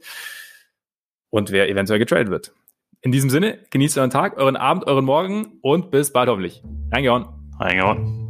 [1.29, 2.53] und wer eventuell getradet wird.
[3.01, 6.63] In diesem Sinne, genießt euren Tag, euren Abend, euren Morgen und bis bald hoffentlich.
[6.91, 7.27] Reingehauen.
[7.59, 8.26] Reingehauen.